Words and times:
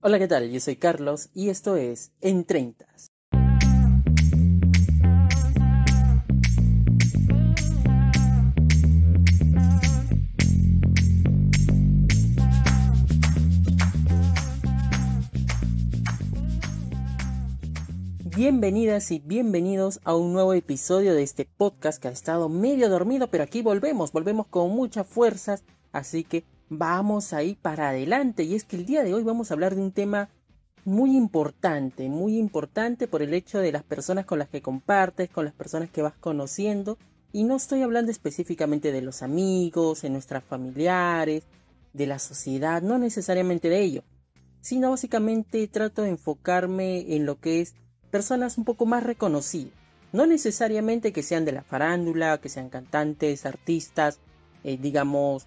Hola, 0.00 0.20
¿qué 0.20 0.28
tal? 0.28 0.48
Yo 0.48 0.60
soy 0.60 0.76
Carlos 0.76 1.28
y 1.34 1.48
esto 1.48 1.74
es 1.74 2.12
En 2.20 2.44
Treintas. 2.44 3.10
Bienvenidas 18.36 19.10
y 19.10 19.18
bienvenidos 19.18 19.98
a 20.04 20.14
un 20.14 20.32
nuevo 20.32 20.54
episodio 20.54 21.12
de 21.12 21.24
este 21.24 21.44
podcast 21.44 22.00
que 22.00 22.06
ha 22.06 22.12
estado 22.12 22.48
medio 22.48 22.88
dormido, 22.88 23.26
pero 23.32 23.42
aquí 23.42 23.62
volvemos, 23.62 24.12
volvemos 24.12 24.46
con 24.46 24.70
muchas 24.70 25.08
fuerzas, 25.08 25.64
así 25.90 26.22
que 26.22 26.44
vamos 26.68 27.32
a 27.32 27.42
ir 27.42 27.56
para 27.56 27.90
adelante. 27.90 28.44
Y 28.44 28.54
es 28.54 28.64
que 28.64 28.76
el 28.76 28.86
día 28.86 29.02
de 29.02 29.14
hoy 29.14 29.22
vamos 29.22 29.50
a 29.50 29.54
hablar 29.54 29.74
de 29.74 29.82
un 29.82 29.92
tema 29.92 30.28
muy 30.84 31.16
importante, 31.16 32.08
muy 32.08 32.38
importante 32.38 33.08
por 33.08 33.22
el 33.22 33.34
hecho 33.34 33.58
de 33.58 33.72
las 33.72 33.82
personas 33.82 34.24
con 34.24 34.38
las 34.38 34.48
que 34.48 34.62
compartes, 34.62 35.28
con 35.30 35.44
las 35.44 35.54
personas 35.54 35.90
que 35.90 36.02
vas 36.02 36.14
conociendo. 36.18 36.98
Y 37.32 37.44
no 37.44 37.56
estoy 37.56 37.82
hablando 37.82 38.10
específicamente 38.10 38.90
de 38.90 39.02
los 39.02 39.22
amigos, 39.22 40.02
de 40.02 40.10
nuestras 40.10 40.42
familiares, 40.44 41.44
de 41.92 42.06
la 42.06 42.18
sociedad, 42.18 42.80
no 42.80 42.98
necesariamente 42.98 43.68
de 43.68 43.80
ello, 43.80 44.02
sino 44.60 44.90
básicamente 44.90 45.66
trato 45.68 46.02
de 46.02 46.10
enfocarme 46.10 47.14
en 47.14 47.26
lo 47.26 47.38
que 47.38 47.60
es 47.60 47.74
personas 48.10 48.56
un 48.56 48.64
poco 48.64 48.86
más 48.86 49.02
reconocidas. 49.02 49.72
No 50.12 50.26
necesariamente 50.26 51.12
que 51.12 51.22
sean 51.22 51.44
de 51.44 51.52
la 51.52 51.62
farándula, 51.62 52.38
que 52.38 52.48
sean 52.48 52.70
cantantes, 52.70 53.44
artistas, 53.44 54.20
eh, 54.64 54.78
digamos, 54.80 55.46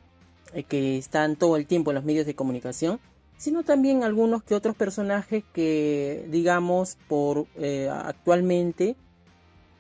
que 0.67 0.97
están 0.97 1.35
todo 1.35 1.57
el 1.57 1.65
tiempo 1.65 1.91
en 1.91 1.95
los 1.95 2.03
medios 2.03 2.25
de 2.25 2.35
comunicación, 2.35 2.99
sino 3.37 3.63
también 3.63 4.03
algunos 4.03 4.43
que 4.43 4.53
otros 4.53 4.75
personajes 4.75 5.43
que, 5.53 6.27
digamos, 6.29 6.97
por 7.07 7.47
eh, 7.57 7.89
actualmente 7.89 8.95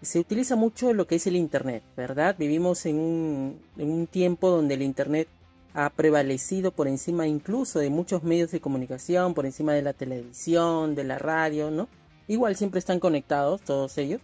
se 0.01 0.19
utiliza 0.19 0.55
mucho 0.55 0.93
lo 0.93 1.05
que 1.05 1.15
es 1.15 1.27
el 1.27 1.35
Internet, 1.35 1.83
¿verdad? 1.95 2.35
Vivimos 2.37 2.85
en 2.87 2.97
un, 2.97 3.61
en 3.77 3.91
un 3.91 4.07
tiempo 4.07 4.49
donde 4.49 4.73
el 4.73 4.81
Internet 4.81 5.27
ha 5.73 5.89
prevalecido 5.91 6.71
por 6.71 6.87
encima 6.87 7.27
incluso 7.27 7.79
de 7.79 7.89
muchos 7.89 8.23
medios 8.23 8.51
de 8.51 8.59
comunicación, 8.59 9.33
por 9.33 9.45
encima 9.45 9.73
de 9.73 9.83
la 9.83 9.93
televisión, 9.93 10.95
de 10.95 11.03
la 11.03 11.19
radio, 11.19 11.71
¿no? 11.71 11.87
Igual 12.27 12.55
siempre 12.55 12.79
están 12.79 12.99
conectados 12.99 13.61
todos 13.61 13.97
ellos. 13.97 14.21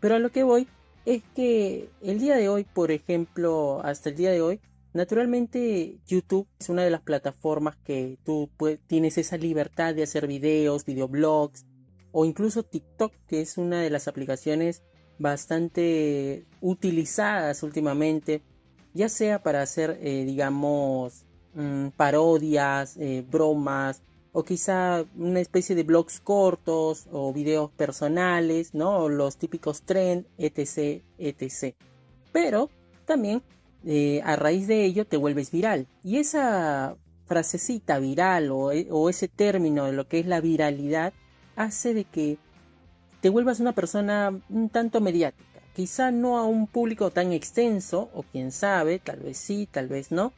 Pero 0.00 0.14
a 0.14 0.18
lo 0.18 0.30
que 0.30 0.42
voy 0.42 0.66
es 1.04 1.22
que 1.34 1.90
el 2.02 2.18
día 2.18 2.36
de 2.36 2.48
hoy, 2.48 2.64
por 2.64 2.90
ejemplo, 2.90 3.80
hasta 3.84 4.08
el 4.08 4.16
día 4.16 4.30
de 4.30 4.40
hoy, 4.40 4.60
Naturalmente 4.92 5.98
YouTube 6.06 6.48
es 6.58 6.68
una 6.68 6.82
de 6.82 6.90
las 6.90 7.02
plataformas 7.02 7.76
que 7.76 8.18
tú 8.24 8.50
tienes 8.88 9.18
esa 9.18 9.36
libertad 9.36 9.94
de 9.94 10.02
hacer 10.02 10.26
videos, 10.26 10.84
videoblogs 10.84 11.64
o 12.10 12.24
incluso 12.24 12.64
TikTok 12.64 13.12
que 13.28 13.40
es 13.40 13.56
una 13.56 13.80
de 13.80 13.90
las 13.90 14.08
aplicaciones 14.08 14.82
bastante 15.18 16.44
utilizadas 16.60 17.62
últimamente 17.62 18.42
ya 18.92 19.08
sea 19.08 19.42
para 19.42 19.62
hacer 19.62 19.98
eh, 20.02 20.24
digamos 20.24 21.24
mm, 21.54 21.88
parodias, 21.90 22.96
eh, 22.96 23.24
bromas 23.30 24.02
o 24.32 24.42
quizá 24.42 25.04
una 25.16 25.40
especie 25.40 25.76
de 25.76 25.82
blogs 25.82 26.20
cortos 26.20 27.06
o 27.12 27.32
videos 27.32 27.70
personales, 27.72 28.74
¿no? 28.74 29.08
los 29.08 29.36
típicos 29.36 29.82
trend, 29.82 30.26
etc, 30.38 31.02
etc. 31.18 31.74
Pero 32.32 32.70
también 33.06 33.42
eh, 33.86 34.20
a 34.24 34.36
raíz 34.36 34.66
de 34.66 34.84
ello 34.84 35.06
te 35.06 35.16
vuelves 35.16 35.50
viral. 35.50 35.86
Y 36.04 36.18
esa 36.18 36.96
frasecita 37.26 37.98
viral 37.98 38.50
e, 38.72 38.88
o, 38.90 39.08
ese 39.08 39.28
término 39.28 39.84
de 39.84 39.92
lo 39.92 40.08
que 40.08 40.18
es 40.18 40.26
la 40.26 40.40
viralidad 40.40 41.12
hace 41.56 41.94
de 41.94 42.04
que 42.04 42.38
te 43.20 43.28
vuelvas 43.28 43.60
una 43.60 43.72
persona 43.72 44.32
un 44.48 44.68
tanto 44.68 45.00
mediática. 45.00 45.60
Quizá 45.74 46.10
no 46.10 46.38
a 46.38 46.44
un 46.44 46.66
público 46.66 47.10
tan 47.10 47.32
extenso, 47.32 48.10
o 48.14 48.24
quién 48.24 48.50
sabe, 48.50 48.98
tal 48.98 49.20
vez 49.20 49.36
sí, 49.38 49.68
tal 49.70 49.88
vez 49.88 50.10
no. 50.10 50.32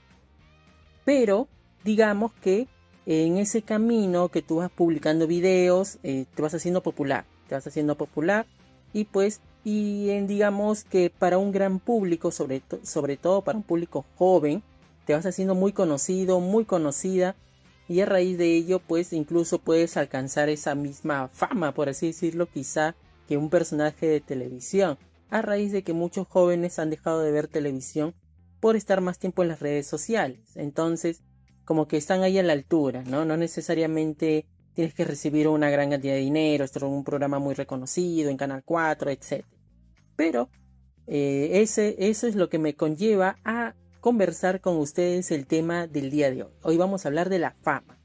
Pero 1.05 1.49
digamos 1.85 2.33
que 2.35 2.69
en 3.07 3.39
ese 3.39 3.63
camino 3.63 4.29
que 4.29 4.43
tú 4.43 4.57
vas 4.57 4.71
publicando 4.71 5.27
videos, 5.27 5.99
eh, 6.03 6.27
te 6.35 6.43
vas 6.43 6.55
haciendo 6.55 6.83
popular. 6.83 7.25
Te 7.49 7.55
vas 7.55 7.67
haciendo 7.67 7.97
popular 7.97 8.47
y 8.93 9.05
pues 9.05 9.41
y 9.65 10.11
en, 10.11 10.27
digamos 10.27 10.85
que 10.85 11.11
para 11.11 11.39
un 11.39 11.53
gran 11.53 11.79
público, 11.79 12.31
sobre, 12.31 12.63
sobre 12.83 13.17
todo 13.17 13.43
para 13.43 13.59
un 13.59 13.65
público 13.65 14.05
joven, 14.17 14.63
te 15.07 15.15
vas 15.15 15.27
haciendo 15.27 15.55
muy 15.55 15.73
conocido, 15.73 16.41
muy 16.41 16.65
conocida 16.65 17.37
y 17.89 18.01
a 18.01 18.07
raíz 18.07 18.39
de 18.39 18.57
ello 18.57 18.81
pues 18.81 19.13
incluso 19.13 19.59
puedes 19.59 19.97
alcanzar 19.97 20.49
esa 20.49 20.75
misma 20.75 21.29
fama, 21.29 21.75
por 21.75 21.89
así 21.89 22.09
decirlo, 22.09 22.47
quizá 22.47 22.95
que 23.29 23.37
un 23.37 23.51
personaje 23.51 24.07
de 24.07 24.21
televisión, 24.21 24.99
a 25.31 25.43
raíz 25.43 25.73
de 25.73 25.83
que 25.83 25.93
muchos 25.93 26.27
jóvenes 26.27 26.79
han 26.79 26.91
dejado 26.91 27.21
de 27.21 27.33
ver 27.33 27.49
televisión 27.49 28.15
por 28.61 28.77
estar 28.77 29.01
más 29.01 29.19
tiempo 29.19 29.43
en 29.43 29.49
las 29.49 29.61
redes 29.61 29.87
sociales. 29.87 30.41
Entonces, 30.55 31.23
como 31.65 31.89
que 31.89 31.97
están 31.97 32.23
ahí 32.23 32.39
a 32.39 32.43
la 32.43 32.53
altura, 32.53 33.03
¿no? 33.05 33.25
No 33.25 33.37
necesariamente 33.37 34.47
tienes 34.75 34.95
que 34.95 35.05
recibir 35.05 35.49
una 35.49 35.71
gran 35.71 35.91
cantidad 35.91 36.15
de 36.15 36.21
dinero, 36.21 36.65
esto 36.65 36.79
es 36.79 36.85
un 36.85 37.05
programa 37.05 37.39
muy 37.39 37.55
reconocido 37.55 38.31
en 38.31 38.37
Canal 38.37 38.63
4, 38.65 39.11
etc. 39.11 39.45
Pero 40.23 40.49
eh, 41.09 41.63
ese, 41.63 41.97
eso 41.99 42.29
es 42.29 42.37
lo 42.37 42.49
que 42.49 42.61
me 42.61 42.77
conlleva 42.77 43.39
a 43.45 43.75
conversar 44.01 44.61
con 44.61 44.77
ustedes 44.77 45.33
el 45.33 45.49
tema 45.49 45.89
del 45.89 46.13
día 46.13 46.31
de 46.31 46.45
hoy. 46.45 46.53
Hoy 46.63 46.77
vamos 46.77 47.05
a 47.05 47.09
hablar 47.09 47.29
de 47.29 47.41
la 47.41 47.57
fama. 47.61 47.99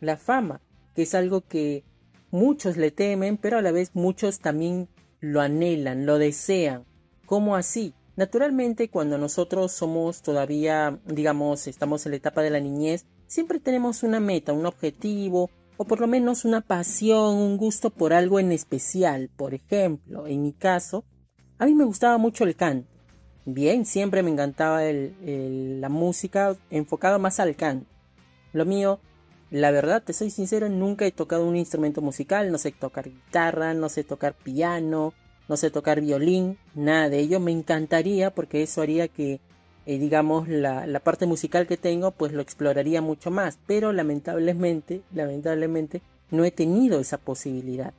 La 0.00 0.18
fama, 0.18 0.60
que 0.94 1.04
es 1.04 1.14
algo 1.14 1.40
que 1.40 1.82
muchos 2.30 2.76
le 2.76 2.90
temen, 2.90 3.38
pero 3.38 3.56
a 3.56 3.62
la 3.62 3.72
vez 3.72 3.92
muchos 3.94 4.40
también 4.40 4.90
lo 5.20 5.40
anhelan, 5.40 6.04
lo 6.04 6.18
desean. 6.18 6.84
¿Cómo 7.24 7.56
así? 7.56 7.94
Naturalmente, 8.14 8.90
cuando 8.90 9.16
nosotros 9.16 9.72
somos 9.72 10.20
todavía, 10.20 11.00
digamos, 11.06 11.66
estamos 11.66 12.04
en 12.04 12.12
la 12.12 12.16
etapa 12.16 12.42
de 12.42 12.50
la 12.50 12.60
niñez, 12.60 13.06
siempre 13.26 13.58
tenemos 13.58 14.02
una 14.02 14.20
meta, 14.20 14.52
un 14.52 14.66
objetivo, 14.66 15.48
o 15.78 15.86
por 15.86 15.98
lo 15.98 16.08
menos 16.08 16.44
una 16.44 16.60
pasión, 16.60 17.36
un 17.36 17.56
gusto 17.56 17.88
por 17.88 18.12
algo 18.12 18.38
en 18.38 18.52
especial. 18.52 19.30
Por 19.34 19.54
ejemplo, 19.54 20.26
en 20.26 20.42
mi 20.42 20.52
caso, 20.52 21.06
a 21.58 21.66
mí 21.66 21.74
me 21.74 21.84
gustaba 21.84 22.18
mucho 22.18 22.44
el 22.44 22.56
canto. 22.56 22.88
Bien, 23.46 23.84
siempre 23.84 24.22
me 24.22 24.30
encantaba 24.30 24.80
la 24.82 25.88
música 25.88 26.56
enfocada 26.70 27.18
más 27.18 27.40
al 27.40 27.56
canto. 27.56 27.86
Lo 28.52 28.64
mío, 28.64 29.00
la 29.50 29.70
verdad, 29.70 30.02
te 30.02 30.12
soy 30.12 30.30
sincero, 30.30 30.68
nunca 30.68 31.04
he 31.04 31.12
tocado 31.12 31.44
un 31.44 31.56
instrumento 31.56 32.00
musical, 32.00 32.50
no 32.50 32.58
sé 32.58 32.72
tocar 32.72 33.10
guitarra, 33.10 33.74
no 33.74 33.88
sé 33.88 34.02
tocar 34.02 34.34
piano, 34.34 35.12
no 35.48 35.56
sé 35.56 35.70
tocar 35.70 36.00
violín, 36.00 36.58
nada 36.74 37.08
de 37.08 37.18
ello. 37.18 37.40
Me 37.40 37.52
encantaría 37.52 38.30
porque 38.30 38.62
eso 38.62 38.80
haría 38.80 39.08
que 39.08 39.40
eh, 39.86 39.98
digamos, 39.98 40.48
la, 40.48 41.00
parte 41.00 41.26
musical 41.26 41.66
que 41.66 41.76
tengo, 41.76 42.10
pues 42.10 42.32
lo 42.32 42.40
exploraría 42.40 43.02
mucho 43.02 43.30
más. 43.30 43.58
Pero 43.66 43.92
lamentablemente, 43.92 45.02
lamentablemente, 45.12 46.00
no 46.30 46.44
he 46.44 46.50
tenido 46.50 47.00
esa 47.00 47.18
posibilidad. 47.18 47.92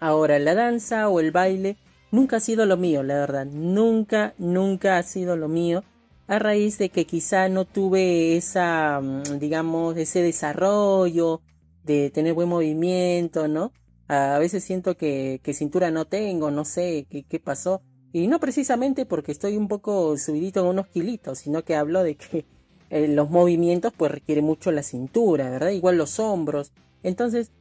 Ahora, 0.00 0.38
la 0.38 0.54
danza 0.54 1.08
o 1.08 1.20
el 1.20 1.30
baile 1.30 1.76
nunca 2.10 2.36
ha 2.36 2.40
sido 2.40 2.66
lo 2.66 2.76
mío, 2.76 3.02
la 3.02 3.14
verdad. 3.14 3.46
Nunca, 3.46 4.34
nunca 4.38 4.98
ha 4.98 5.02
sido 5.02 5.36
lo 5.36 5.48
mío. 5.48 5.84
A 6.26 6.38
raíz 6.38 6.78
de 6.78 6.90
que 6.90 7.06
quizá 7.06 7.48
no 7.48 7.64
tuve 7.64 8.36
esa, 8.36 9.00
mm, 9.00 9.38
digamos, 9.38 9.96
ese 9.96 10.22
desarrollo 10.22 11.40
de 11.84 12.10
tener 12.10 12.34
buen 12.34 12.48
movimiento, 12.48 13.48
¿no? 13.48 13.72
A 14.08 14.38
veces 14.38 14.64
siento 14.64 14.96
que, 14.96 15.40
que 15.42 15.54
cintura 15.54 15.90
no 15.90 16.06
tengo, 16.06 16.50
no 16.50 16.64
sé 16.64 17.06
qué, 17.10 17.40
pasó 17.40 17.82
y 18.12 18.26
no 18.26 18.40
precisamente 18.40 19.04
porque 19.04 19.32
estoy 19.32 19.56
un 19.56 19.68
poco 19.68 20.16
subidito 20.16 20.60
en 20.60 20.66
unos 20.66 20.86
kilitos, 20.88 21.40
sino 21.40 21.62
que 21.62 21.76
hablo 21.76 22.02
de 22.02 22.16
que 22.16 22.46
eh, 22.90 23.08
los 23.08 23.30
movimientos 23.30 23.92
pues 23.96 24.10
requiere 24.10 24.40
mucho 24.40 24.72
la 24.72 24.82
cintura, 24.82 25.50
¿verdad? 25.50 25.70
Igual 25.70 25.98
los 25.98 26.18
hombros. 26.18 26.72
Entonces 27.02 27.52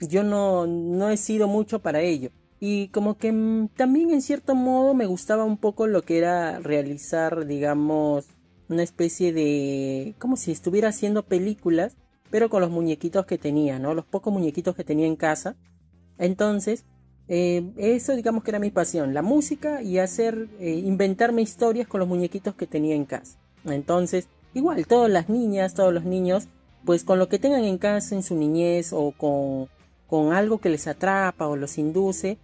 yo 0.00 0.22
no, 0.22 0.66
no 0.66 1.10
he 1.10 1.16
sido 1.16 1.48
mucho 1.48 1.80
para 1.80 2.00
ello. 2.00 2.30
Y 2.60 2.88
como 2.88 3.16
que 3.16 3.32
mm, 3.32 3.68
también 3.76 4.10
en 4.10 4.22
cierto 4.22 4.54
modo 4.54 4.94
me 4.94 5.06
gustaba 5.06 5.44
un 5.44 5.58
poco 5.58 5.86
lo 5.86 6.02
que 6.02 6.18
era 6.18 6.58
realizar, 6.58 7.46
digamos, 7.46 8.26
una 8.68 8.82
especie 8.82 9.32
de... 9.32 10.14
como 10.18 10.36
si 10.36 10.52
estuviera 10.52 10.88
haciendo 10.88 11.24
películas, 11.24 11.96
pero 12.30 12.50
con 12.50 12.60
los 12.60 12.70
muñequitos 12.70 13.26
que 13.26 13.38
tenía, 13.38 13.78
¿no? 13.78 13.94
Los 13.94 14.04
pocos 14.04 14.32
muñequitos 14.32 14.74
que 14.74 14.84
tenía 14.84 15.06
en 15.06 15.16
casa. 15.16 15.56
Entonces, 16.18 16.84
eh, 17.28 17.72
eso 17.76 18.16
digamos 18.16 18.42
que 18.42 18.50
era 18.50 18.58
mi 18.58 18.70
pasión, 18.70 19.14
la 19.14 19.22
música 19.22 19.82
y 19.82 19.98
hacer, 19.98 20.48
eh, 20.60 20.82
inventarme 20.84 21.42
historias 21.42 21.86
con 21.86 22.00
los 22.00 22.08
muñequitos 22.08 22.54
que 22.54 22.66
tenía 22.66 22.94
en 22.94 23.04
casa. 23.04 23.38
Entonces, 23.64 24.28
igual, 24.54 24.86
todas 24.86 25.10
las 25.10 25.28
niñas, 25.28 25.74
todos 25.74 25.92
los 25.92 26.04
niños, 26.04 26.48
pues 26.84 27.04
con 27.04 27.18
lo 27.18 27.28
que 27.28 27.38
tengan 27.38 27.64
en 27.64 27.78
casa 27.78 28.14
en 28.14 28.22
su 28.22 28.34
niñez 28.34 28.92
o 28.92 29.12
con, 29.12 29.68
con 30.06 30.32
algo 30.32 30.58
que 30.58 30.70
les 30.70 30.86
atrapa 30.86 31.46
o 31.48 31.56
los 31.56 31.76
induce, 31.78 32.38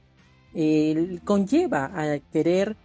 eh, 0.55 1.19
conlleva 1.25 1.91
a 1.95 2.19
querer, 2.33 2.77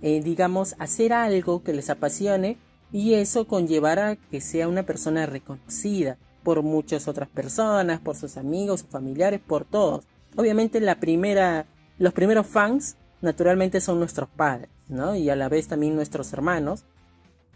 digamos, 0.00 0.74
hacer 0.80 1.12
algo 1.12 1.62
que 1.62 1.72
les 1.72 1.88
apasione 1.88 2.58
y 2.92 3.14
eso 3.14 3.46
conllevará 3.46 4.16
que 4.16 4.40
sea 4.40 4.68
una 4.68 4.82
persona 4.84 5.26
reconocida. 5.26 6.18
por 6.42 6.62
muchas 6.64 7.06
otras 7.06 7.28
personas, 7.28 8.00
por 8.00 8.16
sus 8.16 8.36
amigos, 8.36 8.80
sus 8.80 8.90
familiares, 8.90 9.40
por 9.40 9.64
todos. 9.64 10.04
Obviamente 10.36 10.80
la 10.80 10.98
primera, 10.98 11.66
los 11.98 12.12
primeros 12.12 12.48
fans 12.48 12.96
naturalmente 13.20 13.80
son 13.80 14.00
nuestros 14.00 14.28
padres, 14.28 14.68
¿no? 14.88 15.14
Y 15.14 15.30
a 15.30 15.36
la 15.36 15.48
vez 15.48 15.68
también 15.68 15.94
nuestros 15.94 16.32
hermanos. 16.32 16.84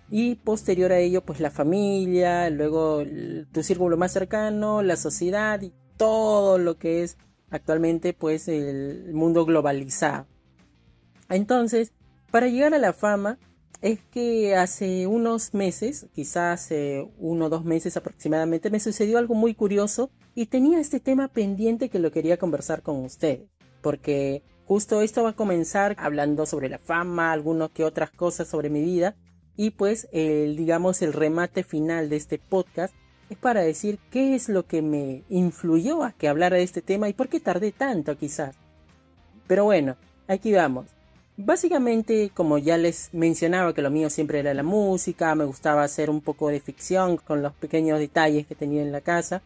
Y 0.09 0.37
posterior 0.37 0.93
a 0.93 0.99
ello, 1.01 1.23
pues 1.23 1.41
la 1.41 1.51
familia, 1.51 2.49
luego 2.49 3.03
tu 3.51 3.65
círculo 3.65 3.97
más 3.97 4.13
cercano, 4.13 4.83
la 4.83 4.95
sociedad 4.95 5.61
y 5.63 5.73
todo 5.97 6.59
lo 6.59 6.79
que 6.79 7.03
es 7.03 7.19
actualmente 7.51 8.13
pues 8.13 8.49
el 8.49 9.13
mundo 9.13 9.45
globalizado. 9.45 10.27
Entonces, 11.29 11.93
para 12.31 12.49
llegar 12.49 12.75
a 12.75 12.79
la 12.79 12.93
fama, 12.93 13.39
es 13.83 14.01
que 14.11 14.57
hace 14.57 15.07
unos 15.07 15.55
meses, 15.55 16.07
quizás 16.13 16.63
hace 16.63 17.09
uno 17.19 17.47
o 17.47 17.49
dos 17.49 17.65
meses 17.65 17.97
aproximadamente, 17.97 18.71
me 18.71 18.81
sucedió 18.81 19.19
algo 19.19 19.35
muy 19.35 19.55
curioso 19.55 20.11
y 20.35 20.47
tenía 20.47 20.81
este 20.81 21.01
tema 21.01 21.29
pendiente 21.29 21.89
que 21.89 21.99
lo 21.99 22.11
quería 22.11 22.39
conversar 22.39 22.83
con 22.83 23.05
usted, 23.05 23.43
porque 23.83 24.43
justo 24.65 25.03
esto 25.03 25.23
va 25.23 25.31
a 25.31 25.37
comenzar 25.37 25.95
hablando 25.99 26.47
sobre 26.47 26.69
la 26.69 26.79
fama, 26.79 27.33
algunas 27.33 27.71
que 27.71 27.85
otras 27.85 28.11
cosas 28.11 28.49
sobre 28.49 28.71
mi 28.71 28.83
vida 28.83 29.17
y 29.57 29.71
pues 29.71 30.09
el 30.13 30.57
digamos 30.57 31.01
el 31.03 31.13
remate 31.13 31.63
final 31.63 32.09
de 32.09 32.17
este 32.17 32.39
podcast 32.39 32.95
es 33.29 33.37
para 33.37 33.61
decir 33.61 33.99
qué 34.11 34.35
es 34.35 34.49
lo 34.49 34.67
que 34.67 34.83
me 34.83 35.23
influyó 35.29 36.05
a 36.05 36.13
que 36.13 36.29
hablara 36.29 36.57
de 36.57 36.63
este 36.63 36.83
tema 36.83 37.09
y 37.09 37.13
por 37.13 37.29
qué 37.29 37.41
tardé 37.41 37.73
tanto 37.73 38.17
quizás. 38.17 38.57
Pero 39.47 39.65
bueno, 39.65 39.97
aquí 40.29 40.53
vamos. 40.53 40.87
Básicamente, 41.39 42.31
como 42.33 42.57
ya 42.57 42.79
les 42.79 43.11
mencionaba 43.13 43.75
que 43.75 43.83
lo 43.83 43.91
mío 43.91 44.09
siempre 44.09 44.39
era 44.39 44.55
la 44.55 44.63
música, 44.63 45.35
me 45.35 45.45
gustaba 45.45 45.85
hacer 45.85 46.09
un 46.09 46.23
poco 46.23 46.49
de 46.49 46.61
ficción 46.61 47.19
con 47.19 47.43
los 47.43 47.53
pequeños 47.53 47.99
detalles 47.99 48.47
que 48.47 48.55
tenía 48.55 48.83
en 48.83 48.91
la 48.91 49.03
casa. 49.03 49.43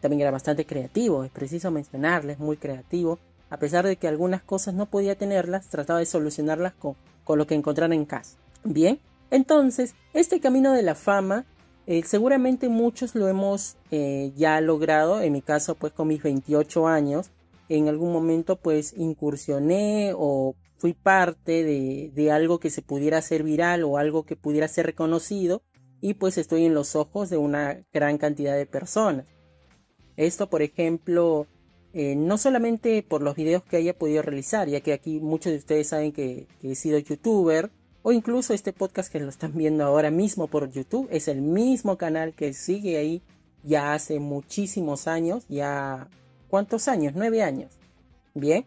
También 0.00 0.20
era 0.20 0.30
bastante 0.30 0.66
creativo, 0.66 1.24
es 1.24 1.30
preciso 1.30 1.70
mencionarles, 1.70 2.38
muy 2.38 2.56
creativo. 2.56 3.18
A 3.50 3.56
pesar 3.56 3.84
de 3.86 3.96
que 3.96 4.08
algunas 4.08 4.42
cosas 4.42 4.74
no 4.74 4.86
podía 4.86 5.16
tenerlas, 5.16 5.68
trataba 5.68 5.98
de 5.98 6.06
solucionarlas 6.06 6.74
con, 6.74 6.94
con 7.24 7.38
lo 7.38 7.46
que 7.46 7.54
encontrara 7.54 7.94
en 7.94 8.04
casa. 8.04 8.36
Bien, 8.62 9.00
entonces, 9.32 9.94
este 10.12 10.40
camino 10.40 10.72
de 10.72 10.82
la 10.82 10.94
fama, 10.94 11.44
eh, 11.86 12.02
seguramente 12.04 12.68
muchos 12.68 13.14
lo 13.14 13.28
hemos 13.28 13.76
eh, 13.90 14.32
ya 14.36 14.60
logrado, 14.60 15.20
en 15.20 15.32
mi 15.32 15.42
caso 15.42 15.74
pues 15.74 15.92
con 15.92 16.08
mis 16.08 16.22
28 16.22 16.86
años, 16.86 17.30
en 17.68 17.88
algún 17.88 18.12
momento 18.12 18.56
pues 18.56 18.94
incursioné 18.96 20.12
o 20.16 20.54
fui 20.76 20.94
parte 20.94 21.62
de, 21.62 22.30
algo 22.32 22.58
que 22.58 22.68
se 22.70 22.82
pudiera 22.82 23.18
hacer 23.18 23.44
viral 23.44 23.84
o 23.84 23.98
algo 23.98 24.24
que 24.24 24.34
pudiera 24.34 24.66
ser 24.66 24.86
reconocido 24.86 25.62
y 26.00 26.14
pues 26.14 26.38
estoy 26.38 26.64
en 26.66 26.74
los 26.74 26.96
ojos 26.96 27.30
de 27.30 27.36
una 27.36 27.84
gran 27.92 28.18
cantidad 28.18 28.56
de 28.56 28.66
personas. 28.66 29.26
Esto, 30.16 30.50
por 30.50 30.60
ejemplo, 30.60 31.46
eh, 31.92 32.16
no 32.16 32.36
solamente 32.36 33.02
por 33.04 33.22
los 33.22 33.36
videos 33.36 33.62
que 33.62 33.76
haya 33.76 33.96
podido 33.96 34.22
realizar, 34.22 34.68
ya 34.68 34.80
que 34.80 34.92
aquí 34.92 35.20
muchos 35.20 35.52
de 35.52 35.58
ustedes 35.58 35.86
saben 35.86 36.10
que, 36.10 36.48
he 36.62 36.74
sido 36.74 36.98
youtuber, 36.98 37.70
o 38.02 38.12
incluso 38.12 38.54
este 38.54 38.72
podcast 38.72 39.10
que 39.10 39.20
lo 39.20 39.28
están 39.28 39.52
viendo 39.54 39.84
ahora 39.84 40.10
mismo 40.10 40.48
por 40.48 40.70
YouTube, 40.70 41.08
es 41.10 41.28
el 41.28 41.42
mismo 41.42 41.96
canal 41.96 42.34
que 42.34 42.52
sigue 42.52 42.96
ahí 42.96 43.22
ya 43.62 43.94
hace 43.94 44.18
muchísimos 44.18 45.06
años, 45.06 45.44
ya... 45.48 46.08
¿Cuántos 46.48 46.86
años? 46.88 47.14
Nueve 47.16 47.42
años. 47.42 47.70
Bien, 48.34 48.66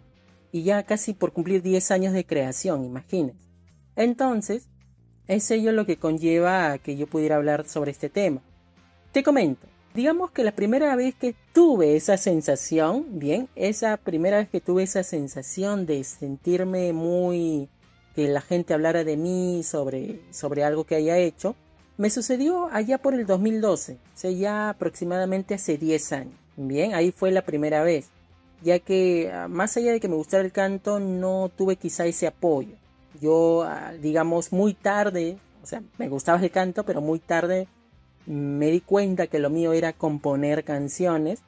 y 0.51 0.63
ya 0.63 0.83
casi 0.83 1.13
por 1.13 1.33
cumplir 1.33 1.61
10 1.61 1.91
años 1.91 2.13
de 2.13 2.25
creación, 2.25 2.83
imagínense. 2.83 3.37
Entonces, 3.95 4.69
es 5.27 5.51
ello 5.51 5.71
lo 5.71 5.85
que 5.85 5.97
conlleva 5.97 6.71
a 6.71 6.77
que 6.77 6.95
yo 6.95 7.07
pudiera 7.07 7.35
hablar 7.35 7.67
sobre 7.67 7.91
este 7.91 8.09
tema. 8.09 8.41
Te 9.11 9.21
comento, 9.21 9.67
digamos 9.93 10.31
que 10.31 10.43
la 10.43 10.53
primera 10.53 10.95
vez 10.95 11.13
que 11.13 11.35
tuve 11.53 11.95
esa 11.95 12.17
sensación, 12.17 13.19
bien, 13.19 13.49
esa 13.55 13.97
primera 13.97 14.37
vez 14.37 14.49
que 14.49 14.61
tuve 14.61 14.83
esa 14.83 15.03
sensación 15.03 15.85
de 15.85 16.03
sentirme 16.03 16.93
muy 16.93 17.69
que 18.15 18.27
la 18.27 18.41
gente 18.41 18.73
hablara 18.73 19.03
de 19.03 19.17
mí 19.17 19.61
sobre, 19.63 20.21
sobre 20.31 20.63
algo 20.63 20.85
que 20.85 20.95
haya 20.95 21.17
hecho, 21.17 21.55
me 21.97 22.09
sucedió 22.09 22.69
allá 22.71 22.97
por 22.97 23.13
el 23.13 23.25
2012, 23.25 23.93
o 23.93 23.97
sea, 24.17 24.31
ya 24.31 24.69
aproximadamente 24.69 25.53
hace 25.53 25.77
10 25.77 26.11
años. 26.13 26.33
Bien, 26.57 26.93
ahí 26.93 27.11
fue 27.11 27.31
la 27.31 27.43
primera 27.43 27.83
vez 27.83 28.09
ya 28.65 28.79
que 28.79 29.31
ah, 29.31 29.47
más 29.47 29.77
allá 29.77 29.91
de 29.91 29.99
que 29.99 30.07
me 30.07 30.15
gustara 30.15 30.43
el 30.43 30.51
canto, 30.51 30.99
no 30.99 31.51
tuve 31.55 31.75
quizá 31.75 32.05
ese 32.05 32.27
apoyo. 32.27 32.75
Yo, 33.21 33.63
ah, 33.63 33.93
digamos, 34.01 34.51
muy 34.51 34.73
tarde, 34.73 35.37
o 35.63 35.67
sea, 35.67 35.83
me 35.97 36.09
gustaba 36.09 36.41
el 36.41 36.51
canto, 36.51 36.83
pero 36.83 36.99
muy 36.99 37.19
tarde 37.19 37.67
me 38.25 38.71
di 38.71 38.81
cuenta 38.81 39.27
que 39.27 39.37
lo 39.37 39.51
mío 39.51 39.71
era 39.73 39.93
componer 39.93 40.63
canciones 40.63 41.41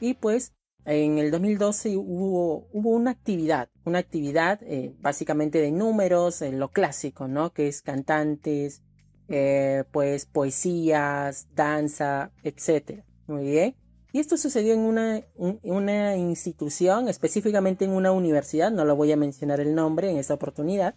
y 0.00 0.14
pues 0.14 0.52
en 0.84 1.18
el 1.18 1.30
2012 1.30 1.96
hubo, 1.96 2.68
una 2.72 3.10
actividad, 3.10 3.68
una 3.84 3.98
actividad 3.98 4.60
eh, 4.62 4.94
básicamente 5.00 5.60
de 5.60 5.70
números, 5.70 6.42
en 6.42 6.58
lo 6.58 6.68
clásico, 6.68 7.26
¿no? 7.26 7.52
Que 7.52 7.68
es 7.68 7.80
cantantes, 7.82 8.82
eh, 9.28 9.84
pues 9.92 10.26
poesías, 10.26 11.48
danza, 11.54 12.30
etc. 12.42 13.02
Muy 13.26 13.44
bien. 13.44 13.76
Y 14.12 14.20
esto 14.20 14.36
sucedió 14.36 14.74
en 14.74 14.80
una, 14.80 15.22
una 15.62 16.16
institución, 16.16 17.08
específicamente 17.08 17.84
en 17.84 17.90
una 17.90 18.12
universidad, 18.12 18.70
no 18.70 18.84
lo 18.84 18.94
voy 18.94 19.10
a 19.10 19.16
mencionar 19.16 19.60
el 19.60 19.74
nombre 19.74 20.10
en 20.10 20.18
esta 20.18 20.34
oportunidad. 20.34 20.94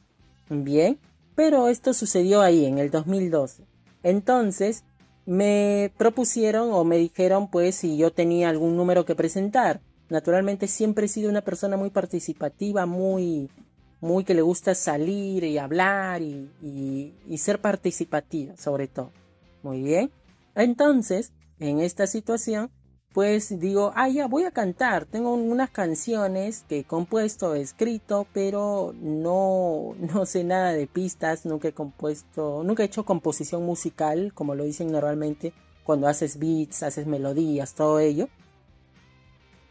Bien, 0.50 1.00
pero 1.34 1.68
esto 1.68 1.94
sucedió 1.94 2.42
ahí, 2.42 2.66
en 2.66 2.78
el 2.78 2.92
2012. 2.92 3.66
Entonces, 4.04 4.84
me 5.28 5.92
propusieron 5.98 6.72
o 6.72 6.86
me 6.86 6.98
dijeron 6.98 7.50
pues 7.50 7.76
si 7.76 7.98
yo 7.98 8.12
tenía 8.12 8.48
algún 8.50 8.78
número 8.78 9.06
que 9.06 9.14
presentar. 9.14 9.82
Naturalmente 10.10 10.68
siempre 10.68 11.06
he 11.06 11.10
sido 11.10 11.30
una 11.30 11.42
persona 11.42 11.76
muy 11.76 11.90
participativa, 11.90 12.86
muy, 12.86 13.50
muy 14.00 14.24
que 14.24 14.34
le 14.34 14.42
gusta 14.42 14.74
salir 14.74 15.44
y 15.44 15.58
hablar 15.58 16.22
y, 16.22 16.50
y, 16.64 17.14
y 17.28 17.38
ser 17.40 17.60
participativa 17.60 18.56
sobre 18.56 18.88
todo. 18.88 19.12
Muy 19.64 19.82
bien. 19.82 20.12
Entonces, 20.56 21.34
en 21.60 21.82
esta 21.82 22.08
situación, 22.08 22.72
pues 23.14 23.60
digo, 23.60 23.94
ah, 23.96 24.10
ya 24.10 24.28
voy 24.28 24.44
a 24.44 24.52
cantar. 24.52 25.06
Tengo 25.06 25.34
unas 25.34 25.72
canciones 25.72 26.66
que 26.70 26.80
he 26.80 26.84
compuesto, 26.84 27.56
he 27.56 27.62
escrito, 27.62 28.28
pero 28.34 28.94
no, 29.02 29.96
no 30.00 30.26
sé 30.26 30.44
nada 30.44 30.74
de 30.74 30.88
pistas, 30.88 31.46
nunca 31.46 31.70
he 31.70 31.74
compuesto, 31.74 32.64
nunca 32.64 32.84
he 32.84 32.86
hecho 32.86 33.06
composición 33.06 33.66
musical, 33.66 34.34
como 34.34 34.56
lo 34.56 34.64
dicen 34.64 34.92
normalmente 34.92 35.54
cuando 35.84 36.08
haces 36.08 36.38
beats, 36.38 36.84
haces 36.84 37.08
melodías, 37.08 37.74
todo 37.74 38.00
ello. 38.00 38.30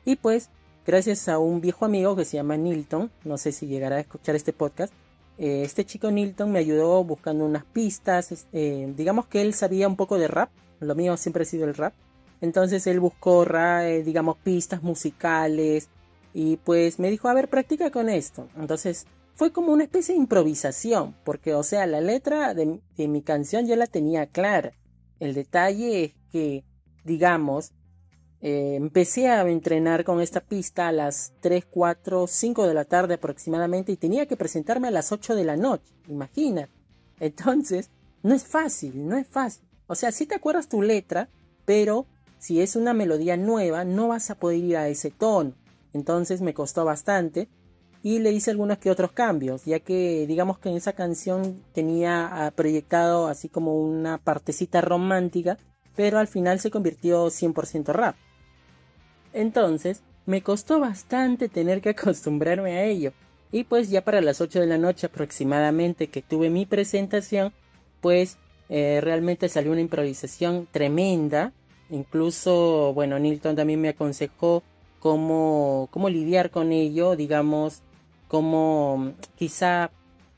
Y 0.04 0.16
pues, 0.16 0.50
gracias 0.86 1.28
a 1.28 1.38
un 1.38 1.60
viejo 1.60 1.84
amigo 1.84 2.16
que 2.16 2.24
se 2.24 2.38
llama 2.38 2.56
Nilton, 2.56 3.10
no 3.24 3.38
sé 3.38 3.52
si 3.52 3.66
llegará 3.66 3.96
a 3.96 4.00
escuchar 4.00 4.34
este 4.34 4.52
podcast, 4.52 4.94
eh, 5.36 5.62
este 5.62 5.84
chico 5.84 6.10
Nilton 6.10 6.50
me 6.50 6.58
ayudó 6.60 7.04
buscando 7.04 7.44
unas 7.44 7.64
pistas, 7.64 8.46
eh, 8.52 8.92
digamos 8.96 9.26
que 9.26 9.42
él 9.42 9.52
sabía 9.52 9.88
un 9.88 9.96
poco 9.96 10.18
de 10.18 10.28
rap, 10.28 10.48
lo 10.80 10.94
mío 10.94 11.16
siempre 11.16 11.42
ha 11.42 11.46
sido 11.46 11.66
el 11.66 11.74
rap 11.74 11.92
entonces 12.40 12.86
él 12.86 13.00
buscó, 13.00 13.46
eh, 13.54 14.02
digamos, 14.04 14.36
pistas 14.38 14.82
musicales 14.82 15.88
y 16.34 16.58
pues 16.58 16.98
me 16.98 17.10
dijo, 17.10 17.28
a 17.28 17.34
ver, 17.34 17.48
practica 17.48 17.90
con 17.90 18.08
esto. 18.08 18.48
Entonces 18.56 19.06
fue 19.34 19.52
como 19.52 19.72
una 19.72 19.84
especie 19.84 20.14
de 20.14 20.20
improvisación, 20.20 21.14
porque, 21.24 21.54
o 21.54 21.62
sea, 21.62 21.86
la 21.86 22.00
letra 22.00 22.54
de, 22.54 22.80
mi 22.98 23.22
canción 23.22 23.66
ya 23.66 23.76
la 23.76 23.86
tenía 23.86 24.26
clara. 24.26 24.72
El 25.20 25.34
detalle 25.34 26.04
es 26.04 26.14
que, 26.30 26.64
digamos, 27.04 27.72
eh, 28.40 28.76
empecé 28.76 29.28
a 29.28 29.48
entrenar 29.48 30.04
con 30.04 30.20
esta 30.20 30.40
pista 30.40 30.88
a 30.88 30.92
las 30.92 31.32
3, 31.40 31.66
4, 31.70 32.26
5 32.26 32.66
de 32.66 32.74
la 32.74 32.84
tarde 32.84 33.14
aproximadamente 33.14 33.92
y 33.92 33.96
tenía 33.96 34.26
que 34.26 34.36
presentarme 34.36 34.88
a 34.88 34.90
las 34.92 35.12
8 35.12 35.34
de 35.34 35.44
la 35.44 35.56
noche, 35.56 35.92
imagina. 36.08 36.68
Entonces, 37.20 37.90
no 38.22 38.34
es 38.34 38.44
fácil, 38.44 39.06
no 39.06 39.16
es 39.16 39.26
fácil. 39.26 39.66
O 39.86 39.94
sea, 39.94 40.12
si 40.12 40.26
te 40.26 40.34
acuerdas 40.34 40.68
tu 40.68 40.82
letra, 40.82 41.28
pero 41.64 42.06
si 42.46 42.60
es 42.60 42.76
una 42.76 42.94
melodía 42.94 43.36
nueva, 43.36 43.84
no 43.84 44.06
vas 44.06 44.30
a 44.30 44.36
poder 44.36 44.58
ir 44.58 44.76
a 44.76 44.86
ese 44.86 45.10
tono. 45.10 45.52
Entonces 45.92 46.42
me 46.42 46.54
costó 46.54 46.84
bastante 46.84 47.48
y 48.04 48.20
le 48.20 48.30
hice 48.30 48.52
algunos 48.52 48.78
que 48.78 48.88
otros 48.88 49.10
cambios, 49.10 49.64
ya 49.64 49.80
que 49.80 50.28
digamos 50.28 50.60
que 50.60 50.68
en 50.68 50.76
esa 50.76 50.92
canción 50.92 51.60
tenía 51.72 52.46
ah, 52.46 52.52
proyectado 52.52 53.26
así 53.26 53.48
como 53.48 53.74
una 53.74 54.18
partecita 54.18 54.80
romántica, 54.80 55.58
pero 55.96 56.20
al 56.20 56.28
final 56.28 56.60
se 56.60 56.70
convirtió 56.70 57.26
100% 57.26 57.86
rap. 57.92 58.14
Entonces, 59.32 60.04
me 60.24 60.40
costó 60.40 60.78
bastante 60.78 61.48
tener 61.48 61.80
que 61.80 61.88
acostumbrarme 61.98 62.78
a 62.78 62.84
ello. 62.84 63.12
Y 63.50 63.64
pues 63.64 63.90
ya 63.90 64.04
para 64.04 64.20
las 64.20 64.40
8 64.40 64.60
de 64.60 64.66
la 64.68 64.78
noche 64.78 65.08
aproximadamente 65.08 66.10
que 66.10 66.22
tuve 66.22 66.48
mi 66.48 66.64
presentación, 66.64 67.52
pues 68.00 68.38
eh, 68.68 69.00
realmente 69.02 69.48
salió 69.48 69.72
una 69.72 69.80
improvisación 69.80 70.68
tremenda 70.70 71.52
Incluso, 71.90 72.92
bueno, 72.94 73.18
Nilton 73.18 73.56
también 73.56 73.80
me 73.80 73.90
aconsejó 73.90 74.62
cómo, 74.98 75.88
cómo 75.90 76.08
lidiar 76.08 76.50
con 76.50 76.72
ello, 76.72 77.16
digamos, 77.16 77.82
cómo 78.28 79.12
quizá 79.36 79.90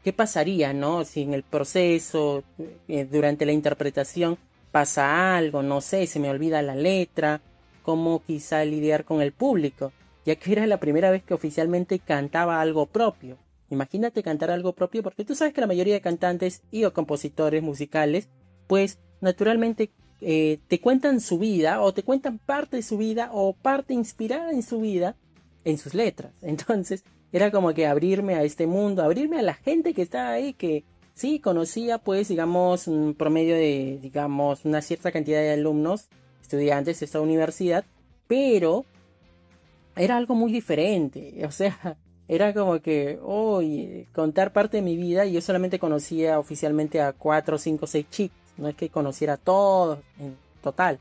qué 0.04 0.12
pasaría, 0.12 0.72
¿no? 0.72 1.04
Si 1.04 1.22
en 1.22 1.34
el 1.34 1.42
proceso, 1.42 2.44
eh, 2.88 3.06
durante 3.10 3.46
la 3.46 3.52
interpretación, 3.52 4.38
pasa 4.70 5.36
algo, 5.36 5.62
no 5.62 5.80
sé, 5.80 6.06
se 6.06 6.20
me 6.20 6.30
olvida 6.30 6.62
la 6.62 6.74
letra, 6.74 7.40
cómo 7.82 8.22
quizá 8.26 8.64
lidiar 8.64 9.04
con 9.04 9.22
el 9.22 9.32
público, 9.32 9.92
ya 10.26 10.36
que 10.36 10.52
era 10.52 10.66
la 10.66 10.78
primera 10.78 11.10
vez 11.10 11.22
que 11.22 11.34
oficialmente 11.34 11.98
cantaba 11.98 12.60
algo 12.60 12.86
propio. 12.86 13.38
Imagínate 13.70 14.22
cantar 14.22 14.50
algo 14.50 14.72
propio 14.72 15.02
porque 15.02 15.24
tú 15.24 15.34
sabes 15.34 15.52
que 15.54 15.60
la 15.60 15.66
mayoría 15.66 15.94
de 15.94 16.00
cantantes 16.00 16.62
y 16.70 16.84
o 16.84 16.92
compositores 16.92 17.62
musicales 17.62 18.28
pues 18.66 18.98
naturalmente 19.20 19.90
eh, 20.20 20.58
te 20.68 20.80
cuentan 20.80 21.20
su 21.20 21.38
vida 21.38 21.80
o 21.80 21.92
te 21.92 22.02
cuentan 22.02 22.38
parte 22.38 22.76
de 22.76 22.82
su 22.82 22.98
vida 22.98 23.30
o 23.32 23.52
parte 23.52 23.94
inspirada 23.94 24.50
en 24.50 24.62
su 24.62 24.80
vida 24.80 25.16
en 25.64 25.78
sus 25.78 25.94
letras. 25.94 26.32
Entonces 26.42 27.04
era 27.32 27.50
como 27.50 27.74
que 27.74 27.86
abrirme 27.86 28.34
a 28.34 28.42
este 28.42 28.66
mundo, 28.66 29.02
abrirme 29.02 29.38
a 29.38 29.42
la 29.42 29.54
gente 29.54 29.94
que 29.94 30.02
está 30.02 30.30
ahí, 30.30 30.54
que 30.54 30.84
sí 31.14 31.40
conocía 31.40 31.98
pues 31.98 32.28
digamos 32.28 32.86
un 32.86 33.14
promedio 33.14 33.54
de 33.54 33.98
digamos 34.00 34.64
una 34.64 34.82
cierta 34.82 35.12
cantidad 35.12 35.40
de 35.40 35.52
alumnos, 35.52 36.08
estudiantes 36.42 37.00
de 37.00 37.06
esta 37.06 37.20
universidad, 37.20 37.84
pero 38.26 38.84
era 39.96 40.16
algo 40.16 40.34
muy 40.34 40.52
diferente, 40.52 41.42
o 41.46 41.50
sea, 41.50 41.96
era 42.28 42.52
como 42.52 42.80
que, 42.80 43.18
hoy 43.22 44.06
contar 44.12 44.52
parte 44.52 44.76
de 44.76 44.82
mi 44.82 44.96
vida 44.96 45.24
y 45.24 45.32
yo 45.32 45.40
solamente 45.40 45.78
conocía 45.78 46.38
oficialmente 46.38 47.00
a 47.00 47.14
cuatro, 47.14 47.56
cinco, 47.58 47.86
seis 47.86 48.06
chicos, 48.10 48.37
no 48.58 48.68
es 48.68 48.74
que 48.74 48.90
conociera 48.90 49.34
a 49.34 49.36
todos 49.38 50.00
en 50.18 50.36
total. 50.62 50.98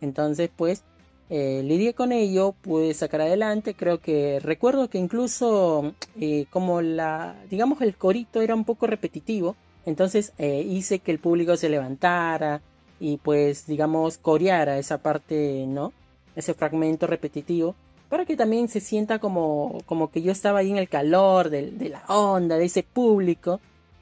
Entonces, 0.00 0.50
pues, 0.54 0.82
eh, 1.30 1.62
lidié 1.64 1.94
con 1.94 2.12
ello, 2.12 2.54
pude 2.60 2.92
sacar 2.94 3.22
adelante, 3.22 3.74
creo 3.74 4.00
que 4.00 4.40
recuerdo 4.42 4.90
que 4.90 4.98
incluso 4.98 5.94
eh, 6.20 6.46
como 6.50 6.82
la, 6.82 7.36
digamos, 7.48 7.80
el 7.80 7.96
corito 7.96 8.42
era 8.42 8.54
un 8.54 8.64
poco 8.64 8.86
repetitivo, 8.86 9.56
entonces 9.86 10.32
eh, 10.38 10.62
hice 10.68 10.98
que 10.98 11.12
el 11.12 11.18
público 11.18 11.56
se 11.56 11.68
levantara 11.68 12.60
y 13.00 13.16
pues, 13.18 13.66
digamos, 13.66 14.18
coreara 14.18 14.78
esa 14.78 14.98
parte, 14.98 15.64
¿no? 15.66 15.92
Ese 16.36 16.54
fragmento 16.54 17.06
repetitivo 17.06 17.74
para 18.08 18.26
que 18.26 18.36
también 18.36 18.68
se 18.68 18.80
sienta 18.80 19.18
como, 19.18 19.78
como 19.86 20.10
que 20.10 20.22
yo 20.22 20.30
estaba 20.30 20.60
ahí 20.60 20.70
en 20.70 20.78
el 20.78 20.88
calor 20.88 21.50
de, 21.50 21.70
de 21.70 21.88
la 21.88 22.04
onda, 22.06 22.58
de 22.58 22.66
ese 22.66 22.82
público. 22.82 23.60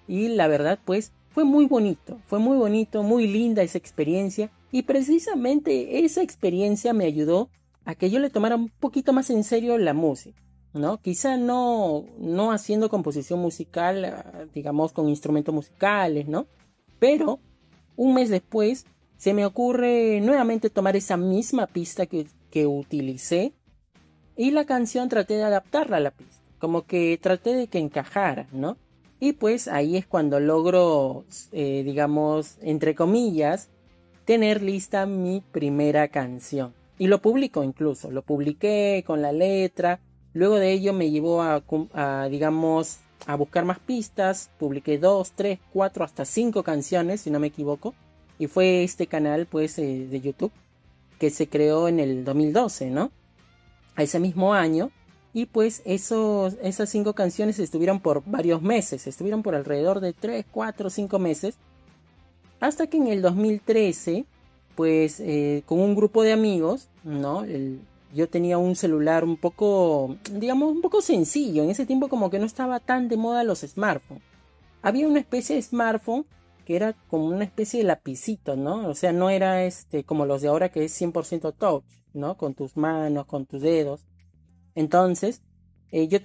Y 0.09 0.29
la 0.29 0.49
verdad, 0.49 0.79
pues, 0.85 1.13
fue 1.33 1.45
muy 1.45 1.67
bonito, 1.67 2.21
fue 2.27 2.39
muy 2.39 2.57
bonito, 2.57 3.03
muy 3.03 3.27
linda 3.27 3.63
esa 3.63 3.79
experiencia. 3.79 4.51
Y 4.71 4.83
precisamente 4.83 6.05
esa 6.05 6.23
experiencia 6.23 6.93
me 6.93 7.05
ayudó 7.05 7.51
a 7.85 7.95
que 7.95 8.11
yo 8.11 8.19
le 8.19 8.31
tomara 8.31 8.57
un 8.57 8.69
poquito 8.69 9.13
más 9.13 9.31
en 9.31 9.45
serio 9.45 9.79
la 9.79 9.95
música. 9.95 10.41
¿no? 10.73 11.01
Quizá 11.01 11.37
no, 11.37 12.07
no 12.19 12.53
haciendo 12.53 12.89
composición 12.89 13.41
musical, 13.41 14.05
ah, 14.05 14.47
digamos, 14.55 14.93
con 14.93 15.09
instrumentos 15.09 15.55
musicales, 15.55 16.29
¿no? 16.29 16.47
Pero 16.99 17.41
un 17.97 18.15
mes 18.15 18.31
después 18.31 18.87
se 19.17 19.35
me 19.35 19.45
ocurre 19.45 20.21
nuevamente 20.21 20.71
tomar 20.71 20.97
esa 20.97 21.17
misma 21.17 21.67
pista 21.67 22.07
que, 22.07 22.27
que 22.51 22.67
utilicé 22.67 23.53
y 24.37 24.51
la 24.51 24.65
canción 24.65 25.09
traté 25.09 25.35
de 25.35 25.45
adaptarla 25.45 25.99
a 25.99 26.01
la 26.01 26.11
pista, 26.11 26.43
como 26.59 26.87
que 26.87 27.19
traté 27.21 27.55
de 27.55 27.67
que 27.67 27.79
encajara, 27.79 28.49
¿no? 28.53 28.77
Y 29.25 29.35
pues 29.35 29.69
ahí 29.69 29.97
es 29.97 30.05
cuando 30.05 30.41
logro, 30.41 31.25
eh, 31.53 31.85
digamos, 31.85 32.57
entre 32.61 32.97
comillas, 32.97 33.69
tener 34.25 34.63
lista 34.63 35.07
mi 35.07 35.45
primera 35.53 36.09
canción. 36.09 36.75
Y 36.99 37.07
lo 37.07 37.23
publico 37.23 37.63
incluso, 37.63 38.11
lo 38.11 38.23
publiqué 38.23 39.05
con 39.07 39.23
la 39.23 39.31
letra. 39.31 40.01
Luego 40.35 40.57
de 40.57 40.73
ello 40.73 40.93
me 40.93 41.13
llevó 41.13 41.41
a, 41.41 42.29
digamos, 42.29 42.99
a 43.25 43.37
buscar 43.37 43.65
más 43.65 43.79
pistas. 43.79 44.51
Publiqué 44.59 44.99
dos, 44.99 45.31
tres, 45.37 45.61
cuatro, 45.73 46.05
hasta 46.05 46.25
cinco 46.25 46.65
canciones, 46.65 47.21
si 47.21 47.31
no 47.31 47.39
me 47.39 47.47
equivoco. 47.47 47.95
Y 48.41 48.49
fue 48.49 48.83
este 48.83 49.07
canal, 49.07 49.47
pues, 49.47 49.79
eh, 49.79 50.09
de 50.11 50.21
YouTube 50.21 50.51
que 51.21 51.31
se 51.31 51.47
creó 51.47 51.87
en 51.87 52.01
el 52.01 52.25
2012, 52.25 52.91
¿no? 52.91 53.13
a 53.95 54.03
ese 54.03 54.19
mismo 54.21 54.55
año. 54.55 54.91
Y 55.35 55.47
pues 55.47 55.83
esos, 55.85 56.57
esas 56.63 56.91
cinco 56.91 57.15
canciones 57.15 57.59
estuvieron 57.59 58.01
por 58.01 58.23
varios 58.27 58.61
meses, 58.61 59.07
estuvieron 59.07 59.43
por 59.43 59.55
alrededor 59.55 60.01
de 60.01 60.13
3, 60.13 60.45
4, 60.51 60.91
5 60.91 61.19
meses. 61.19 61.57
Hasta 62.61 62.87
que 62.87 62.99
en 62.99 63.09
el 63.09 63.23
2013, 63.23 64.27
pues 64.77 65.21
eh, 65.21 65.63
con 65.67 65.81
un 65.81 65.95
grupo 65.95 66.23
de 66.23 66.33
amigos, 66.33 66.89
¿no? 67.03 67.45
yo 68.15 68.29
tenía 68.29 68.59
un 68.59 68.77
celular 68.77 69.25
un 69.25 69.39
poco, 69.39 70.17
digamos, 70.31 70.71
un 70.71 70.83
poco 70.83 71.01
sencillo. 71.01 71.63
En 71.63 71.71
ese 71.71 71.87
tiempo 71.87 72.09
como 72.09 72.31
que 72.31 72.39
no 72.39 72.45
estaba 72.45 72.79
tan 72.79 73.09
de 73.09 73.17
moda 73.17 73.43
los 73.43 73.61
smartphones. 73.61 74.23
Había 74.83 75.09
una 75.09 75.21
especie 75.21 75.57
de 75.57 75.63
smartphone 75.63 76.27
que 76.67 76.77
era 76.77 76.95
como 77.09 77.27
una 77.27 77.45
especie 77.45 77.81
de 77.81 77.87
lapicito, 77.87 78.55
¿no? 78.57 78.89
O 78.89 78.95
sea, 78.95 79.13
no 79.13 79.31
era 79.31 79.65
este 79.65 80.05
como 80.05 80.27
los 80.27 80.43
de 80.43 80.49
ahora 80.49 80.69
que 80.69 80.85
es 80.85 81.01
100% 81.01 81.55
touch, 81.57 81.85
¿no? 82.13 82.37
Con 82.37 82.55
tus 82.55 82.77
manos, 82.77 83.27
con 83.27 83.47
tus 83.47 83.63
dedos. 83.63 84.05
Entonces, 84.75 85.43
eh, 85.93 86.09
yo, 86.09 86.23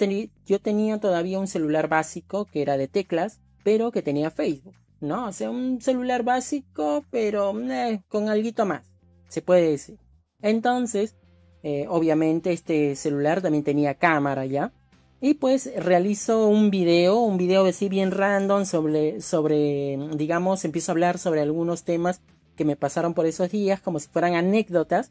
tenía 0.61 0.99
todavía 0.99 1.39
un 1.39 1.47
celular 1.47 1.89
básico 1.89 2.45
que 2.45 2.61
era 2.61 2.77
de 2.77 2.87
teclas, 2.87 3.41
pero 3.63 3.91
que 3.91 4.01
tenía 4.01 4.31
Facebook, 4.31 4.75
¿no? 5.01 5.27
O 5.27 5.31
sea, 5.33 5.49
un 5.49 5.81
celular 5.81 6.23
básico, 6.23 7.03
pero 7.11 7.53
eh, 7.69 8.01
con 8.07 8.29
algo 8.29 8.65
más, 8.65 8.89
se 9.27 9.41
puede 9.41 9.71
decir. 9.71 9.99
Entonces, 10.41 11.17
eh, 11.63 11.85
obviamente 11.89 12.53
este 12.53 12.95
celular 12.95 13.41
también 13.41 13.65
tenía 13.65 13.95
cámara 13.95 14.45
ya. 14.45 14.71
Y 15.19 15.33
pues 15.33 15.69
realizo 15.75 16.47
un 16.47 16.69
video, 16.69 17.19
un 17.19 17.37
video 17.37 17.65
así 17.65 17.89
bien 17.89 18.11
random 18.11 18.65
sobre, 18.65 19.19
sobre, 19.19 19.97
digamos, 20.15 20.63
empiezo 20.63 20.91
a 20.91 20.93
hablar 20.93 21.17
sobre 21.17 21.41
algunos 21.41 21.83
temas 21.83 22.21
que 22.55 22.65
me 22.65 22.75
pasaron 22.75 23.13
por 23.13 23.25
esos 23.25 23.49
días, 23.49 23.81
como 23.81 23.99
si 23.99 24.07
fueran 24.07 24.35
anécdotas. 24.35 25.09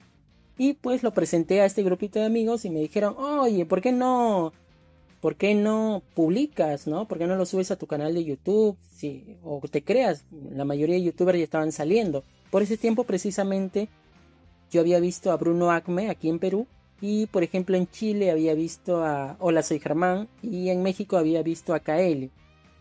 Y 0.59 0.75
pues 0.75 1.03
lo 1.03 1.13
presenté 1.13 1.61
a 1.61 1.67
este 1.67 1.83
grupito 1.83 2.19
de 2.19 2.27
amigos 2.27 2.65
y 2.65 2.71
me 2.71 2.81
dijeron, 2.81 3.15
oye, 3.19 3.67
¿por 3.67 3.81
qué 3.83 3.93
no? 3.93 4.53
¿Por 5.21 5.37
qué 5.37 5.55
no 5.55 6.03
publicas, 6.15 6.87
no? 6.87 7.09
¿Por 7.09 7.19
qué 7.19 7.27
no 7.27 7.37
lo 7.37 7.47
subes 7.47 7.71
a 7.71 7.77
tu 7.77 7.87
canal 7.87 8.15
de 8.15 8.25
YouTube? 8.25 8.77
Sí, 8.95 9.37
o 9.45 9.61
te 9.61 9.83
creas, 9.83 10.25
la 10.51 10.65
mayoría 10.65 10.95
de 10.95 11.03
youtubers 11.03 11.39
ya 11.39 11.45
estaban 11.45 11.73
saliendo. 11.73 12.23
Por 12.51 12.63
ese 12.63 12.77
tiempo 12.77 13.05
precisamente 13.05 13.89
yo 14.71 14.81
había 14.81 15.01
visto 15.01 15.31
a 15.31 15.37
Bruno 15.37 15.71
Acme 15.71 16.11
aquí 16.11 16.29
en 16.29 16.39
Perú 16.39 16.67
y 17.01 17.27
por 17.27 17.43
ejemplo 17.43 17.77
en 17.77 17.89
Chile 17.89 18.31
había 18.31 18.55
visto 18.55 19.05
a 19.05 19.37
Hola 19.41 19.63
Soy 19.63 19.81
Germán 19.81 20.29
y 20.43 20.71
en 20.71 20.83
México 20.83 21.17
había 21.17 21.43
visto 21.43 21.75
a 21.75 21.81
Kaeli. 21.81 22.31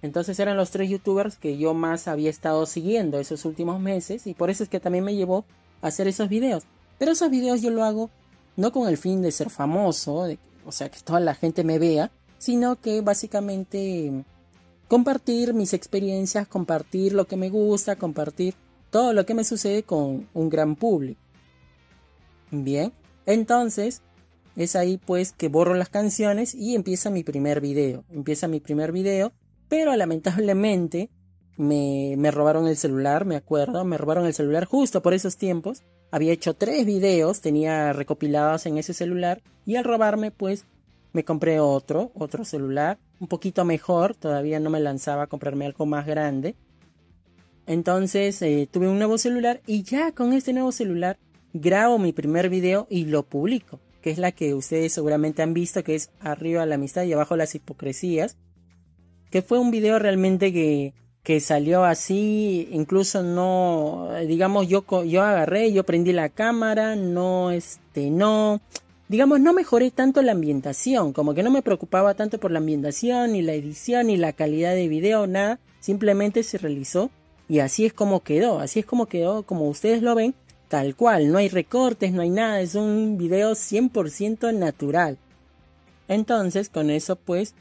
Entonces 0.01 0.39
eran 0.39 0.55
los 0.55 0.71
tres 0.71 0.89
youtubers 0.89 1.37
que 1.37 1.57
yo 1.57 1.73
más 1.73 2.07
había 2.07 2.29
estado 2.29 2.65
siguiendo 2.65 3.19
esos 3.19 3.43
últimos 3.43 3.79
meses 3.79 4.27
y 4.27 4.33
por 4.33 4.49
eso 4.49 4.63
es 4.63 4.69
que 4.69 4.79
también 4.79 5.03
me 5.03 5.15
llevó 5.15 5.45
a 5.81 5.87
hacer 5.87 6.07
esos 6.07 6.29
videos. 6.29 6.63
Pero 6.97 7.11
esos 7.11 7.29
videos 7.29 7.61
yo 7.61 7.71
lo 7.71 7.83
hago 7.83 8.09
no 8.55 8.71
con 8.71 8.87
el 8.87 8.97
fin 8.97 9.21
de 9.21 9.31
ser 9.31 9.49
famoso, 9.49 10.27
o 10.65 10.71
sea 10.71 10.89
que 10.89 10.99
toda 11.01 11.19
la 11.19 11.35
gente 11.35 11.63
me 11.63 11.79
vea, 11.79 12.11
sino 12.37 12.79
que 12.79 13.01
básicamente 13.01 14.23
compartir 14.87 15.53
mis 15.53 15.73
experiencias, 15.73 16.47
compartir 16.47 17.13
lo 17.13 17.25
que 17.25 17.37
me 17.37 17.49
gusta, 17.49 17.95
compartir 17.97 18.55
todo 18.91 19.13
lo 19.13 19.25
que 19.25 19.33
me 19.33 19.43
sucede 19.43 19.83
con 19.83 20.27
un 20.33 20.49
gran 20.49 20.75
público. 20.75 21.19
Bien, 22.51 22.93
entonces 23.25 24.01
es 24.55 24.75
ahí 24.75 24.97
pues 24.97 25.33
que 25.33 25.49
borro 25.49 25.73
las 25.73 25.89
canciones 25.89 26.55
y 26.55 26.75
empieza 26.75 27.09
mi 27.09 27.23
primer 27.23 27.59
video. 27.59 28.05
Empieza 28.09 28.47
mi 28.47 28.59
primer 28.61 28.91
video, 28.91 29.33
pero 29.67 29.95
lamentablemente 29.95 31.09
me, 31.57 32.15
me 32.17 32.31
robaron 32.31 32.67
el 32.67 32.77
celular, 32.77 33.25
me 33.25 33.35
acuerdo, 33.35 33.85
me 33.85 33.97
robaron 33.97 34.25
el 34.25 34.33
celular 34.33 34.65
justo 34.65 35.01
por 35.01 35.13
esos 35.13 35.37
tiempos. 35.37 35.83
Había 36.11 36.33
hecho 36.33 36.53
tres 36.53 36.85
videos, 36.85 37.41
tenía 37.41 37.93
recopilados 37.93 38.65
en 38.65 38.77
ese 38.77 38.93
celular 38.93 39.41
y 39.65 39.75
al 39.75 39.83
robarme 39.83 40.31
pues 40.31 40.65
me 41.13 41.23
compré 41.23 41.59
otro, 41.59 42.11
otro 42.13 42.43
celular, 42.43 42.99
un 43.19 43.27
poquito 43.27 43.63
mejor, 43.63 44.15
todavía 44.15 44.59
no 44.59 44.69
me 44.69 44.81
lanzaba 44.81 45.23
a 45.23 45.27
comprarme 45.27 45.65
algo 45.65 45.85
más 45.85 46.05
grande. 46.05 46.55
Entonces 47.67 48.41
eh, 48.41 48.67
tuve 48.69 48.89
un 48.89 48.97
nuevo 48.97 49.17
celular 49.17 49.61
y 49.65 49.83
ya 49.83 50.11
con 50.11 50.33
este 50.33 50.53
nuevo 50.53 50.71
celular 50.71 51.17
grabo 51.53 51.97
mi 51.97 52.11
primer 52.11 52.49
video 52.49 52.85
y 52.89 53.05
lo 53.05 53.23
publico, 53.23 53.79
que 54.01 54.11
es 54.11 54.17
la 54.17 54.33
que 54.33 54.53
ustedes 54.53 54.91
seguramente 54.91 55.41
han 55.41 55.53
visto, 55.53 55.83
que 55.83 55.95
es 55.95 56.11
arriba 56.19 56.65
la 56.65 56.75
amistad 56.75 57.03
y 57.03 57.13
abajo 57.13 57.37
las 57.37 57.55
hipocresías, 57.55 58.37
que 59.31 59.41
fue 59.41 59.57
un 59.57 59.71
video 59.71 59.97
realmente 59.99 60.51
que, 60.51 60.93
que 61.25 61.39
salió 61.39 61.83
así, 61.83 62.69
incluso 62.71 63.23
no, 63.23 64.09
digamos, 64.27 64.67
yo, 64.67 64.85
yo 65.05 65.23
agarré, 65.23 65.73
yo 65.73 65.83
prendí 65.83 66.13
la 66.13 66.29
cámara, 66.29 66.95
no, 66.95 67.49
este, 67.49 68.11
no, 68.11 68.61
digamos, 69.07 69.39
no 69.39 69.51
mejoré 69.51 69.89
tanto 69.89 70.21
la 70.21 70.33
ambientación, 70.33 71.13
como 71.13 71.33
que 71.33 71.41
no 71.41 71.49
me 71.49 71.63
preocupaba 71.63 72.13
tanto 72.13 72.39
por 72.39 72.51
la 72.51 72.59
ambientación, 72.59 73.31
ni 73.31 73.41
la 73.41 73.53
edición, 73.53 74.05
ni 74.05 74.17
la 74.17 74.33
calidad 74.33 74.75
de 74.75 74.87
video, 74.87 75.25
nada, 75.25 75.57
simplemente 75.79 76.43
se 76.43 76.59
realizó 76.59 77.09
y 77.49 77.57
así 77.57 77.87
es 77.87 77.93
como 77.93 78.19
quedó, 78.19 78.59
así 78.59 78.81
es 78.81 78.85
como 78.85 79.07
quedó, 79.07 79.41
como 79.41 79.67
ustedes 79.67 80.03
lo 80.03 80.13
ven, 80.13 80.35
tal 80.67 80.95
cual, 80.95 81.31
no 81.31 81.39
hay 81.39 81.49
recortes, 81.49 82.13
no 82.13 82.21
hay 82.21 82.29
nada, 82.29 82.61
es 82.61 82.75
un 82.75 83.17
video 83.17 83.53
100% 83.53 84.53
natural. 84.53 85.17
Entonces, 86.07 86.69
con 86.69 86.91
eso 86.91 87.15
pues 87.15 87.55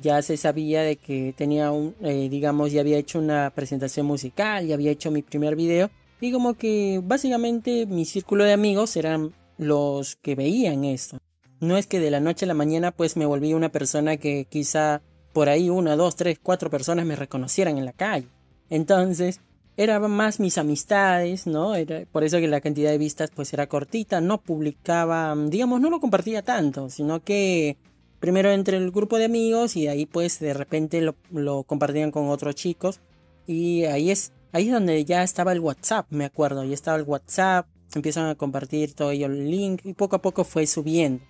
ya 0.00 0.22
se 0.22 0.36
sabía 0.36 0.82
de 0.82 0.96
que 0.96 1.34
tenía 1.36 1.70
un, 1.70 1.94
eh, 2.02 2.28
digamos, 2.30 2.72
ya 2.72 2.80
había 2.80 2.98
hecho 2.98 3.18
una 3.18 3.50
presentación 3.50 4.06
musical, 4.06 4.66
ya 4.66 4.74
había 4.74 4.90
hecho 4.90 5.10
mi 5.10 5.22
primer 5.22 5.56
video 5.56 5.90
Y 6.20 6.32
como 6.32 6.54
que 6.54 7.00
básicamente 7.02 7.86
mi 7.86 8.04
círculo 8.04 8.44
de 8.44 8.52
amigos 8.52 8.96
eran 8.96 9.32
los 9.56 10.16
que 10.16 10.34
veían 10.34 10.84
esto. 10.84 11.18
No 11.60 11.76
es 11.76 11.86
que 11.86 12.00
de 12.00 12.10
la 12.10 12.20
noche 12.20 12.44
a 12.44 12.48
la 12.48 12.54
mañana 12.54 12.92
pues 12.92 13.16
me 13.16 13.26
volví 13.26 13.54
una 13.54 13.70
persona 13.70 14.16
que 14.16 14.46
quizá 14.48 15.02
por 15.32 15.48
ahí 15.48 15.70
una, 15.70 15.96
dos, 15.96 16.16
tres, 16.16 16.38
cuatro 16.42 16.70
personas 16.70 17.06
me 17.06 17.16
reconocieran 17.16 17.78
en 17.78 17.84
la 17.84 17.92
calle. 17.92 18.28
Entonces, 18.70 19.40
eran 19.76 20.10
más 20.10 20.40
mis 20.40 20.58
amistades, 20.58 21.46
¿no? 21.46 21.76
Era 21.76 22.04
por 22.10 22.24
eso 22.24 22.38
que 22.38 22.48
la 22.48 22.60
cantidad 22.60 22.90
de 22.90 22.98
vistas 22.98 23.30
pues 23.34 23.52
era 23.52 23.68
cortita, 23.68 24.20
no 24.20 24.40
publicaba, 24.40 25.34
digamos, 25.46 25.80
no 25.80 25.90
lo 25.90 26.00
compartía 26.00 26.42
tanto, 26.42 26.90
sino 26.90 27.20
que 27.22 27.76
primero 28.20 28.50
entre 28.50 28.76
el 28.76 28.90
grupo 28.90 29.18
de 29.18 29.26
amigos 29.26 29.76
y 29.76 29.88
ahí 29.88 30.06
pues 30.06 30.40
de 30.40 30.54
repente 30.54 31.00
lo, 31.00 31.14
lo 31.30 31.62
compartían 31.62 32.10
con 32.10 32.28
otros 32.28 32.54
chicos 32.54 33.00
y 33.46 33.84
ahí 33.84 34.10
es 34.10 34.32
ahí 34.52 34.66
es 34.66 34.72
donde 34.72 35.04
ya 35.04 35.22
estaba 35.22 35.52
el 35.52 35.60
WhatsApp, 35.60 36.06
me 36.10 36.24
acuerdo, 36.24 36.64
ya 36.64 36.74
estaba 36.74 36.96
el 36.96 37.04
WhatsApp, 37.04 37.66
empiezan 37.94 38.26
a 38.26 38.34
compartir 38.34 38.94
todo 38.94 39.10
ello 39.10 39.26
el 39.26 39.50
link 39.50 39.80
y 39.84 39.94
poco 39.94 40.16
a 40.16 40.22
poco 40.22 40.44
fue 40.44 40.66
subiendo. 40.66 41.22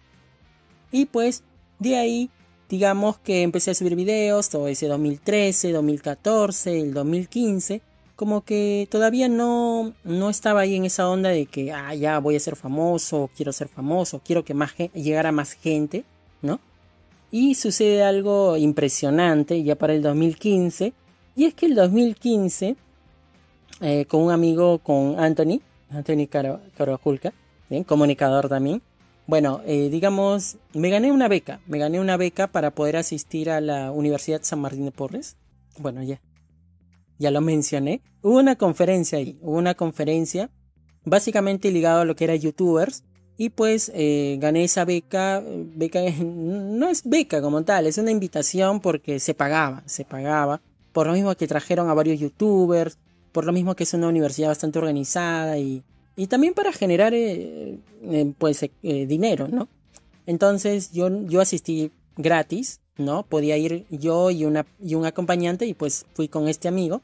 Y 0.91 1.07
pues 1.07 1.43
de 1.79 1.97
ahí 1.97 2.31
digamos 2.69 3.19
que 3.19 3.43
empecé 3.43 3.71
a 3.71 3.75
subir 3.75 3.97
videos 3.97 4.51
todo 4.51 4.69
ese 4.69 4.87
2013, 4.87 5.73
2014, 5.73 6.81
el 6.81 6.95
2015, 6.95 7.83
como 8.15 8.43
que 8.43 8.89
todavía 8.91 9.29
no, 9.29 9.95
no 10.05 10.31
estaba 10.31 10.61
ahí 10.61 10.75
en 10.75 10.85
esa 10.85 11.09
onda 11.09 11.31
de 11.31 11.47
que, 11.47 11.73
ah, 11.73 11.95
ya 11.95 12.19
voy 12.19 12.37
a 12.37 12.41
ser 12.41 12.57
famoso, 12.57 13.31
quiero 13.37 13.53
ser 13.53 13.69
famoso, 13.69 14.21
quiero 14.25 14.45
que 14.45 14.55
más 14.55 14.75
llegara 14.93 15.33
más 15.33 15.53
gente, 15.53 16.05
¿no? 16.43 16.61
Y 17.31 17.55
sucede 17.55 18.03
algo 18.03 18.57
impresionante 18.57 19.63
ya 19.63 19.77
para 19.77 19.95
el 19.95 20.03
2015, 20.03 20.93
y 21.37 21.45
es 21.45 21.55
que 21.55 21.67
el 21.67 21.75
2015, 21.75 22.77
eh, 23.81 24.05
con 24.07 24.23
un 24.23 24.31
amigo, 24.31 24.79
con 24.79 25.19
Anthony, 25.21 25.61
Anthony 25.91 26.27
Carvajulca, 26.27 27.33
comunicador 27.87 28.49
también, 28.49 28.83
bueno, 29.29 29.61
eh, 29.67 29.91
digamos, 29.91 30.57
me 30.73 30.89
gané 30.89 31.13
una 31.13 31.29
beca, 31.29 31.61
me 31.67 31.79
gané 31.79 32.01
una 32.01 32.17
beca 32.17 32.47
para 32.47 32.71
poder 32.71 32.97
asistir 32.97 33.51
a 33.51 33.61
la 33.61 33.93
Universidad 33.93 34.41
San 34.43 34.59
Martín 34.59 34.87
de 34.87 34.91
Porres. 34.91 35.37
Bueno, 35.77 36.03
ya, 36.03 36.23
ya 37.19 37.31
lo 37.31 37.43
mencioné. 37.43 38.01
Hubo 38.23 38.39
una 38.39 38.57
conferencia 38.57 39.19
ahí, 39.19 39.39
hubo 39.43 39.59
una 39.59 39.75
conferencia 39.75 40.49
básicamente 41.05 41.71
ligado 41.71 42.01
a 42.01 42.05
lo 42.07 42.17
que 42.17 42.25
era 42.25 42.37
youtubers 42.37 43.05
y 43.39 43.49
pues 43.49 43.91
eh, 43.95 44.37
gané 44.39 44.65
esa 44.65 44.85
beca, 44.85 45.43
beca 45.43 46.01
no 46.21 46.91
es 46.91 47.09
beca 47.09 47.41
como 47.41 47.63
tal, 47.65 47.87
es 47.87 47.97
una 47.97 48.11
invitación 48.11 48.81
porque 48.81 49.21
se 49.21 49.33
pagaba, 49.33 49.83
se 49.87 50.05
pagaba, 50.05 50.61
por 50.93 51.07
lo 51.07 51.15
mismo 51.15 51.35
que 51.35 51.47
trajeron 51.47 51.89
a 51.89 51.95
varios 51.95 52.21
youtubers, 52.21 52.99
por 53.33 53.47
lo 53.47 53.53
mismo 53.53 53.75
que 53.75 53.85
es 53.85 53.95
una 53.95 54.09
universidad 54.09 54.49
bastante 54.49 54.79
organizada 54.79 55.57
y 55.57 55.83
y 56.19 56.27
también 56.27 56.53
para 56.53 56.73
generar 56.73 57.15
eh, 57.15 57.79
eh, 58.03 58.33
pues 58.39 58.65
eh, 58.65 59.07
dinero, 59.07 59.47
¿no? 59.47 59.69
Entonces 60.27 60.91
yo, 60.91 61.09
yo 61.27 61.41
asistí 61.41 61.93
gratis, 62.17 62.81
¿no? 62.97 63.23
Podía 63.23 63.57
ir 63.57 63.87
yo 63.89 64.33
y, 64.33 64.45
una, 64.45 64.67
y 64.81 64.97
un 64.97 65.07
acompañante 65.07 65.65
y 65.65 65.75
pues 65.75 66.07
fui 66.15 66.27
con 66.27 66.49
este 66.49 66.67
amigo. 66.67 67.03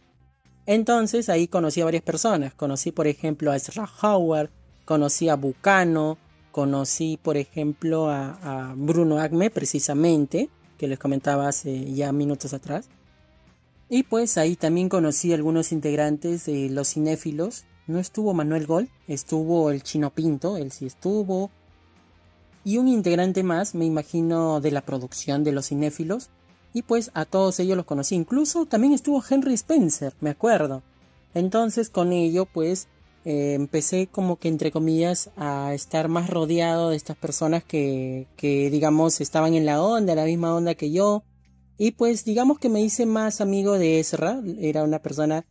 Entonces 0.67 1.29
ahí 1.29 1.47
conocí 1.47 1.81
a 1.81 1.85
varias 1.85 2.03
personas. 2.03 2.55
Conocí 2.55 2.91
por 2.91 3.07
ejemplo 3.07 3.53
a 3.53 3.57
Ezra 3.57 3.89
Howard, 4.03 4.51
conocí 4.85 5.29
a 5.29 5.37
Bucano, 5.37 6.19
conocí 6.55 7.19
por 7.21 7.37
ejemplo 7.37 8.09
a, 8.09 8.73
Bruno 8.77 9.19
Agme 9.19 9.51
precisamente, 9.51 10.49
que 10.79 10.87
les 10.87 11.01
comentaba 11.01 11.49
hace 11.49 11.93
ya 11.93 12.13
minutos 12.13 12.55
atrás. 12.55 12.89
Y 13.91 14.05
pues 14.05 14.39
ahí 14.39 14.55
también 14.55 14.89
conocí 14.89 15.33
algunos 15.33 15.73
integrantes 15.73 16.47
de 16.47 16.71
los 16.71 16.95
cinéfilos 16.95 17.65
no 17.87 17.99
estuvo 17.99 18.33
Manuel 18.33 18.67
Gol, 18.67 18.89
estuvo 19.09 19.71
el 19.71 19.83
Chino 19.83 20.11
Pinto, 20.11 20.57
él 20.57 20.73
sí 20.73 20.87
estuvo. 20.87 21.51
Y 22.65 22.79
un 22.79 22.89
integrante 22.89 23.43
más, 23.43 23.75
me 23.75 23.85
imagino, 23.85 24.61
de 24.61 24.71
la 24.71 24.81
producción 24.81 25.45
de 25.45 25.53
los 25.53 25.69
cinéfilos. 25.69 26.31
Y 26.73 26.83
pues 26.83 27.11
a 27.13 27.27
todos 27.27 27.61
ellos 27.61 27.77
los 27.77 27.85
conocí. 27.85 28.15
Incluso 28.15 28.65
también 28.65 28.95
estuvo 28.95 29.23
Henry 29.29 29.53
Spencer, 29.55 30.15
me 30.21 30.31
acuerdo. 30.31 30.83
Entonces 31.35 31.91
con 31.91 32.13
ello 32.13 32.47
pues 32.47 32.89
eh, 33.25 33.55
empecé 33.55 34.07
como 34.07 34.37
que 34.37 34.49
entre 34.49 34.71
comillas 34.71 35.31
a 35.37 35.75
estar 35.75 36.09
más 36.09 36.31
rodeado 36.31 36.91
de 36.91 36.97
estas 36.97 37.17
personas 37.17 37.65
que, 37.65 38.27
que 38.37 38.71
digamos 38.71 39.21
estaban 39.21 39.55
en 39.55 39.67
la 39.67 39.83
onda, 39.83 40.15
la 40.15 40.25
misma 40.25 40.55
onda 40.55 40.75
que 40.75 40.91
yo. 40.93 41.25
Y 41.77 41.93
pues 41.93 42.25
digamos 42.25 42.59
que 42.59 42.69
me 42.69 42.81
hice 42.81 43.07
más 43.07 43.41
amigo 43.41 43.79
de 43.79 43.99
Ezra. 43.99 44.41
Era 44.61 44.85
una 44.85 45.01
persona 45.01 45.45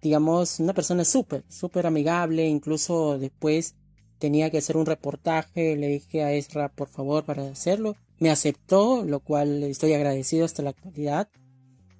digamos, 0.00 0.60
una 0.60 0.74
persona 0.74 1.04
súper, 1.04 1.44
súper 1.48 1.86
amigable, 1.86 2.46
incluso 2.46 3.18
después 3.18 3.74
tenía 4.18 4.50
que 4.50 4.58
hacer 4.58 4.76
un 4.76 4.86
reportaje, 4.86 5.76
le 5.76 5.88
dije 5.88 6.22
a 6.22 6.32
Ezra 6.32 6.68
por 6.68 6.88
favor 6.88 7.24
para 7.24 7.48
hacerlo, 7.48 7.96
me 8.18 8.30
aceptó, 8.30 9.04
lo 9.04 9.20
cual 9.20 9.62
estoy 9.62 9.92
agradecido 9.92 10.44
hasta 10.44 10.62
la 10.62 10.70
actualidad. 10.70 11.28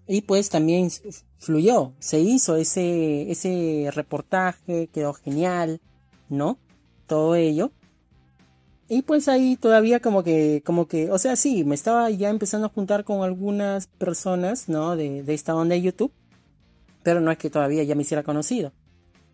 Y 0.09 0.23
pues 0.23 0.49
también 0.49 0.89
fluyó, 1.37 1.93
se 1.99 2.19
hizo 2.19 2.57
ese, 2.57 3.31
ese 3.31 3.91
reportaje, 3.95 4.89
quedó 4.93 5.13
genial, 5.13 5.81
¿no? 6.29 6.59
Todo 7.07 7.35
ello. 7.35 7.71
Y 8.89 9.03
pues 9.03 9.29
ahí 9.29 9.57
todavía 9.57 10.01
como 10.01 10.25
que, 10.25 10.63
como 10.65 10.89
que, 10.89 11.11
o 11.11 11.19
sea, 11.19 11.37
sí, 11.37 11.63
me 11.65 11.75
estaba 11.75 12.09
ya 12.11 12.31
empezando 12.31 12.67
a 12.67 12.71
juntar 12.71 13.05
con 13.05 13.23
algunas 13.23 13.87
personas, 13.87 14.69
¿no? 14.69 14.97
De, 14.97 15.23
de 15.23 15.35
esta 15.35 15.55
onda 15.55 15.75
de 15.75 15.83
YouTube 15.83 16.13
pero 17.09 17.23
no 17.23 17.31
es 17.31 17.39
que 17.39 17.49
todavía 17.49 17.83
ya 17.85 17.95
me 17.95 18.03
hiciera 18.03 18.23
conocido. 18.23 18.73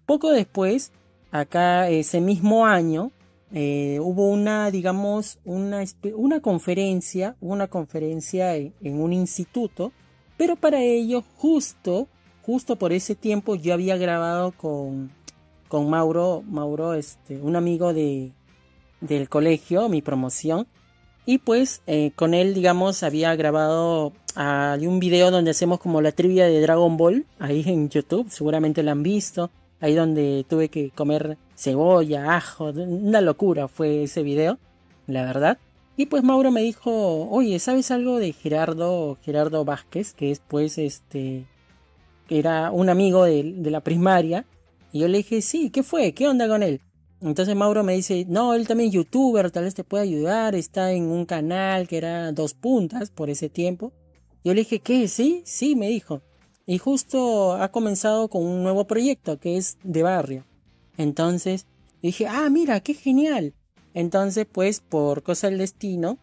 Poco 0.06 0.30
después, 0.30 0.92
acá 1.32 1.88
ese 1.88 2.20
mismo 2.20 2.66
año, 2.66 3.10
eh, 3.52 3.98
hubo 4.00 4.28
una, 4.28 4.70
digamos, 4.70 5.40
una, 5.44 5.82
una 6.14 6.40
conferencia, 6.40 7.36
una 7.40 7.66
conferencia 7.66 8.54
en, 8.54 8.72
un 9.00 9.12
instituto, 9.12 9.90
pero 10.36 10.56
para 10.56 10.82
ello, 10.82 11.22
justo, 11.36 12.08
justo 12.42 12.76
por 12.76 12.92
ese 12.92 13.14
tiempo, 13.14 13.54
yo 13.54 13.74
había 13.74 13.96
grabado 13.96 14.52
con, 14.52 15.10
con 15.68 15.88
Mauro, 15.88 16.42
Mauro, 16.46 16.94
este, 16.94 17.40
un 17.40 17.56
amigo 17.56 17.92
de, 17.92 18.32
del 19.00 19.28
colegio, 19.28 19.88
mi 19.88 20.02
promoción, 20.02 20.66
y 21.26 21.38
pues 21.38 21.82
eh, 21.86 22.12
con 22.14 22.34
él, 22.34 22.54
digamos, 22.54 23.02
había 23.02 23.34
grabado 23.34 24.12
hay 24.36 24.86
un 24.86 24.98
video 24.98 25.30
donde 25.30 25.52
hacemos 25.52 25.78
como 25.78 26.00
la 26.00 26.12
trivia 26.12 26.46
de 26.46 26.60
Dragon 26.60 26.96
Ball, 26.96 27.24
ahí 27.38 27.62
en 27.66 27.88
YouTube, 27.88 28.30
seguramente 28.30 28.82
lo 28.82 28.90
han 28.90 29.02
visto, 29.02 29.50
ahí 29.80 29.94
donde 29.94 30.44
tuve 30.48 30.68
que 30.68 30.90
comer 30.90 31.38
cebolla, 31.56 32.36
ajo, 32.36 32.70
una 32.70 33.20
locura 33.20 33.68
fue 33.68 34.04
ese 34.04 34.22
video, 34.22 34.58
la 35.06 35.22
verdad. 35.24 35.58
Y 35.96 36.06
pues 36.06 36.24
Mauro 36.24 36.50
me 36.50 36.62
dijo, 36.62 37.28
oye, 37.30 37.58
¿sabes 37.60 37.90
algo 37.90 38.18
de 38.18 38.32
Gerardo, 38.32 39.16
Gerardo 39.22 39.64
Vázquez? 39.64 40.12
Que 40.12 40.32
es 40.32 40.40
pues 40.40 40.76
este, 40.78 41.44
que 42.26 42.38
era 42.38 42.72
un 42.72 42.88
amigo 42.88 43.24
de, 43.24 43.54
la 43.70 43.80
primaria. 43.80 44.44
Y 44.92 45.00
yo 45.00 45.08
le 45.08 45.18
dije, 45.18 45.40
sí, 45.40 45.70
¿qué 45.70 45.82
fue? 45.82 46.12
¿Qué 46.12 46.26
onda 46.26 46.48
con 46.48 46.62
él? 46.62 46.80
Entonces 47.20 47.54
Mauro 47.54 47.84
me 47.84 47.94
dice, 47.94 48.26
no, 48.28 48.54
él 48.54 48.66
también 48.66 48.88
es 48.88 48.94
youtuber, 48.94 49.50
tal 49.50 49.64
vez 49.64 49.74
te 49.74 49.84
pueda 49.84 50.02
ayudar, 50.02 50.54
está 50.54 50.92
en 50.92 51.04
un 51.04 51.26
canal 51.26 51.88
que 51.88 51.96
era 51.96 52.32
dos 52.32 52.54
puntas 52.54 53.10
por 53.10 53.30
ese 53.30 53.48
tiempo. 53.48 53.92
Yo 54.42 54.52
le 54.52 54.62
dije, 54.62 54.80
¿qué? 54.80 55.06
¿Sí? 55.08 55.42
Sí, 55.44 55.76
me 55.76 55.88
dijo. 55.88 56.22
Y 56.66 56.78
justo 56.78 57.54
ha 57.54 57.70
comenzado 57.70 58.28
con 58.28 58.44
un 58.44 58.62
nuevo 58.62 58.86
proyecto 58.86 59.38
que 59.38 59.56
es 59.56 59.78
de 59.84 60.02
barrio. 60.02 60.44
Entonces 60.96 61.66
dije, 62.02 62.26
ah, 62.26 62.48
mira, 62.50 62.80
qué 62.80 62.94
genial. 62.94 63.54
Entonces, 63.94 64.46
pues, 64.50 64.80
por 64.80 65.22
cosa 65.22 65.48
del 65.48 65.58
destino, 65.58 66.18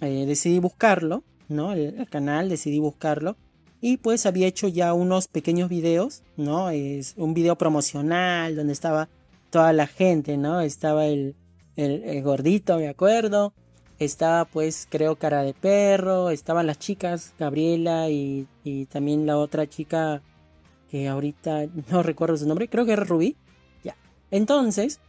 eh, 0.00 0.24
decidí 0.26 0.58
buscarlo, 0.58 1.22
¿no? 1.48 1.72
El, 1.72 2.08
canal, 2.08 2.48
decidí 2.48 2.78
buscarlo. 2.78 3.36
Y 3.80 3.98
pues 3.98 4.26
había 4.26 4.48
hecho 4.48 4.66
ya 4.66 4.92
unos 4.92 5.28
pequeños 5.28 5.68
videos, 5.68 6.24
¿no? 6.36 6.70
Es 6.70 7.14
un 7.16 7.32
video 7.32 7.56
promocional 7.56 8.56
donde 8.56 8.72
estaba 8.72 9.08
toda 9.50 9.72
la 9.72 9.86
gente, 9.86 10.36
¿no? 10.36 10.60
Estaba 10.60 11.06
el, 11.06 11.36
el 11.76 12.22
gordito, 12.22 12.76
me 12.78 12.88
acuerdo 12.88 13.52
estaba 13.98 14.44
pues 14.44 14.86
creo 14.88 15.16
cara 15.16 15.42
de 15.42 15.54
perro, 15.54 16.30
estaban 16.30 16.66
las 16.66 16.78
chicas, 16.78 17.34
Gabriela 17.38 18.08
y, 18.10 18.46
y, 18.64 18.86
también 18.86 19.26
la 19.26 19.38
otra 19.38 19.68
chica 19.68 20.22
que 20.90 21.08
ahorita 21.08 21.66
no 21.90 22.02
recuerdo 22.02 22.36
su 22.36 22.46
nombre, 22.46 22.68
creo 22.68 22.84
que 22.84 22.92
era 22.92 23.04
Rubí. 23.04 23.36
Ya. 23.82 23.96
Entonces, 24.30 25.00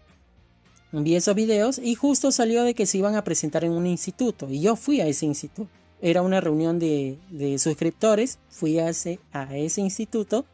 vi 0.92 1.16
esos 1.16 1.36
videos 1.36 1.80
y 1.80 1.96
justo 1.96 2.32
salió 2.32 2.64
de 2.64 2.74
que 2.74 2.86
se 2.86 2.98
iban 2.98 3.16
a 3.16 3.24
presentar 3.24 3.64
en 3.64 3.72
un 3.72 3.86
instituto 3.86 4.50
y 4.50 4.62
yo 4.62 4.76
fui 4.76 5.02
a 5.02 5.08
ese 5.08 5.26
instituto. 5.26 5.70
Era 6.02 6.22
una 6.22 6.40
reunión 6.40 6.80
de, 6.80 7.18
de 7.30 7.60
suscriptores, 7.60 8.40
fui 8.50 8.80
a 8.80 8.90
ese, 8.90 9.20
a 9.34 9.56
ese 9.58 9.82
instituto 9.82 10.46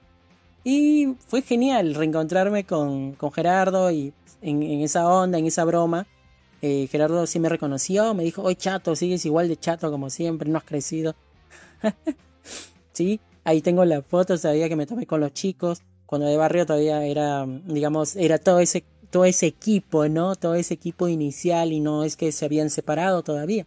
y 0.63 1.15
fue 1.28 1.43
genial 1.43 1.93
reencontrarme 1.93 2.65
con, 2.65 3.13
con 3.13 3.32
Gerardo 3.32 3.91
y 3.91 4.12
en, 4.41 4.82
esa 4.82 5.08
onda, 5.08 5.38
en 5.38 5.45
esa 5.45 5.63
broma 5.65 6.08
eh, 6.62 6.88
Gerardo 6.91 7.28
sí 7.28 7.39
me 7.39 7.50
reconoció, 7.50 8.13
me 8.15 8.24
dijo, 8.24 8.41
hoy 8.41 8.56
chato, 8.56 8.95
sigues 8.95 9.26
igual 9.26 9.48
de 9.48 9.58
chato 9.58 9.91
como 9.91 10.10
siempre, 10.10 10.50
no 10.50 10.58
has 10.58 10.63
crecido. 10.63 11.15
sí, 12.93 13.19
ahí 13.43 13.62
tengo 13.62 13.86
la 13.86 14.02
foto, 14.02 14.36
sabía 14.38 14.67
que 14.67 14.76
me 14.76 14.88
tomé 14.88 15.06
con 15.06 15.19
los 15.19 15.32
chicos. 15.34 15.84
cuando 16.08 16.28
de 16.28 16.38
barrio 16.38 16.65
todavía 16.65 17.06
era, 17.06 17.45
digamos, 17.45 18.15
era 18.15 18.39
todo 18.39 18.60
ese, 18.60 18.84
todo 19.15 19.23
ese 19.23 19.45
equipo, 19.45 20.10
¿no? 20.10 20.36
Todo 20.36 20.56
ese 20.56 20.73
equipo 20.73 21.08
inicial 21.08 21.71
y 21.71 21.80
no 21.80 22.04
es 22.04 22.17
que 22.17 22.34
se 22.34 22.43
habían 22.43 22.69
separado 22.69 23.23
todavía. 23.23 23.65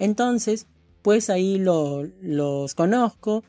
Entonces, 0.00 0.66
pues 1.02 1.30
ahí 1.30 1.58
lo, 1.58 2.08
los 2.20 2.74
conozco 2.74 3.44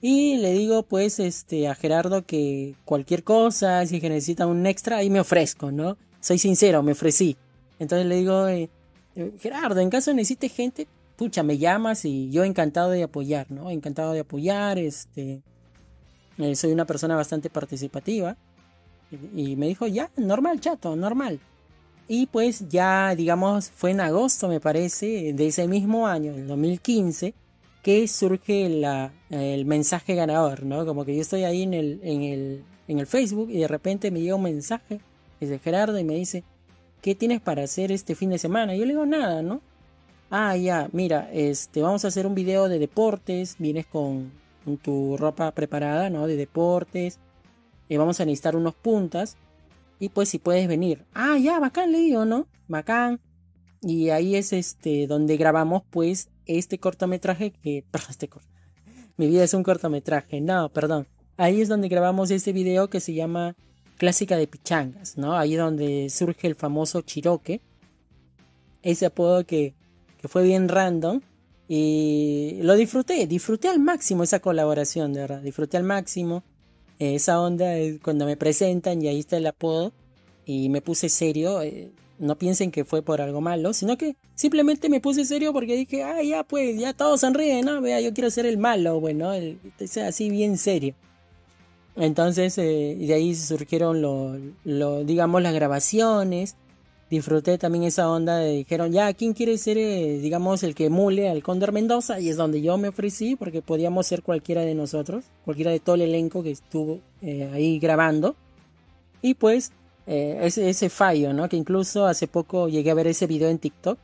y 0.00 0.38
le 0.38 0.54
digo 0.54 0.84
pues 0.84 1.20
este 1.20 1.68
a 1.68 1.74
Gerardo 1.74 2.24
que 2.24 2.76
cualquier 2.86 3.24
cosa, 3.24 3.84
si 3.84 4.00
necesita 4.00 4.46
un 4.46 4.64
extra, 4.64 4.96
ahí 4.96 5.10
me 5.10 5.20
ofrezco, 5.20 5.70
¿no? 5.70 5.98
Soy 6.20 6.38
sincero, 6.38 6.82
me 6.82 6.92
ofrecí. 6.92 7.36
Entonces 7.78 8.06
le 8.06 8.16
digo, 8.16 8.48
eh, 8.48 8.70
eh, 9.16 9.32
Gerardo, 9.38 9.80
en 9.80 9.90
caso 9.90 10.14
necesite 10.14 10.48
gente, 10.48 10.86
pucha, 11.16 11.42
me 11.42 11.58
llamas 11.58 12.06
y 12.06 12.30
yo 12.30 12.42
encantado 12.42 12.88
de 12.88 13.02
apoyar, 13.02 13.50
¿no? 13.50 13.68
Encantado 13.68 14.14
de 14.14 14.20
apoyar, 14.20 14.78
este, 14.78 15.42
eh, 16.38 16.56
soy 16.56 16.72
una 16.72 16.86
persona 16.86 17.16
bastante 17.16 17.50
participativa. 17.50 18.38
Y, 19.34 19.56
me 19.56 19.66
dijo, 19.66 19.86
ya, 19.86 20.10
normal, 20.16 20.60
chato, 20.60 20.94
normal. 20.96 21.40
Y 22.08 22.26
pues 22.26 22.68
ya, 22.68 23.14
digamos, 23.14 23.70
fue 23.70 23.92
en 23.92 24.00
agosto, 24.00 24.48
me 24.48 24.60
parece, 24.60 25.32
de 25.32 25.46
ese 25.46 25.68
mismo 25.68 26.06
año, 26.06 26.32
el 26.32 26.46
2015, 26.46 27.34
que 27.82 28.08
surge 28.08 28.68
la, 28.68 29.12
el 29.30 29.64
mensaje 29.64 30.14
ganador, 30.14 30.64
¿no? 30.64 30.84
Como 30.84 31.04
que 31.04 31.14
yo 31.14 31.22
estoy 31.22 31.44
ahí 31.44 31.62
en 31.62 31.74
el, 31.74 32.00
en 32.02 32.22
el, 32.22 32.64
en 32.88 32.98
el 32.98 33.06
Facebook 33.06 33.50
y 33.50 33.58
de 33.58 33.68
repente 33.68 34.10
me 34.10 34.20
llega 34.20 34.34
un 34.34 34.42
mensaje 34.42 35.00
desde 35.40 35.58
Gerardo 35.58 35.98
y 35.98 36.04
me 36.04 36.14
dice, 36.14 36.44
¿qué 37.00 37.14
tienes 37.14 37.40
para 37.40 37.62
hacer 37.62 37.92
este 37.92 38.14
fin 38.14 38.30
de 38.30 38.38
semana? 38.38 38.74
Yo 38.74 38.84
le 38.84 38.92
digo, 38.92 39.06
nada, 39.06 39.42
¿no? 39.42 39.62
Ah, 40.30 40.56
ya, 40.56 40.88
mira, 40.92 41.28
este, 41.32 41.82
vamos 41.82 42.04
a 42.04 42.08
hacer 42.08 42.26
un 42.26 42.34
video 42.34 42.68
de 42.68 42.78
deportes, 42.78 43.56
vienes 43.58 43.86
con, 43.86 44.32
tu 44.82 45.16
ropa 45.16 45.50
preparada, 45.52 46.10
¿no? 46.10 46.26
De 46.28 46.36
deportes, 46.36 47.18
y 47.90 47.98
vamos 47.98 48.18
a 48.20 48.24
necesitar 48.24 48.56
unos 48.56 48.74
puntas, 48.74 49.36
y 49.98 50.08
pues 50.08 50.30
si 50.30 50.38
puedes 50.38 50.66
venir. 50.66 51.04
Ah, 51.12 51.36
ya, 51.36 51.60
bacán, 51.60 51.92
le 51.92 51.98
digo, 51.98 52.24
¿no? 52.24 52.46
Bacán. 52.68 53.20
Y 53.82 54.08
ahí 54.08 54.34
es 54.34 54.54
este, 54.54 55.06
donde 55.06 55.36
grabamos 55.36 55.82
pues 55.90 56.30
este 56.46 56.78
cortometraje 56.78 57.50
que, 57.50 57.84
perdón, 57.90 58.08
este 58.08 58.28
corto. 58.28 58.48
Mi 59.18 59.26
vida 59.26 59.44
es 59.44 59.52
un 59.52 59.62
cortometraje, 59.62 60.40
no, 60.40 60.70
perdón. 60.70 61.06
Ahí 61.36 61.60
es 61.60 61.68
donde 61.68 61.88
grabamos 61.88 62.30
este 62.30 62.54
video 62.54 62.88
que 62.88 63.00
se 63.00 63.12
llama 63.12 63.54
Clásica 63.98 64.38
de 64.38 64.46
Pichangas, 64.46 65.18
¿no? 65.18 65.36
Ahí 65.36 65.52
es 65.52 65.60
donde 65.60 66.08
surge 66.08 66.46
el 66.46 66.54
famoso 66.54 67.02
Chiroque. 67.02 67.60
Ese 68.82 69.04
apodo 69.04 69.44
que 69.44 69.74
que 70.20 70.28
fue 70.28 70.42
bien 70.42 70.68
random. 70.68 71.20
Y 71.66 72.58
lo 72.62 72.74
disfruté, 72.74 73.26
disfruté 73.26 73.68
al 73.68 73.78
máximo 73.78 74.24
esa 74.24 74.40
colaboración, 74.40 75.12
de 75.12 75.20
verdad. 75.20 75.40
Disfruté 75.40 75.76
al 75.76 75.84
máximo 75.84 76.42
esa 77.00 77.40
onda 77.40 77.72
cuando 78.02 78.26
me 78.26 78.36
presentan 78.36 79.02
y 79.02 79.08
ahí 79.08 79.18
está 79.18 79.38
el 79.38 79.46
apodo. 79.46 79.92
Y 80.46 80.68
me 80.68 80.80
puse 80.82 81.08
serio. 81.08 81.62
Eh, 81.62 81.90
no 82.18 82.36
piensen 82.36 82.70
que 82.70 82.84
fue 82.84 83.02
por 83.02 83.20
algo 83.20 83.40
malo, 83.40 83.72
sino 83.72 83.96
que 83.96 84.14
simplemente 84.34 84.88
me 84.90 85.00
puse 85.00 85.24
serio 85.24 85.52
porque 85.52 85.74
dije, 85.74 86.04
ah, 86.04 86.22
ya 86.22 86.44
pues, 86.44 86.78
ya 86.78 86.92
todos 86.92 87.20
sonríen, 87.20 87.64
¿no? 87.64 87.80
Vea, 87.80 88.00
yo 88.00 88.12
quiero 88.12 88.30
ser 88.30 88.44
el 88.46 88.58
malo, 88.58 89.00
bueno, 89.00 89.32
así 90.06 90.30
bien 90.30 90.58
serio. 90.58 90.94
Entonces, 91.96 92.56
eh, 92.58 92.96
de 92.98 93.14
ahí 93.14 93.34
surgieron 93.34 94.02
lo, 94.02 94.38
lo, 94.64 95.02
digamos, 95.04 95.42
las 95.42 95.54
grabaciones 95.54 96.56
disfruté 97.10 97.58
también 97.58 97.84
esa 97.84 98.08
onda 98.08 98.36
de 98.36 98.52
dijeron, 98.52 98.92
ya, 98.92 99.12
¿quién 99.14 99.34
quiere 99.34 99.58
ser, 99.58 99.76
eh, 99.76 100.18
digamos, 100.20 100.62
el 100.62 100.76
que 100.76 100.86
emule 100.86 101.28
al 101.28 101.42
Cóndor 101.42 101.72
Mendoza? 101.72 102.20
Y 102.20 102.28
es 102.28 102.36
donde 102.36 102.62
yo 102.62 102.78
me 102.78 102.88
ofrecí, 102.88 103.34
porque 103.34 103.62
podíamos 103.62 104.06
ser 104.06 104.22
cualquiera 104.22 104.62
de 104.62 104.76
nosotros, 104.76 105.24
cualquiera 105.44 105.72
de 105.72 105.80
todo 105.80 105.96
el 105.96 106.02
elenco 106.02 106.44
que 106.44 106.52
estuvo 106.52 107.00
eh, 107.20 107.50
ahí 107.52 107.80
grabando. 107.80 108.36
Y 109.22 109.34
pues, 109.34 109.72
eh, 110.06 110.38
ese, 110.42 110.70
ese 110.70 110.88
fallo, 110.88 111.32
¿no? 111.32 111.48
Que 111.48 111.56
incluso 111.56 112.06
hace 112.06 112.28
poco 112.28 112.68
llegué 112.68 112.92
a 112.92 112.94
ver 112.94 113.08
ese 113.08 113.26
video 113.26 113.48
en 113.48 113.58
TikTok. 113.58 113.98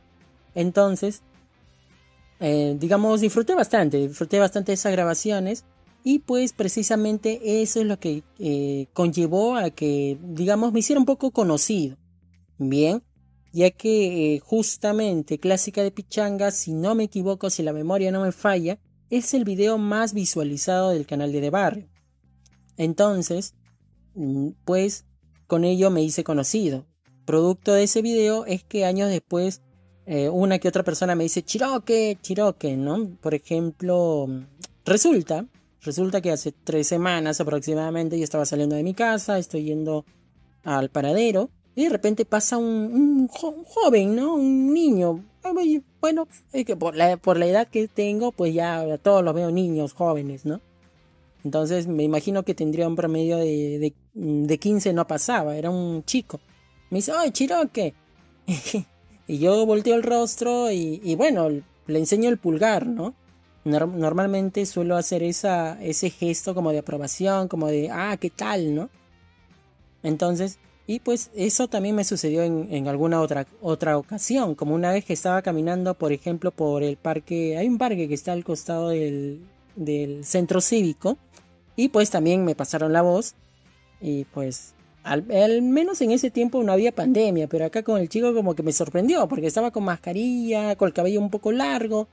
Entonces, 0.53 1.21
digamos, 2.39 3.21
disfruté 3.21 3.55
bastante, 3.55 4.07
disfruté 4.07 4.39
bastante 4.39 4.73
esas 4.73 4.91
grabaciones. 4.91 5.63
Y 6.03 6.19
pues 6.19 6.53
precisamente 6.53 7.61
eso 7.61 7.79
es 7.81 7.85
lo 7.85 7.99
que 7.99 8.23
conllevó 8.93 9.55
a 9.55 9.69
que, 9.69 10.17
digamos, 10.21 10.71
me 10.73 10.79
hiciera 10.79 10.99
un 10.99 11.05
poco 11.05 11.31
conocido. 11.31 11.97
Bien, 12.59 13.03
ya 13.53 13.71
que 13.71 14.35
eh, 14.35 14.39
justamente 14.39 15.39
Clásica 15.39 15.83
de 15.83 15.91
Pichanga, 15.91 16.51
si 16.51 16.73
no 16.73 16.95
me 16.95 17.05
equivoco, 17.05 17.49
si 17.49 17.63
la 17.63 17.73
memoria 17.73 18.11
no 18.11 18.21
me 18.21 18.31
falla, 18.31 18.79
es 19.09 19.33
el 19.33 19.45
video 19.45 19.77
más 19.77 20.13
visualizado 20.13 20.89
del 20.89 21.05
canal 21.05 21.31
de 21.31 21.41
De 21.41 21.49
Barrio. 21.49 21.87
Entonces, 22.77 23.55
mm, 24.15 24.49
pues 24.65 25.05
con 25.45 25.63
ello 25.63 25.91
me 25.91 26.01
hice 26.03 26.23
conocido. 26.23 26.85
Producto 27.25 27.73
de 27.73 27.83
ese 27.83 28.01
video 28.01 28.45
es 28.45 28.63
que 28.63 28.85
años 28.85 29.09
después 29.09 29.61
eh, 30.05 30.29
una 30.29 30.59
que 30.59 30.69
otra 30.69 30.83
persona 30.83 31.15
me 31.15 31.23
dice 31.23 31.43
Chiroque, 31.43 32.17
Chiroque, 32.21 32.77
¿no? 32.77 33.17
Por 33.21 33.33
ejemplo, 33.33 34.27
resulta, 34.85 35.45
resulta 35.81 36.21
que 36.21 36.31
hace 36.31 36.53
tres 36.53 36.87
semanas 36.87 37.41
aproximadamente 37.41 38.17
yo 38.17 38.23
estaba 38.23 38.45
saliendo 38.45 38.75
de 38.75 38.83
mi 38.83 38.93
casa, 38.93 39.37
estoy 39.37 39.65
yendo 39.65 40.05
al 40.63 40.89
paradero 40.89 41.49
y 41.77 41.83
de 41.83 41.89
repente 41.89 42.25
pasa 42.25 42.57
un, 42.57 43.27
joven, 43.27 44.15
¿no? 44.15 44.33
Un 44.33 44.73
niño. 44.73 45.23
Bueno, 46.01 46.27
que 46.51 46.75
por 46.75 46.95
la, 46.95 47.17
por 47.17 47.37
la 47.37 47.45
edad 47.45 47.67
que 47.67 47.87
tengo, 47.87 48.31
pues 48.31 48.51
ya 48.55 48.97
todos 48.97 49.23
los 49.23 49.35
veo 49.35 49.51
niños, 49.51 49.93
jóvenes, 49.93 50.43
¿no? 50.43 50.59
Entonces 51.43 51.85
me 51.85 52.01
imagino 52.01 52.41
que 52.41 52.55
tendría 52.55 52.87
un 52.87 52.95
promedio 52.95 53.37
de, 53.37 53.93
de, 54.15 54.57
15, 54.57 54.91
no 54.93 55.05
pasaba, 55.05 55.55
era 55.55 55.69
un 55.69 56.03
chico. 56.03 56.39
Me 56.89 56.97
dice, 56.97 57.11
¡ay, 57.15 57.29
Chiroque! 57.29 57.93
y 59.27 59.37
yo 59.37 59.63
volteo 59.67 59.93
el 59.93 60.03
rostro 60.03 60.71
y, 60.71 61.13
bueno, 61.13 61.47
le 61.85 61.99
enseño 61.99 62.29
el 62.29 62.39
pulgar, 62.39 62.87
¿no? 62.87 63.13
Normalmente 63.65 64.65
suelo 64.65 64.97
hacer 64.97 65.21
esa, 65.21 65.79
ese 65.83 66.09
gesto 66.09 66.55
como 66.55 66.71
de 66.71 66.79
aprobación, 66.79 67.47
como 67.47 67.67
de, 67.67 67.91
ah, 67.91 68.17
¿qué 68.19 68.31
tal, 68.31 68.73
no? 68.73 68.89
Entonces, 70.01 70.57
y 70.89 71.01
pues 71.01 71.31
eso 71.35 71.67
también 71.67 71.95
me 71.95 72.05
sucedió 72.05 72.43
en, 72.43 72.87
alguna 72.87 73.19
otra, 73.19 73.45
otra 73.61 73.97
ocasión, 73.97 74.55
como 74.55 74.73
una 74.73 74.93
vez 74.93 75.03
que 75.03 75.11
estaba 75.11 75.41
caminando, 75.41 75.93
por 75.95 76.13
ejemplo, 76.13 76.51
por 76.51 76.81
el 76.81 76.95
parque, 76.95 77.57
hay 77.57 77.67
un 77.67 77.77
parque 77.77 78.07
que 78.07 78.13
está 78.13 78.31
al 78.31 78.45
costado 78.45 78.89
del, 78.89 79.41
centro 80.23 80.61
cívico, 80.61 81.17
y 81.75 81.89
pues 81.89 82.09
también 82.09 82.45
me 82.45 82.55
pasaron 82.55 82.93
la 82.93 83.01
voz, 83.01 83.35
y 83.99 84.23
pues 84.25 84.75
al, 85.03 85.23
menos 85.61 85.99
en 85.99 86.11
ese 86.11 86.31
tiempo 86.31 86.63
no 86.63 86.71
había 86.71 86.93
pandemia, 86.93 87.47
pero 87.47 87.65
acá 87.65 87.83
con 87.83 87.99
el 87.99 88.07
chico 88.07 88.33
como 88.33 88.55
que 88.55 88.63
me 88.63 88.71
sorprendió, 88.71 89.27
porque 89.27 89.47
estaba 89.47 89.71
con 89.71 89.83
mascarilla, 89.83 90.77
con 90.77 90.87
el 90.87 90.93
cabello 90.93 91.19
un 91.19 91.29
poco 91.29 91.51
largo, 91.51 92.07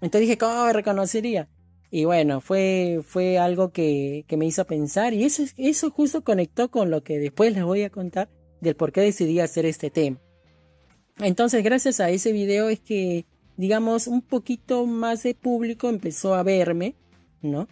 entonces 0.00 0.20
dije, 0.20 0.38
¿cómo 0.38 0.72
reconocería? 0.72 1.48
Y 1.90 2.04
bueno, 2.04 2.40
fue, 2.40 3.00
fue 3.04 3.38
algo 3.38 3.70
que, 3.70 4.24
que, 4.28 4.36
me 4.36 4.46
hizo 4.46 4.64
pensar 4.64 5.12
y 5.12 5.24
eso, 5.24 5.42
eso 5.56 5.90
justo 5.90 6.22
conectó 6.22 6.70
con 6.70 6.90
lo 6.90 7.02
que 7.02 7.18
después 7.18 7.52
les 7.52 7.64
voy 7.64 7.82
a 7.82 7.90
contar 7.90 8.28
del 8.60 8.76
por 8.76 8.92
qué 8.92 9.00
decidí 9.00 9.40
hacer 9.40 9.66
este 9.66 9.90
tema. 9.90 10.20
Entonces, 11.18 11.64
gracias 11.64 12.00
a 12.00 12.10
ese 12.10 12.32
video 12.32 12.68
es 12.68 12.80
que, 12.80 13.26
digamos, 13.56 14.06
un 14.06 14.22
poquito 14.22 14.86
más 14.86 15.22
de 15.22 15.34
público 15.34 15.88
empezó 15.88 16.34
a 16.34 16.42
verme, 16.42 16.94
¿no? 17.42 17.66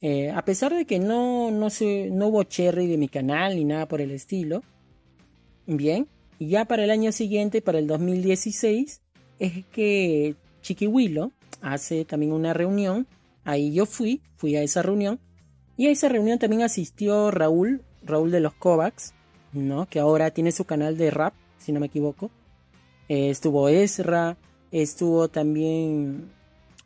Eh, 0.00 0.30
a 0.30 0.44
pesar 0.44 0.74
de 0.74 0.84
que 0.84 0.98
no, 0.98 1.50
no, 1.50 1.70
se, 1.70 2.10
no 2.10 2.28
hubo 2.28 2.42
cherry 2.44 2.86
de 2.86 2.98
mi 2.98 3.08
canal 3.08 3.56
ni 3.56 3.64
nada 3.64 3.88
por 3.88 4.00
el 4.00 4.10
estilo. 4.10 4.62
Bien, 5.66 6.06
y 6.38 6.48
ya 6.48 6.66
para 6.66 6.84
el 6.84 6.90
año 6.90 7.10
siguiente, 7.10 7.62
para 7.62 7.78
el 7.78 7.86
2016, 7.86 9.00
es 9.38 9.66
que 9.66 10.36
Chiquihuilo 10.60 11.32
hace 11.60 12.04
también 12.04 12.32
una 12.32 12.52
reunión 12.52 13.06
Ahí 13.44 13.72
yo 13.72 13.86
fui, 13.86 14.22
fui 14.36 14.56
a 14.56 14.62
esa 14.62 14.82
reunión. 14.82 15.20
Y 15.76 15.88
a 15.88 15.90
esa 15.90 16.08
reunión 16.08 16.38
también 16.38 16.62
asistió 16.62 17.30
Raúl, 17.30 17.82
Raúl 18.02 18.30
de 18.30 18.40
los 18.40 18.54
Kovacs, 18.54 19.12
¿no? 19.52 19.86
Que 19.86 20.00
ahora 20.00 20.30
tiene 20.30 20.52
su 20.52 20.64
canal 20.64 20.96
de 20.96 21.10
rap, 21.10 21.34
si 21.58 21.72
no 21.72 21.80
me 21.80 21.86
equivoco. 21.86 22.30
Eh, 23.08 23.30
estuvo 23.30 23.68
Ezra, 23.68 24.36
estuvo 24.70 25.28
también... 25.28 26.32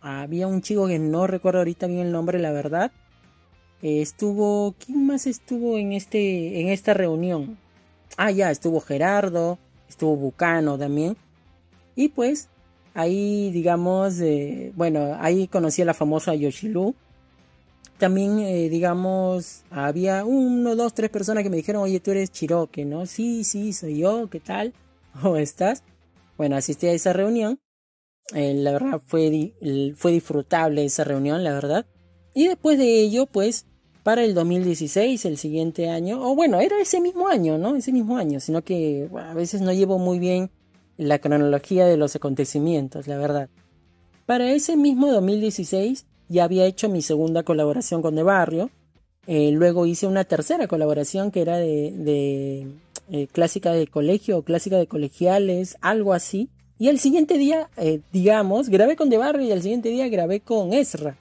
Había 0.00 0.46
un 0.46 0.62
chico 0.62 0.86
que 0.86 0.98
no 0.98 1.26
recuerdo 1.26 1.58
ahorita 1.58 1.86
bien 1.86 2.00
el 2.00 2.12
nombre, 2.12 2.38
la 2.38 2.52
verdad. 2.52 2.92
Eh, 3.82 4.00
estuvo... 4.00 4.74
¿Quién 4.78 5.06
más 5.06 5.26
estuvo 5.26 5.76
en, 5.76 5.92
este, 5.92 6.60
en 6.60 6.68
esta 6.68 6.94
reunión? 6.94 7.58
Ah, 8.16 8.30
ya, 8.30 8.50
estuvo 8.50 8.80
Gerardo, 8.80 9.58
estuvo 9.88 10.16
Bucano 10.16 10.78
también. 10.78 11.16
Y 11.94 12.08
pues 12.08 12.48
Ahí, 12.98 13.52
digamos, 13.52 14.18
eh, 14.18 14.72
bueno, 14.74 15.16
ahí 15.20 15.46
conocí 15.46 15.82
a 15.82 15.84
la 15.84 15.94
famosa 15.94 16.34
Yoshilu. 16.34 16.96
También, 17.96 18.40
eh, 18.40 18.68
digamos, 18.68 19.62
había 19.70 20.24
uno, 20.24 20.74
dos, 20.74 20.94
tres 20.94 21.08
personas 21.08 21.44
que 21.44 21.48
me 21.48 21.58
dijeron, 21.58 21.82
oye, 21.82 22.00
tú 22.00 22.10
eres 22.10 22.32
Chiroque, 22.32 22.84
¿no? 22.84 23.06
Sí, 23.06 23.44
sí, 23.44 23.72
soy 23.72 23.98
yo, 23.98 24.28
¿qué 24.28 24.40
tal? 24.40 24.74
¿Cómo 25.22 25.36
estás? 25.36 25.84
Bueno, 26.36 26.56
asistí 26.56 26.88
a 26.88 26.92
esa 26.92 27.12
reunión. 27.12 27.60
Eh, 28.34 28.54
la 28.54 28.72
verdad 28.72 29.00
fue, 29.06 29.52
fue 29.94 30.10
disfrutable 30.10 30.84
esa 30.84 31.04
reunión, 31.04 31.44
la 31.44 31.52
verdad. 31.52 31.86
Y 32.34 32.48
después 32.48 32.78
de 32.78 32.98
ello, 32.98 33.26
pues, 33.26 33.66
para 34.02 34.24
el 34.24 34.34
2016, 34.34 35.24
el 35.24 35.38
siguiente 35.38 35.88
año, 35.88 36.20
o 36.20 36.34
bueno, 36.34 36.58
era 36.58 36.80
ese 36.80 37.00
mismo 37.00 37.28
año, 37.28 37.58
¿no? 37.58 37.76
Ese 37.76 37.92
mismo 37.92 38.16
año, 38.16 38.40
sino 38.40 38.62
que 38.62 39.08
a 39.16 39.34
veces 39.34 39.60
no 39.60 39.72
llevo 39.72 40.00
muy 40.00 40.18
bien 40.18 40.50
la 40.98 41.18
cronología 41.20 41.86
de 41.86 41.96
los 41.96 42.14
acontecimientos, 42.14 43.06
la 43.06 43.16
verdad. 43.16 43.48
Para 44.26 44.52
ese 44.52 44.76
mismo 44.76 45.10
2016 45.10 46.04
ya 46.28 46.44
había 46.44 46.66
hecho 46.66 46.90
mi 46.90 47.00
segunda 47.00 47.42
colaboración 47.44 48.02
con 48.02 48.14
De 48.14 48.22
Barrio, 48.22 48.70
eh, 49.30 49.50
luego 49.52 49.84
hice 49.84 50.06
una 50.06 50.24
tercera 50.24 50.66
colaboración 50.68 51.30
que 51.30 51.42
era 51.42 51.58
de, 51.58 52.66
eh, 53.10 53.26
clásica 53.30 53.72
de 53.72 53.86
colegio 53.86 54.38
o 54.38 54.42
clásica 54.42 54.78
de 54.78 54.86
colegiales, 54.86 55.76
algo 55.82 56.14
así. 56.14 56.48
Y 56.78 56.88
el 56.88 56.98
siguiente 56.98 57.36
día, 57.36 57.68
eh, 57.76 58.00
digamos, 58.10 58.70
grabé 58.70 58.96
con 58.96 59.10
De 59.10 59.18
Barrio 59.18 59.46
y 59.46 59.52
el 59.52 59.60
siguiente 59.60 59.90
día 59.90 60.08
grabé 60.08 60.40
con 60.40 60.72
Ezra. 60.72 61.18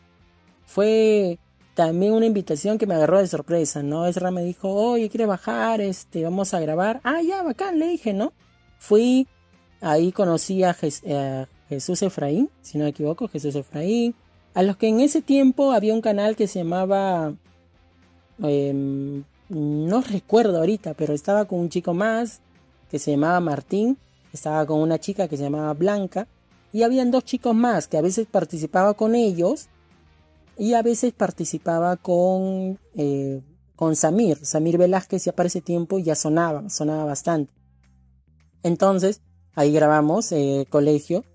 Fue 0.65 1.37
también 1.73 2.13
una 2.13 2.25
invitación 2.25 2.77
que 2.77 2.87
me 2.87 2.95
agarró 2.95 3.19
de 3.19 3.27
sorpresa, 3.27 3.83
¿no? 3.83 4.05
Ezra 4.07 4.31
me 4.31 4.43
dijo, 4.43 4.73
oye, 4.73 5.09
¿quiere 5.09 5.25
bajar? 5.25 5.81
Este, 5.81 6.23
vamos 6.23 6.53
a 6.53 6.61
grabar. 6.61 7.01
Ah, 7.03 7.21
ya, 7.21 7.43
bacán, 7.43 7.77
le 7.77 7.87
dije, 7.87 8.13
¿no? 8.13 8.31
Fui, 8.77 9.27
ahí 9.81 10.11
conocí 10.11 10.63
a, 10.63 10.75
Jesús 11.69 12.01
Efraín, 12.01 12.49
si 12.61 12.77
no 12.77 12.85
me 12.85 12.91
equivoco, 12.91 13.27
Jesús 13.27 13.55
Efraín, 13.55 14.15
a 14.53 14.63
los 14.63 14.77
que 14.77 14.87
en 14.87 15.01
ese 15.01 15.21
tiempo 15.21 15.71
había 15.71 15.93
un 15.93 16.01
canal 16.01 16.35
que 16.35 16.47
se 16.47 16.59
llamaba, 16.59 17.33
em, 18.41 19.23
no 19.49 20.01
recuerdo 20.01 20.59
ahorita, 20.59 20.93
pero 20.93 21.13
estaba 21.13 21.45
con 21.45 21.59
un 21.59 21.69
chico 21.69 21.93
más 21.93 22.39
que 22.89 22.99
se 22.99 23.11
llamaba 23.11 23.39
Martín, 23.39 23.97
estaba 24.31 24.65
con 24.65 24.79
una 24.79 24.97
chica 24.99 25.27
que 25.27 25.37
se 25.37 25.43
llamaba 25.43 25.73
Blanca, 25.73 26.27
y 26.71 26.83
habían 26.83 27.11
dos 27.11 27.23
chicos 27.23 27.55
más 27.55 27.87
que 27.87 27.97
a 27.97 28.01
veces 28.01 28.27
participaba 28.27 28.93
con 28.93 29.15
ellos 29.15 29.67
y 30.57 30.73
a 30.73 30.81
veces 30.81 31.13
participaba 31.13 31.95
con, 31.97 32.79
eh, 32.95 33.41
con 33.75 33.95
Samir. 33.95 34.45
Samir 34.45 34.77
Velázquez 34.77 35.25
ya 35.25 35.31
para 35.31 35.47
ese 35.47 35.61
tiempo 35.61 35.99
ya 35.99 36.15
sonaba, 36.15 36.69
sonaba 36.69 37.05
bastante. 37.05 37.53
Entonces, 38.63 39.21
ahí 39.57 39.73
grabamos 39.73 40.31
eh, 40.31 40.65
colegio. 40.69 41.25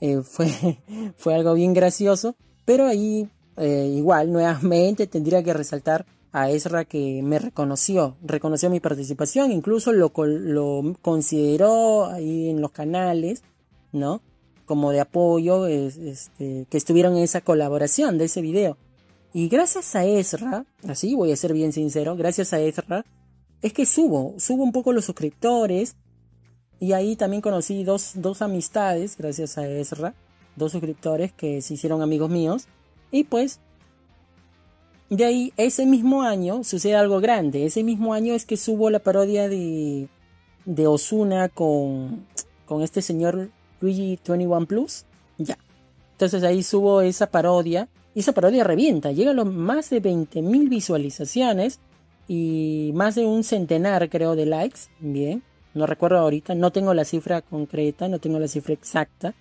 Eh, 0.00 0.20
fue, 0.22 0.48
fue 1.16 1.34
algo 1.34 1.54
bien 1.54 1.72
gracioso, 1.72 2.36
pero 2.66 2.86
ahí 2.86 3.30
igual, 3.56 4.32
nuevamente 4.32 5.06
tendría 5.06 5.42
que 5.44 5.52
resaltar 5.52 6.04
a 6.32 6.50
Ezra 6.50 6.84
que 6.84 7.22
me 7.22 7.38
reconoció, 7.38 8.16
reconoció 8.22 8.70
mi 8.70 8.80
participación, 8.80 9.52
incluso 9.52 9.92
lo, 9.92 10.10
lo 10.16 10.94
consideró 11.02 12.06
ahí 12.06 12.48
en 12.48 12.60
los 12.60 12.72
canales, 12.72 13.44
¿no? 13.92 14.22
como 14.64 14.90
de 14.90 15.00
apoyo 15.00 15.66
este, 15.66 16.66
que 16.68 16.76
estuvieron 16.78 17.16
en 17.16 17.24
esa 17.24 17.42
colaboración 17.42 18.18
de 18.18 18.24
ese 18.24 18.40
video. 18.40 18.78
Y 19.34 19.48
gracias 19.48 19.94
a 19.94 20.06
Ezra, 20.06 20.64
así 20.88 21.14
voy 21.14 21.30
a 21.30 21.36
ser 21.36 21.52
bien 21.52 21.72
sincero, 21.72 22.16
gracias 22.16 22.52
a 22.52 22.60
Ezra, 22.60 23.04
es 23.60 23.72
que 23.72 23.86
subo, 23.86 24.34
subo 24.38 24.64
un 24.64 24.72
poco 24.72 24.92
los 24.92 25.04
suscriptores. 25.04 25.94
Y 26.82 26.94
ahí 26.94 27.14
también 27.14 27.42
conocí 27.42 27.84
dos, 27.84 28.14
dos 28.16 28.42
amistades, 28.42 29.16
gracias 29.16 29.56
a 29.56 29.68
Ezra, 29.68 30.16
dos 30.56 30.72
suscriptores 30.72 31.32
que 31.32 31.62
se 31.62 31.74
hicieron 31.74 32.02
amigos 32.02 32.28
míos. 32.28 32.66
Y 33.12 33.22
pues, 33.22 33.60
de 35.08 35.24
ahí, 35.24 35.52
ese 35.56 35.86
mismo 35.86 36.22
año 36.22 36.64
sucede 36.64 36.96
algo 36.96 37.20
grande. 37.20 37.66
Ese 37.66 37.84
mismo 37.84 38.14
año 38.14 38.34
es 38.34 38.44
que 38.44 38.56
subo 38.56 38.90
la 38.90 38.98
parodia 38.98 39.48
de, 39.48 40.08
de 40.64 40.86
Osuna 40.88 41.48
con, 41.48 42.26
con 42.66 42.82
este 42.82 43.00
señor 43.00 43.50
Luigi 43.80 44.18
21 44.26 44.66
Plus, 44.66 45.04
ya. 45.38 45.56
Entonces 46.10 46.42
ahí 46.42 46.64
subo 46.64 47.00
esa 47.00 47.28
parodia 47.28 47.88
y 48.12 48.18
esa 48.18 48.32
parodia 48.32 48.64
revienta, 48.64 49.12
llega 49.12 49.30
a 49.30 49.34
los 49.34 49.46
más 49.46 49.88
de 49.88 50.02
20.000 50.02 50.68
visualizaciones 50.68 51.78
y 52.26 52.90
más 52.94 53.14
de 53.14 53.24
un 53.24 53.44
centenar 53.44 54.10
creo 54.10 54.34
de 54.34 54.46
likes, 54.46 54.80
bien, 54.98 55.44
no 55.74 55.86
recuerdo 55.86 56.18
ahorita, 56.18 56.54
no 56.54 56.70
tengo 56.70 56.94
la 56.94 57.04
cifra 57.04 57.42
concreta, 57.42 58.08
no 58.08 58.18
tengo 58.18 58.38
la 58.38 58.48
cifra 58.48 58.74
exacta, 58.74 59.34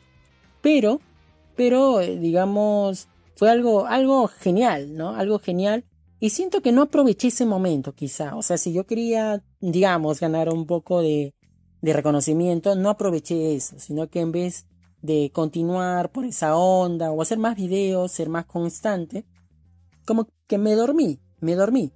pero, 0.61 1.01
pero 1.55 2.01
eh, 2.01 2.17
digamos, 2.17 3.07
fue 3.35 3.49
algo, 3.49 3.85
algo 3.87 4.27
genial, 4.27 4.95
¿no? 4.95 5.15
Algo 5.15 5.39
genial 5.39 5.83
y 6.19 6.29
siento 6.29 6.61
que 6.61 6.71
no 6.71 6.83
aproveché 6.83 7.29
ese 7.29 7.47
momento 7.47 7.93
quizá, 7.93 8.35
o 8.35 8.43
sea, 8.43 8.57
si 8.57 8.71
yo 8.71 8.85
quería, 8.85 9.43
digamos, 9.59 10.19
ganar 10.19 10.49
un 10.49 10.67
poco 10.67 11.01
de, 11.01 11.33
de 11.81 11.93
reconocimiento, 11.93 12.75
no 12.75 12.91
aproveché 12.91 13.55
eso, 13.55 13.79
sino 13.79 14.07
que 14.07 14.19
en 14.19 14.31
vez 14.31 14.67
de 15.01 15.31
continuar 15.33 16.11
por 16.11 16.25
esa 16.25 16.55
onda 16.55 17.11
o 17.11 17.23
hacer 17.23 17.39
más 17.39 17.55
videos, 17.55 18.11
ser 18.11 18.29
más 18.29 18.45
constante, 18.45 19.25
como 20.05 20.27
que 20.45 20.59
me 20.59 20.75
dormí, 20.75 21.19
me 21.39 21.55
dormí. 21.55 21.91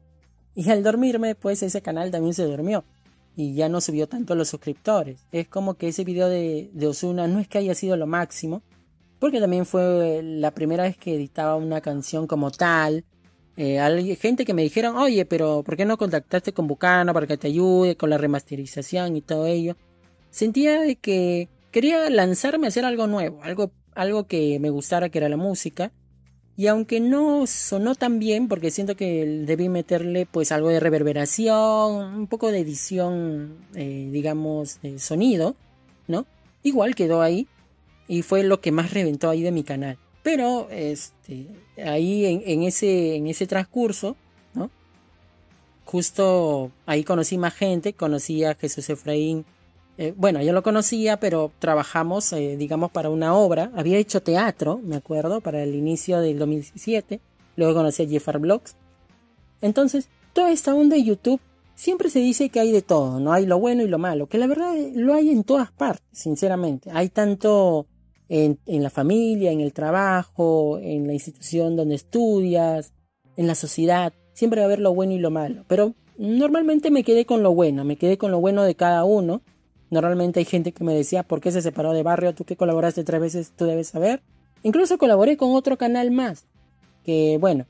Y 0.56 0.72
al 0.72 0.82
dormirme, 0.82 1.36
pues 1.36 1.62
ese 1.62 1.84
canal 1.84 2.10
también 2.10 2.34
se 2.34 2.46
durmió. 2.46 2.84
Y 3.36 3.54
ya 3.54 3.70
no 3.70 3.82
subió 3.82 4.08
tanto 4.08 4.36
los 4.36 4.50
suscriptores. 4.50 5.26
Es 5.32 5.48
como 5.48 5.76
que 5.76 5.90
ese 5.90 6.04
video 6.04 6.30
de, 6.30 6.70
de 6.74 6.88
Osuna 6.88 7.28
no 7.28 7.40
es 7.40 7.48
que 7.48 7.58
haya 7.58 7.76
sido 7.76 7.98
lo 7.98 8.08
máximo, 8.08 8.62
porque 9.20 9.40
también 9.40 9.66
fue 9.66 10.22
la 10.24 10.52
primera 10.52 10.84
vez 10.84 10.98
que 10.98 11.16
editaba 11.16 11.56
una 11.56 11.82
canción 11.82 12.28
como 12.28 12.52
tal, 12.52 13.06
eh, 13.58 14.18
gente 14.20 14.44
que 14.44 14.54
me 14.54 14.64
dijeron, 14.64 14.98
oye, 14.98 15.26
pero 15.26 15.64
¿por 15.64 15.78
qué 15.78 15.86
no 15.86 15.98
contactaste 15.98 16.52
con 16.54 16.68
Bucano 16.68 17.14
para 17.14 17.26
que 17.26 17.38
te 17.38 17.48
ayude 17.48 17.96
con 17.96 18.10
la 18.10 18.18
remasterización 18.18 19.16
y 19.16 19.22
todo 19.22 19.46
ello? 19.46 19.78
Sentía 20.30 20.94
que 20.96 21.48
quería 21.72 22.10
lanzarme 22.10 22.68
a 22.68 22.70
hacer 22.70 22.84
algo 22.84 23.08
nuevo, 23.08 23.42
algo, 23.44 23.72
algo 23.94 24.28
que 24.28 24.60
me 24.60 24.70
gustara, 24.70 25.10
que 25.10 25.20
era 25.20 25.30
la 25.30 25.38
música. 25.38 25.94
Y 26.58 26.68
aunque 26.68 27.02
no 27.02 27.46
sonó 27.48 27.96
tan 27.96 28.20
bien, 28.20 28.48
porque 28.48 28.72
siento 28.72 28.96
que 28.96 29.26
debí 29.46 29.68
meterle 29.68 30.26
pues 30.26 30.54
algo 30.54 30.70
de 30.70 30.80
reverberación, 30.80 32.16
un 32.16 32.28
poco 32.28 32.52
de 32.52 32.60
edición, 32.60 33.58
eh, 33.76 34.10
digamos, 34.12 34.82
de 34.82 35.00
sonido, 35.00 35.56
¿no? 36.08 36.26
Igual 36.64 36.96
quedó 36.96 37.22
ahí 37.22 37.48
y 38.08 38.22
fue 38.22 38.44
lo 38.44 38.62
que 38.62 38.72
más 38.72 38.94
reventó 38.94 39.30
ahí 39.30 39.42
de 39.42 39.52
mi 39.52 39.64
canal. 39.64 39.98
Pero 40.24 40.70
este, 40.72 41.48
ahí 41.86 42.26
en, 42.46 42.64
ese, 42.64 43.16
en 43.16 43.28
ese 43.28 43.48
transcurso, 43.48 44.16
¿no? 44.54 44.72
Justo 45.84 46.72
ahí 46.86 47.04
conocí 47.04 47.38
más 47.38 47.54
gente, 47.54 47.94
conocí 47.94 48.44
a 48.46 48.56
Jesús 48.56 48.90
Efraín. 48.90 49.46
Eh, 49.98 50.14
bueno, 50.16 50.42
yo 50.42 50.52
lo 50.54 50.64
conocía, 50.64 51.20
pero 51.20 51.52
trabajamos, 51.60 52.32
eh, 52.34 52.58
digamos, 52.58 52.92
para 52.92 53.10
una 53.10 53.36
obra. 53.36 53.72
Había 53.76 53.98
hecho 53.98 54.22
teatro, 54.22 54.80
me 54.84 54.98
acuerdo, 54.98 55.42
para 55.42 55.64
el 55.64 55.74
inicio 55.76 56.20
del 56.20 56.38
2017. 56.38 57.22
Luego 57.56 57.74
conocí 57.74 58.04
a 58.04 58.08
Jeffar 58.08 58.40
Blogs. 58.40 58.76
Entonces, 59.62 60.10
toda 60.34 60.52
esta 60.52 60.76
onda 60.76 60.96
de 60.96 61.04
YouTube 61.04 61.40
siempre 61.76 62.10
se 62.10 62.20
dice 62.20 62.50
que 62.50 62.60
hay 62.60 62.72
de 62.72 62.82
todo, 62.82 63.20
¿no? 63.20 63.34
Hay 63.34 63.46
lo 63.46 63.60
bueno 63.60 63.84
y 63.84 63.88
lo 63.88 63.98
malo, 63.98 64.28
que 64.28 64.38
la 64.38 64.48
verdad 64.48 64.74
lo 64.94 65.14
hay 65.14 65.30
en 65.30 65.44
todas 65.44 65.72
partes, 65.72 66.06
sinceramente. 66.12 66.90
Hay 66.92 67.10
tanto 67.10 67.88
en, 68.30 68.58
la 68.66 68.90
familia, 68.90 69.52
en 69.52 69.62
el 69.62 69.74
trabajo, 69.74 70.80
en 70.80 71.08
la 71.08 71.14
institución 71.14 71.76
donde 71.76 71.96
estudias, 71.96 72.94
en 73.38 73.48
la 73.48 73.56
sociedad. 73.56 74.14
Siempre 74.34 74.62
va 74.62 74.66
a 74.66 74.68
haber 74.68 74.80
lo 74.80 74.94
bueno 74.94 75.14
y 75.14 75.20
lo 75.20 75.32
malo. 75.32 75.64
Pero 75.68 75.94
normalmente 76.18 76.92
me 76.92 77.04
quedé 77.04 77.26
con 77.26 77.44
lo 77.44 77.54
bueno, 77.54 77.84
me 77.84 77.98
quedé 77.98 78.18
con 78.18 78.32
lo 78.32 78.40
bueno 78.40 78.64
de 78.64 78.76
cada 78.76 79.04
uno. 79.04 79.42
Normalmente 79.90 80.40
hay 80.40 80.46
gente 80.46 80.72
que 80.72 80.84
me 80.84 80.94
decía, 80.94 81.24
¿por 81.24 81.42
qué 81.42 81.52
se 81.52 81.62
separó 81.62 81.94
de 81.94 82.04
barrio? 82.04 82.34
Tú 82.34 82.44
que 82.44 82.56
colaboraste 82.56 83.04
tres 83.04 83.22
veces, 83.22 83.52
tú 83.56 83.66
debes 83.66 83.88
saber. 83.88 84.22
Incluso 84.64 84.98
colaboré 84.98 85.38
con 85.38 85.54
otro 85.54 85.78
canal 85.78 86.12
más. 86.12 86.46
Que 87.04 87.38
bueno, 87.40 87.66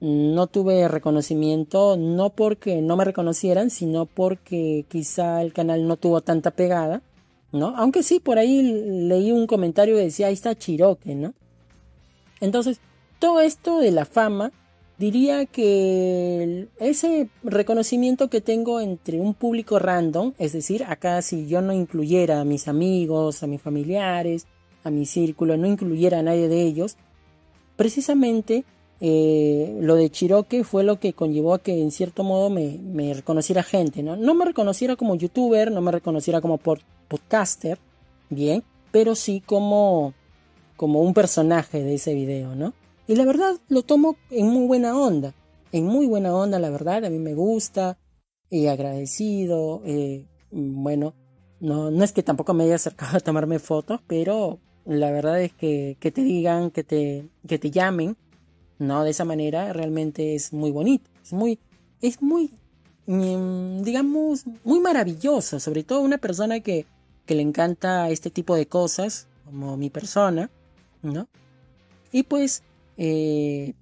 no 0.00 0.46
tuve 0.46 0.88
reconocimiento, 0.88 1.96
no 1.96 2.30
porque 2.30 2.82
no 2.82 2.96
me 2.96 3.04
reconocieran, 3.04 3.70
sino 3.70 4.06
porque 4.06 4.84
quizá 4.88 5.42
el 5.42 5.52
canal 5.52 5.86
no 5.86 5.96
tuvo 5.96 6.20
tanta 6.22 6.50
pegada. 6.50 7.02
¿no? 7.52 7.74
Aunque 7.76 8.02
sí, 8.02 8.20
por 8.20 8.38
ahí 8.38 8.62
leí 8.62 9.32
un 9.32 9.46
comentario 9.46 9.96
que 9.96 10.02
decía, 10.02 10.28
ahí 10.28 10.34
está 10.34 10.54
Chiroque, 10.54 11.14
¿no? 11.14 11.34
Entonces, 12.40 12.80
todo 13.18 13.40
esto 13.40 13.78
de 13.78 13.90
la 13.90 14.04
fama, 14.04 14.52
diría 15.00 15.46
que 15.46 16.68
ese 16.78 17.30
reconocimiento 17.42 18.28
que 18.28 18.42
tengo 18.42 18.80
entre 18.80 19.18
un 19.18 19.32
público 19.32 19.78
random, 19.78 20.34
es 20.38 20.52
decir, 20.52 20.84
acá 20.84 21.22
si 21.22 21.46
yo 21.48 21.62
no 21.62 21.72
incluyera 21.72 22.38
a 22.38 22.44
mis 22.44 22.68
amigos, 22.68 23.42
a 23.42 23.46
mis 23.46 23.62
familiares, 23.62 24.46
a 24.84 24.90
mi 24.90 25.06
círculo, 25.06 25.56
no 25.56 25.66
incluyera 25.66 26.18
a 26.18 26.22
nadie 26.22 26.48
de 26.48 26.62
ellos, 26.62 26.98
precisamente 27.76 28.64
eh, 29.00 29.78
lo 29.80 29.94
de 29.94 30.10
Chiroque 30.10 30.64
fue 30.64 30.84
lo 30.84 31.00
que 31.00 31.14
conllevó 31.14 31.54
a 31.54 31.62
que 31.62 31.80
en 31.80 31.92
cierto 31.92 32.22
modo 32.22 32.50
me, 32.50 33.14
reconociera 33.14 33.62
gente, 33.62 34.02
¿no? 34.02 34.16
No 34.16 34.34
me 34.34 34.44
reconociera 34.44 34.96
como 34.96 35.14
youtuber, 35.14 35.72
no 35.72 35.80
me 35.80 35.92
reconociera 35.92 36.42
como 36.42 36.58
podcaster, 36.58 37.78
bien, 38.28 38.62
pero 38.92 39.14
sí 39.14 39.40
como, 39.40 40.12
como 40.76 41.00
un 41.00 41.14
personaje 41.14 41.82
de 41.82 41.94
ese 41.94 42.12
video, 42.12 42.54
¿no? 42.54 42.74
Y 43.10 43.16
la 43.16 43.24
verdad 43.24 43.58
lo 43.68 43.82
tomo 43.82 44.14
en 44.30 44.46
muy 44.50 44.68
buena 44.68 44.96
onda, 44.96 45.34
en 45.72 45.84
muy 45.84 46.06
buena 46.06 46.32
onda, 46.32 46.60
la 46.60 46.70
verdad, 46.70 47.04
a 47.04 47.10
mí 47.10 47.18
me 47.18 47.34
gusta, 47.34 47.98
y 48.48 48.68
agradecido, 48.68 49.82
eh, 49.84 50.26
bueno, 50.52 51.16
no, 51.58 51.90
no 51.90 52.04
es 52.04 52.12
que 52.12 52.22
tampoco 52.22 52.54
me 52.54 52.62
haya 52.62 52.76
acercado 52.76 53.16
a 53.16 53.20
tomarme 53.20 53.58
fotos, 53.58 54.00
pero 54.06 54.60
la 54.84 55.10
verdad 55.10 55.42
es 55.42 55.52
que, 55.52 55.96
que 55.98 56.12
te 56.12 56.22
digan, 56.22 56.70
que 56.70 56.84
te, 56.84 57.28
que 57.48 57.58
te 57.58 57.72
llamen, 57.72 58.16
no, 58.78 59.02
de 59.02 59.10
esa 59.10 59.24
manera 59.24 59.72
realmente 59.72 60.36
es 60.36 60.52
muy 60.52 60.70
bonito. 60.70 61.10
Es 61.24 61.32
muy, 61.32 61.58
es 62.00 62.22
muy, 62.22 62.52
mm, 63.06 63.82
digamos, 63.82 64.44
muy 64.62 64.78
maravilloso, 64.78 65.58
sobre 65.58 65.82
todo 65.82 66.02
una 66.02 66.18
persona 66.18 66.60
que, 66.60 66.86
que 67.26 67.34
le 67.34 67.42
encanta 67.42 68.08
este 68.08 68.30
tipo 68.30 68.54
de 68.54 68.66
cosas, 68.66 69.26
como 69.46 69.76
mi 69.76 69.90
persona, 69.90 70.48
¿no? 71.02 71.26
Y 72.12 72.22
pues, 72.22 72.62
eh, 73.02 73.72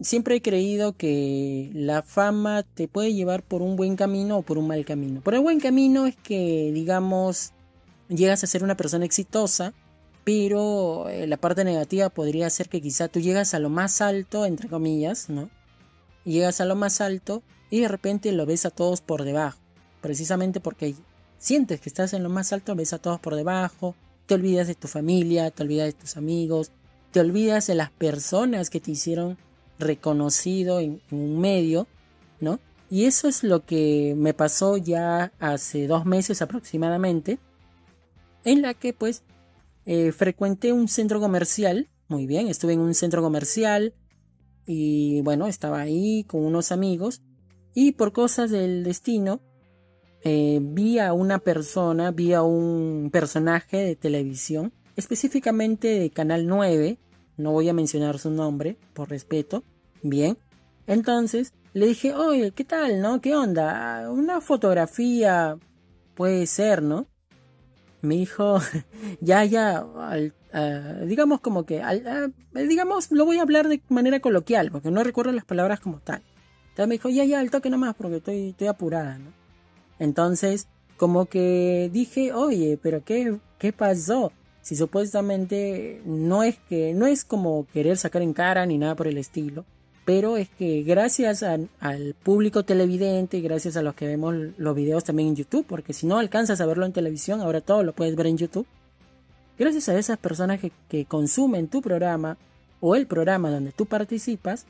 siempre 0.00 0.36
he 0.36 0.40
creído 0.40 0.92
que 0.92 1.68
la 1.74 2.02
fama 2.02 2.62
te 2.62 2.86
puede 2.86 3.12
llevar 3.12 3.42
por 3.42 3.60
un 3.60 3.74
buen 3.74 3.96
camino 3.96 4.38
o 4.38 4.42
por 4.42 4.56
un 4.56 4.68
mal 4.68 4.84
camino. 4.84 5.20
Por 5.20 5.34
el 5.34 5.40
buen 5.40 5.58
camino 5.58 6.06
es 6.06 6.14
que, 6.14 6.70
digamos, 6.72 7.50
llegas 8.08 8.44
a 8.44 8.46
ser 8.46 8.62
una 8.62 8.76
persona 8.76 9.04
exitosa, 9.04 9.74
pero 10.22 11.08
eh, 11.08 11.26
la 11.26 11.38
parte 11.38 11.64
negativa 11.64 12.08
podría 12.08 12.48
ser 12.50 12.68
que 12.68 12.80
quizá 12.80 13.08
tú 13.08 13.18
llegas 13.18 13.52
a 13.52 13.58
lo 13.58 13.68
más 13.68 14.00
alto, 14.00 14.46
entre 14.46 14.68
comillas, 14.68 15.28
¿no? 15.28 15.50
Llegas 16.24 16.60
a 16.60 16.64
lo 16.64 16.76
más 16.76 17.00
alto 17.00 17.42
y 17.70 17.80
de 17.80 17.88
repente 17.88 18.30
lo 18.30 18.46
ves 18.46 18.64
a 18.64 18.70
todos 18.70 19.00
por 19.00 19.24
debajo, 19.24 19.58
precisamente 20.00 20.60
porque 20.60 20.94
sientes 21.38 21.80
que 21.80 21.88
estás 21.88 22.12
en 22.12 22.22
lo 22.22 22.28
más 22.28 22.52
alto, 22.52 22.76
ves 22.76 22.92
a 22.92 22.98
todos 22.98 23.18
por 23.18 23.34
debajo, 23.34 23.96
te 24.26 24.34
olvidas 24.34 24.68
de 24.68 24.76
tu 24.76 24.86
familia, 24.86 25.50
te 25.50 25.64
olvidas 25.64 25.86
de 25.86 25.92
tus 25.94 26.16
amigos, 26.16 26.70
te 27.10 27.20
olvidas 27.20 27.66
de 27.66 27.74
las 27.74 27.90
personas 27.90 28.70
que 28.70 28.80
te 28.80 28.92
hicieron 28.92 29.38
reconocido 29.78 30.80
en, 30.80 31.00
un 31.10 31.40
medio, 31.40 31.86
¿no? 32.40 32.60
Y 32.90 33.04
eso 33.04 33.28
es 33.28 33.44
lo 33.44 33.64
que 33.64 34.14
me 34.16 34.34
pasó 34.34 34.76
ya 34.76 35.32
hace 35.38 35.86
dos 35.86 36.06
meses 36.06 36.42
aproximadamente, 36.42 37.38
en 38.44 38.62
la 38.62 38.74
que 38.74 38.92
pues 38.92 39.22
eh, 39.84 40.12
frecuenté 40.12 40.72
un 40.72 40.88
centro 40.88 41.20
comercial, 41.20 41.88
muy 42.08 42.26
bien, 42.26 42.48
estuve 42.48 42.72
en 42.72 42.80
un 42.80 42.94
centro 42.94 43.22
comercial 43.22 43.94
y 44.66 45.20
bueno, 45.22 45.46
estaba 45.46 45.80
ahí 45.80 46.24
con 46.24 46.44
unos 46.44 46.72
amigos 46.72 47.20
y 47.74 47.92
por 47.92 48.12
cosas 48.12 48.50
del 48.50 48.84
destino 48.84 49.40
eh, 50.22 50.58
vi 50.60 50.98
a 50.98 51.12
una 51.12 51.38
persona, 51.38 52.10
vi 52.10 52.32
a 52.32 52.42
un 52.42 53.10
personaje 53.12 53.78
de 53.78 53.96
televisión, 53.96 54.72
específicamente 54.98 56.00
de 56.00 56.10
Canal 56.10 56.48
9, 56.48 56.98
no 57.36 57.52
voy 57.52 57.68
a 57.68 57.72
mencionar 57.72 58.18
su 58.18 58.30
nombre 58.30 58.76
por 58.94 59.08
respeto, 59.08 59.62
bien. 60.02 60.36
Entonces 60.88 61.52
le 61.72 61.86
dije, 61.86 62.14
oye, 62.14 62.50
¿qué 62.50 62.64
tal, 62.64 63.00
no? 63.00 63.20
¿Qué 63.20 63.36
onda? 63.36 64.10
Una 64.10 64.40
fotografía 64.40 65.56
puede 66.16 66.46
ser, 66.48 66.82
¿no? 66.82 67.06
Me 68.02 68.16
dijo, 68.16 68.58
ya, 69.20 69.44
ya, 69.44 69.86
digamos 71.04 71.40
como 71.40 71.64
que, 71.64 71.80
digamos, 72.52 73.12
lo 73.12 73.24
voy 73.24 73.38
a 73.38 73.42
hablar 73.42 73.68
de 73.68 73.80
manera 73.88 74.18
coloquial, 74.18 74.72
porque 74.72 74.90
no 74.90 75.04
recuerdo 75.04 75.30
las 75.30 75.44
palabras 75.44 75.78
como 75.78 76.00
tal. 76.00 76.22
Entonces 76.70 76.88
me 76.88 76.94
dijo, 76.96 77.08
ya, 77.08 77.24
ya, 77.24 77.38
al 77.38 77.52
toque 77.52 77.70
nomás, 77.70 77.94
porque 77.94 78.16
estoy, 78.16 78.48
estoy 78.48 78.66
apurada, 78.66 79.18
¿no? 79.18 79.32
Entonces, 80.00 80.66
como 80.96 81.26
que 81.26 81.88
dije, 81.92 82.32
oye, 82.32 82.80
pero 82.82 83.04
¿qué, 83.04 83.38
qué 83.58 83.72
pasó? 83.72 84.32
Si 84.62 84.76
supuestamente 84.76 86.02
no 86.04 86.42
es 86.42 86.56
que, 86.68 86.94
no 86.94 87.06
es 87.06 87.24
como 87.24 87.66
querer 87.72 87.96
sacar 87.96 88.22
en 88.22 88.32
cara 88.32 88.66
ni 88.66 88.78
nada 88.78 88.94
por 88.94 89.06
el 89.06 89.18
estilo, 89.18 89.64
pero 90.04 90.36
es 90.36 90.48
que 90.48 90.82
gracias 90.82 91.42
al 91.42 92.14
público 92.22 92.64
televidente, 92.64 93.40
gracias 93.40 93.76
a 93.76 93.82
los 93.82 93.94
que 93.94 94.06
vemos 94.06 94.34
los 94.56 94.74
videos 94.74 95.04
también 95.04 95.28
en 95.28 95.36
YouTube, 95.36 95.66
porque 95.66 95.92
si 95.92 96.06
no 96.06 96.18
alcanzas 96.18 96.60
a 96.60 96.66
verlo 96.66 96.86
en 96.86 96.92
televisión, 96.92 97.40
ahora 97.40 97.60
todo 97.60 97.82
lo 97.82 97.92
puedes 97.92 98.16
ver 98.16 98.26
en 98.26 98.38
YouTube. 98.38 98.66
Gracias 99.58 99.88
a 99.88 99.98
esas 99.98 100.18
personas 100.18 100.60
que, 100.60 100.72
que 100.88 101.04
consumen 101.04 101.68
tu 101.68 101.82
programa 101.82 102.38
o 102.80 102.96
el 102.96 103.06
programa 103.06 103.50
donde 103.50 103.72
tú 103.72 103.86
participas, 103.86 104.64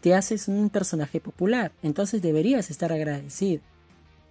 te 0.00 0.14
haces 0.14 0.48
un 0.48 0.70
personaje 0.70 1.20
popular. 1.20 1.72
Entonces 1.82 2.22
deberías 2.22 2.70
estar 2.70 2.92
agradecido. 2.92 3.62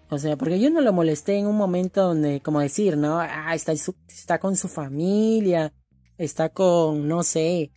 O 0.10 0.17
sea, 0.17 0.38
porque 0.38 0.60
yo 0.60 0.70
no 0.70 0.82
lo 0.82 0.93
molesté 0.93 1.38
en 1.38 1.48
un 1.48 1.58
momento 1.58 2.02
donde, 2.04 2.39
como 2.41 2.62
decir, 2.62 2.98
¿no? 2.98 3.20
Ah, 3.20 3.54
está, 3.54 3.74
está 3.74 4.39
con 4.39 4.56
su 4.56 4.67
familia, 4.70 5.74
está 6.17 6.50
con, 6.50 7.08
no 7.08 7.24
sé, 7.24 7.72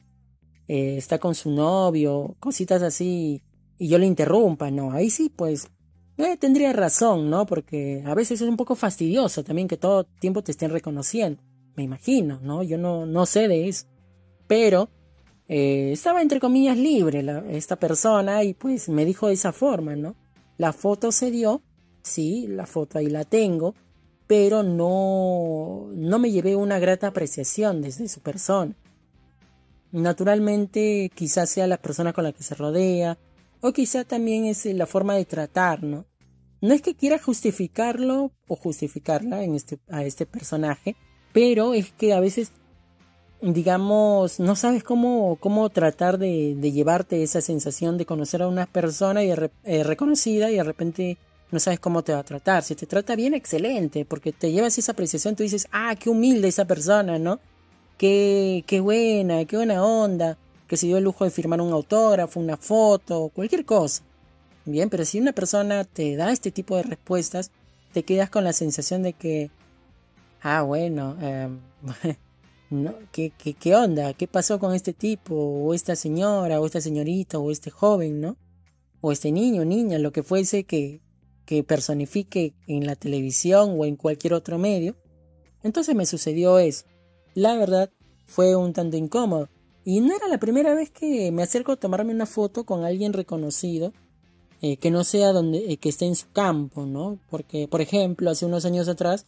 eh, 0.68 0.96
está 0.96 1.18
con 1.18 1.34
su 1.34 1.50
novio, 1.50 2.36
cositas 2.38 2.82
así, 2.82 3.42
y 3.78 3.88
yo 3.88 3.98
le 3.98 4.06
interrumpa, 4.06 4.70
¿no? 4.70 4.92
Ahí 4.92 5.10
sí, 5.10 5.32
pues, 5.34 5.68
eh, 6.18 6.36
tendría 6.36 6.72
razón, 6.72 7.30
¿no? 7.30 7.46
Porque 7.46 8.02
a 8.06 8.14
veces 8.14 8.40
es 8.40 8.48
un 8.48 8.56
poco 8.56 8.76
fastidioso 8.76 9.42
también 9.42 9.66
que 9.66 9.76
todo 9.76 10.04
tiempo 10.04 10.42
te 10.42 10.52
estén 10.52 10.70
reconociendo. 10.70 11.42
Me 11.76 11.82
imagino, 11.82 12.38
¿no? 12.42 12.62
Yo 12.62 12.78
no, 12.78 13.06
no 13.06 13.26
sé 13.26 13.48
de 13.48 13.68
eso. 13.68 13.86
Pero 14.46 14.90
eh, 15.48 15.90
estaba 15.92 16.22
entre 16.22 16.38
comillas 16.38 16.76
libre 16.76 17.24
esta 17.56 17.76
persona 17.76 18.44
y 18.44 18.54
pues 18.54 18.88
me 18.88 19.04
dijo 19.04 19.28
de 19.28 19.34
esa 19.34 19.52
forma, 19.52 19.96
¿no? 19.96 20.14
La 20.58 20.72
foto 20.72 21.10
se 21.10 21.30
dio 21.30 21.62
sí, 22.02 22.46
la 22.48 22.66
foto 22.66 22.98
ahí 22.98 23.08
la 23.08 23.24
tengo, 23.24 23.74
pero 24.26 24.62
no, 24.62 25.88
no 25.92 26.18
me 26.18 26.30
llevé 26.30 26.54
una 26.54 26.78
grata 26.78 27.08
apreciación 27.08 27.82
desde 27.82 28.08
su 28.08 28.20
persona. 28.20 28.76
Naturalmente, 29.92 31.10
quizás 31.14 31.50
sea 31.50 31.66
la 31.66 31.78
persona 31.78 32.12
con 32.12 32.24
la 32.24 32.32
que 32.32 32.44
se 32.44 32.54
rodea, 32.54 33.18
o 33.60 33.72
quizá 33.72 34.04
también 34.04 34.44
es 34.44 34.64
la 34.66 34.86
forma 34.86 35.14
de 35.16 35.24
tratar, 35.24 35.82
¿no? 35.82 36.06
No 36.60 36.74
es 36.74 36.82
que 36.82 36.94
quiera 36.94 37.18
justificarlo 37.18 38.32
o 38.46 38.56
justificarla 38.56 39.42
en 39.44 39.54
este, 39.54 39.78
a 39.88 40.04
este 40.04 40.26
personaje, 40.26 40.94
pero 41.32 41.74
es 41.74 41.90
que 41.92 42.12
a 42.12 42.20
veces, 42.20 42.52
digamos, 43.40 44.40
no 44.40 44.54
sabes 44.56 44.84
cómo, 44.84 45.36
cómo 45.40 45.70
tratar 45.70 46.18
de, 46.18 46.54
llevarte 46.60 47.22
esa 47.22 47.40
sensación 47.40 47.96
de 47.96 48.06
conocer 48.06 48.42
a 48.42 48.48
una 48.48 48.66
persona 48.66 49.24
y 49.24 49.30
eh, 49.30 49.84
reconocida 49.84 50.50
y 50.50 50.56
de 50.56 50.64
repente 50.64 51.18
no 51.50 51.58
sabes 51.58 51.80
cómo 51.80 52.02
te 52.02 52.12
va 52.12 52.20
a 52.20 52.24
tratar. 52.24 52.62
Si 52.62 52.74
te 52.74 52.86
trata 52.86 53.16
bien, 53.16 53.34
excelente, 53.34 54.04
porque 54.04 54.32
te 54.32 54.52
llevas 54.52 54.78
esa 54.78 54.92
apreciación, 54.92 55.36
tú 55.36 55.42
dices, 55.42 55.66
ah, 55.72 55.94
qué 55.98 56.10
humilde 56.10 56.48
esa 56.48 56.64
persona, 56.64 57.18
¿no? 57.18 57.40
Qué, 57.98 58.64
qué 58.66 58.80
buena, 58.80 59.44
qué 59.44 59.56
buena 59.56 59.84
onda, 59.84 60.38
que 60.66 60.76
se 60.76 60.86
dio 60.86 60.98
el 60.98 61.04
lujo 61.04 61.24
de 61.24 61.30
firmar 61.30 61.60
un 61.60 61.72
autógrafo, 61.72 62.40
una 62.40 62.56
foto, 62.56 63.30
cualquier 63.34 63.64
cosa. 63.64 64.02
Bien, 64.64 64.88
pero 64.88 65.04
si 65.04 65.18
una 65.18 65.32
persona 65.32 65.84
te 65.84 66.16
da 66.16 66.32
este 66.32 66.50
tipo 66.50 66.76
de 66.76 66.84
respuestas, 66.84 67.50
te 67.92 68.04
quedas 68.04 68.30
con 68.30 68.44
la 68.44 68.52
sensación 68.52 69.02
de 69.02 69.12
que, 69.12 69.50
ah, 70.42 70.62
bueno, 70.62 71.16
em, 71.20 71.58
no, 72.70 72.94
¿qué, 73.12 73.32
qué, 73.36 73.54
qué 73.54 73.74
onda? 73.74 74.14
¿Qué 74.14 74.28
pasó 74.28 74.58
con 74.58 74.74
este 74.74 74.92
tipo? 74.92 75.34
O 75.34 75.74
esta 75.74 75.96
señora, 75.96 76.60
o 76.60 76.66
esta 76.66 76.80
señorita, 76.80 77.38
o 77.38 77.50
este 77.50 77.70
joven, 77.70 78.20
¿no? 78.20 78.36
O 79.00 79.12
este 79.12 79.32
niño, 79.32 79.64
niña, 79.64 79.98
lo 79.98 80.12
que 80.12 80.22
fuese 80.22 80.64
que, 80.64 81.00
que 81.50 81.64
personifique 81.64 82.54
en 82.68 82.86
la 82.86 82.94
televisión 82.94 83.74
o 83.76 83.84
en 83.84 83.96
cualquier 83.96 84.34
otro 84.34 84.56
medio. 84.56 84.94
Entonces 85.64 85.96
me 85.96 86.06
sucedió 86.06 86.60
eso. 86.60 86.84
La 87.34 87.56
verdad 87.56 87.90
fue 88.24 88.54
un 88.54 88.72
tanto 88.72 88.96
incómodo. 88.96 89.48
Y 89.84 89.98
no 89.98 90.14
era 90.14 90.28
la 90.28 90.38
primera 90.38 90.74
vez 90.74 90.90
que 90.90 91.32
me 91.32 91.42
acerco 91.42 91.72
a 91.72 91.76
tomarme 91.76 92.14
una 92.14 92.26
foto 92.26 92.62
con 92.62 92.84
alguien 92.84 93.12
reconocido 93.12 93.92
eh, 94.62 94.76
que 94.76 94.92
no 94.92 95.02
sea 95.02 95.32
donde 95.32 95.72
eh, 95.72 95.76
que 95.78 95.88
esté 95.88 96.06
en 96.06 96.14
su 96.14 96.30
campo, 96.30 96.86
¿no? 96.86 97.18
Porque, 97.28 97.66
por 97.66 97.80
ejemplo, 97.80 98.30
hace 98.30 98.46
unos 98.46 98.64
años 98.64 98.86
atrás 98.86 99.26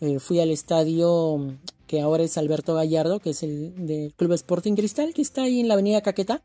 eh, 0.00 0.18
fui 0.18 0.40
al 0.40 0.50
estadio 0.50 1.56
que 1.86 2.00
ahora 2.00 2.24
es 2.24 2.36
Alberto 2.36 2.74
Gallardo, 2.74 3.20
que 3.20 3.30
es 3.30 3.44
el 3.44 3.86
del 3.86 4.12
Club 4.14 4.32
Sporting 4.32 4.74
Cristal, 4.74 5.14
que 5.14 5.22
está 5.22 5.44
ahí 5.44 5.60
en 5.60 5.68
la 5.68 5.74
Avenida 5.74 6.00
Caquetá. 6.00 6.42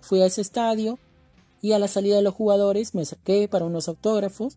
Fui 0.00 0.22
a 0.22 0.26
ese 0.26 0.40
estadio 0.40 1.00
y 1.60 1.72
a 1.72 1.80
la 1.80 1.88
salida 1.88 2.14
de 2.14 2.22
los 2.22 2.34
jugadores 2.34 2.94
me 2.94 3.02
acerqué 3.02 3.48
para 3.48 3.64
unos 3.64 3.88
autógrafos 3.88 4.56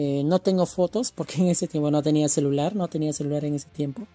eh, 0.00 0.22
no 0.22 0.38
tengo 0.38 0.64
fotos 0.64 1.10
porque 1.10 1.42
en 1.42 1.48
ese 1.48 1.66
tiempo 1.66 1.90
no 1.90 2.04
tenía 2.04 2.28
celular, 2.28 2.76
no 2.76 2.86
tenía 2.86 3.12
celular 3.12 3.44
en 3.44 3.56
ese 3.56 3.68
tiempo. 3.68 4.06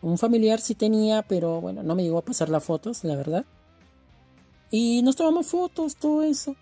Un 0.00 0.18
familiar 0.18 0.60
sí 0.60 0.76
tenía, 0.76 1.22
pero 1.22 1.60
bueno, 1.60 1.82
no 1.82 1.96
me 1.96 2.04
llegó 2.04 2.18
a 2.18 2.24
pasar 2.24 2.48
las 2.48 2.62
fotos, 2.62 3.02
la 3.02 3.16
verdad. 3.16 3.44
Y 4.70 5.02
nos 5.02 5.16
tomamos 5.16 5.48
fotos, 5.48 5.96
todo 5.96 6.22
eso. 6.22 6.54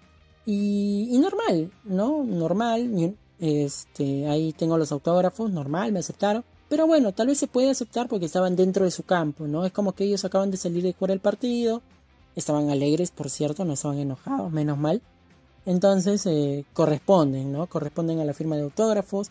Y, 0.46 1.14
normal, 1.18 1.72
¿no? 1.84 2.24
Normal. 2.24 3.14
Este, 3.38 4.28
ahí 4.28 4.54
tengo 4.54 4.78
los 4.78 4.92
autógrafos, 4.92 5.50
normal, 5.50 5.92
me 5.92 5.98
aceptaron. 5.98 6.42
Pero 6.70 6.86
bueno, 6.86 7.12
tal 7.12 7.26
vez 7.26 7.36
se 7.36 7.48
puede 7.48 7.68
aceptar 7.68 8.08
porque 8.08 8.24
estaban 8.24 8.56
dentro 8.56 8.86
de 8.86 8.90
su 8.90 9.02
campo, 9.02 9.46
¿no? 9.46 9.66
Es 9.66 9.72
como 9.72 9.92
que 9.92 10.04
ellos 10.04 10.24
acaban 10.24 10.50
de 10.50 10.56
salir 10.56 10.82
de 10.82 10.94
jugar 10.94 11.10
el 11.10 11.20
partido. 11.20 11.82
Estaban 12.34 12.70
alegres, 12.70 13.10
por 13.10 13.28
cierto, 13.28 13.66
no 13.66 13.74
estaban 13.74 13.98
enojados, 13.98 14.50
menos 14.50 14.78
mal. 14.78 15.02
Entonces 15.66 16.26
eh, 16.26 16.64
corresponden, 16.72 17.52
¿no? 17.52 17.66
Corresponden 17.66 18.20
a 18.20 18.24
la 18.24 18.34
firma 18.34 18.56
de 18.56 18.62
autógrafos. 18.62 19.30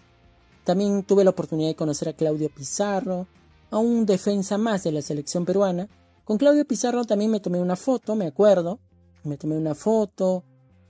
También 0.63 1.03
tuve 1.03 1.23
la 1.23 1.31
oportunidad 1.31 1.69
de 1.69 1.75
conocer 1.75 2.09
a 2.09 2.13
Claudio 2.13 2.49
Pizarro, 2.49 3.27
a 3.69 3.77
un 3.77 4.05
defensa 4.05 4.57
más 4.57 4.83
de 4.83 4.91
la 4.91 5.01
selección 5.01 5.45
peruana. 5.45 5.89
Con 6.23 6.37
Claudio 6.37 6.65
Pizarro 6.65 7.03
también 7.05 7.31
me 7.31 7.39
tomé 7.39 7.59
una 7.59 7.75
foto, 7.75 8.15
me 8.15 8.27
acuerdo. 8.27 8.79
Me 9.23 9.37
tomé 9.37 9.57
una 9.57 9.73
foto, 9.73 10.43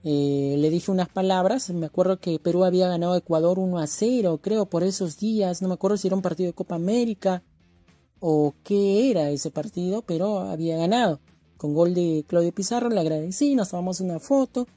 eh, 0.03 0.55
le 0.57 0.69
dije 0.69 0.91
unas 0.91 1.09
palabras. 1.09 1.69
Me 1.71 1.87
acuerdo 1.87 2.19
que 2.19 2.39
Perú 2.39 2.63
había 2.63 2.87
ganado 2.87 3.13
a 3.13 3.17
Ecuador 3.17 3.59
1 3.59 3.79
a 3.79 3.87
0, 3.87 4.39
creo, 4.41 4.65
por 4.65 4.83
esos 4.83 5.17
días. 5.17 5.61
No 5.61 5.67
me 5.67 5.73
acuerdo 5.75 5.97
si 5.97 6.07
era 6.07 6.15
un 6.15 6.21
partido 6.21 6.47
de 6.47 6.53
Copa 6.53 6.75
América 6.75 7.43
o 8.19 8.53
qué 8.63 9.11
era 9.11 9.29
ese 9.31 9.51
partido, 9.51 10.01
pero 10.03 10.39
había 10.39 10.77
ganado. 10.77 11.19
Con 11.57 11.73
gol 11.73 11.93
de 11.93 12.25
Claudio 12.27 12.53
Pizarro 12.53 12.89
le 12.89 12.99
agradecí, 12.99 13.55
nos 13.55 13.69
tomamos 13.69 14.01
una 14.01 14.19
foto. 14.19 14.67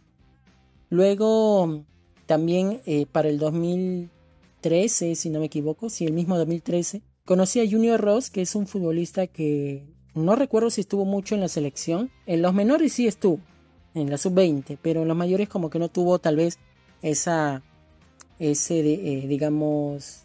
Luego, 0.88 1.84
también 2.26 2.80
eh, 2.86 3.06
para 3.10 3.28
el 3.28 3.38
2013, 3.38 5.14
si 5.14 5.30
no 5.30 5.40
me 5.40 5.46
equivoco, 5.46 5.90
sí, 5.90 6.04
el 6.04 6.12
mismo 6.12 6.36
2013, 6.38 7.02
conocí 7.24 7.60
a 7.60 7.68
Junior 7.68 8.00
Ross, 8.00 8.30
que 8.30 8.42
es 8.42 8.54
un 8.54 8.66
futbolista 8.66 9.26
que 9.26 9.84
no 10.14 10.36
recuerdo 10.36 10.70
si 10.70 10.80
estuvo 10.80 11.04
mucho 11.04 11.34
en 11.34 11.40
la 11.40 11.48
selección. 11.48 12.10
En 12.26 12.42
los 12.42 12.54
menores 12.54 12.92
sí 12.94 13.06
estuvo, 13.06 13.40
en 13.94 14.10
la 14.10 14.18
sub-20, 14.18 14.78
pero 14.80 15.02
en 15.02 15.08
los 15.08 15.16
mayores 15.16 15.48
como 15.48 15.70
que 15.70 15.78
no 15.78 15.88
tuvo 15.88 16.18
tal 16.18 16.36
vez 16.36 16.58
esa, 17.02 17.62
ese, 18.38 18.80
eh, 18.80 19.26
digamos, 19.26 20.22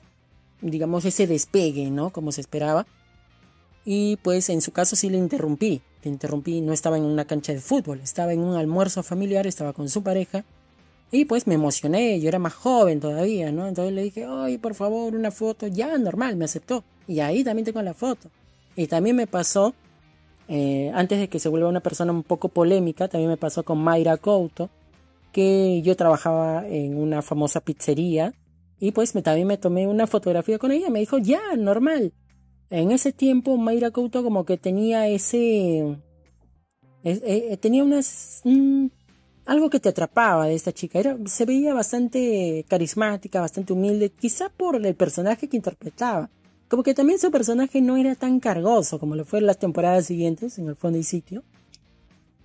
digamos, 0.61 1.05
ese 1.05 1.27
despegue, 1.27 1.89
¿no? 1.89 2.11
Como 2.11 2.31
se 2.31 2.41
esperaba. 2.41 2.85
Y 3.83 4.17
pues 4.17 4.49
en 4.49 4.61
su 4.61 4.71
caso 4.71 4.95
sí 4.95 5.09
le 5.09 5.17
interrumpí. 5.17 5.81
Le 6.03 6.09
interrumpí, 6.09 6.61
no 6.61 6.73
estaba 6.73 6.97
en 6.97 7.03
una 7.03 7.25
cancha 7.25 7.53
de 7.53 7.59
fútbol, 7.59 7.99
estaba 7.99 8.33
en 8.33 8.39
un 8.39 8.55
almuerzo 8.55 9.03
familiar, 9.03 9.45
estaba 9.45 9.73
con 9.73 9.89
su 9.89 10.01
pareja. 10.01 10.43
Y 11.11 11.25
pues 11.25 11.45
me 11.45 11.55
emocioné, 11.55 12.19
yo 12.21 12.29
era 12.29 12.39
más 12.39 12.53
joven 12.53 13.01
todavía, 13.01 13.51
¿no? 13.51 13.67
Entonces 13.67 13.93
le 13.93 14.03
dije, 14.03 14.25
ay, 14.27 14.57
por 14.57 14.75
favor, 14.75 15.13
una 15.13 15.29
foto. 15.29 15.67
Ya, 15.67 15.97
normal, 15.97 16.37
me 16.37 16.45
aceptó. 16.45 16.83
Y 17.07 17.19
ahí 17.19 17.43
también 17.43 17.65
tengo 17.65 17.81
la 17.81 17.93
foto. 17.93 18.29
Y 18.77 18.87
también 18.87 19.17
me 19.17 19.27
pasó, 19.27 19.73
eh, 20.47 20.89
antes 20.95 21.19
de 21.19 21.27
que 21.27 21.39
se 21.39 21.49
vuelva 21.49 21.67
una 21.67 21.81
persona 21.81 22.13
un 22.13 22.23
poco 22.23 22.47
polémica, 22.47 23.09
también 23.09 23.29
me 23.29 23.37
pasó 23.37 23.63
con 23.63 23.79
Mayra 23.79 24.15
Couto, 24.17 24.69
que 25.33 25.81
yo 25.81 25.97
trabajaba 25.97 26.65
en 26.65 26.97
una 26.97 27.21
famosa 27.21 27.59
pizzería. 27.59 28.33
Y 28.79 28.93
pues 28.93 29.11
también 29.11 29.47
me 29.47 29.57
tomé 29.57 29.87
una 29.87 30.07
fotografía 30.07 30.57
con 30.57 30.71
ella. 30.71 30.89
Me 30.89 30.99
dijo, 30.99 31.17
ya, 31.17 31.41
normal. 31.57 32.13
En 32.71 32.91
ese 32.91 33.11
tiempo 33.11 33.57
Mayra 33.57 33.91
Couto 33.91 34.23
como 34.23 34.45
que 34.45 34.57
tenía 34.57 35.07
ese... 35.07 35.97
Eh, 37.03 37.57
tenía 37.59 37.83
unas... 37.83 38.41
algo 39.45 39.69
que 39.69 39.81
te 39.81 39.89
atrapaba 39.89 40.47
de 40.47 40.55
esta 40.55 40.71
chica. 40.71 40.97
Era, 40.97 41.17
se 41.25 41.45
veía 41.45 41.73
bastante 41.73 42.65
carismática, 42.69 43.41
bastante 43.41 43.73
humilde, 43.73 44.09
quizá 44.09 44.47
por 44.49 44.83
el 44.83 44.95
personaje 44.95 45.49
que 45.49 45.57
interpretaba. 45.57 46.29
Como 46.69 46.83
que 46.83 46.93
también 46.93 47.19
su 47.19 47.29
personaje 47.29 47.81
no 47.81 47.97
era 47.97 48.15
tan 48.15 48.39
cargoso 48.39 48.97
como 48.97 49.17
lo 49.17 49.25
fue 49.25 49.39
en 49.39 49.47
las 49.47 49.59
temporadas 49.59 50.05
siguientes, 50.05 50.57
en 50.57 50.69
el 50.69 50.77
fondo 50.77 50.97
y 50.97 51.03
sitio. 51.03 51.43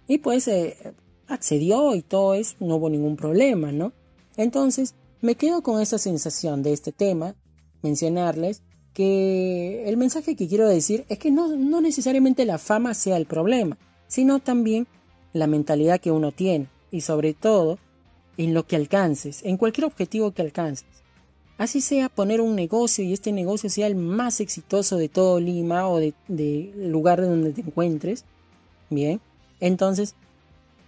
Y 0.08 0.18
pues 0.18 0.48
eh, 0.48 0.76
accedió 1.28 1.94
y 1.94 2.02
todo 2.02 2.34
eso, 2.34 2.56
no 2.58 2.76
hubo 2.76 2.90
ningún 2.90 3.14
problema, 3.14 3.70
¿no? 3.70 3.92
Entonces, 4.36 4.96
me 5.20 5.36
quedo 5.36 5.62
con 5.62 5.80
esa 5.80 5.98
sensación 5.98 6.64
de 6.64 6.72
este 6.72 6.90
tema, 6.90 7.36
mencionarles 7.82 8.62
que 8.96 9.86
el 9.86 9.98
mensaje 9.98 10.36
que 10.36 10.48
quiero 10.48 10.66
decir 10.66 11.04
es 11.10 11.18
que 11.18 11.30
no, 11.30 11.48
no 11.54 11.82
necesariamente 11.82 12.46
la 12.46 12.56
fama 12.56 12.94
sea 12.94 13.18
el 13.18 13.26
problema, 13.26 13.76
sino 14.08 14.38
también 14.38 14.86
la 15.34 15.46
mentalidad 15.46 16.00
que 16.00 16.10
uno 16.10 16.32
tiene 16.32 16.68
y 16.90 17.02
sobre 17.02 17.34
todo 17.34 17.78
en 18.38 18.54
lo 18.54 18.66
que 18.66 18.74
alcances, 18.74 19.42
en 19.44 19.58
cualquier 19.58 19.84
objetivo 19.84 20.30
que 20.30 20.40
alcances. 20.40 20.86
Así 21.58 21.82
sea 21.82 22.08
poner 22.08 22.40
un 22.40 22.56
negocio 22.56 23.04
y 23.04 23.12
este 23.12 23.32
negocio 23.32 23.68
sea 23.68 23.86
el 23.86 23.96
más 23.96 24.40
exitoso 24.40 24.96
de 24.96 25.10
todo 25.10 25.40
Lima 25.40 25.86
o 25.90 25.98
del 25.98 26.14
de 26.26 26.72
lugar 26.76 27.20
donde 27.20 27.52
te 27.52 27.60
encuentres, 27.60 28.24
bien, 28.88 29.20
entonces 29.60 30.14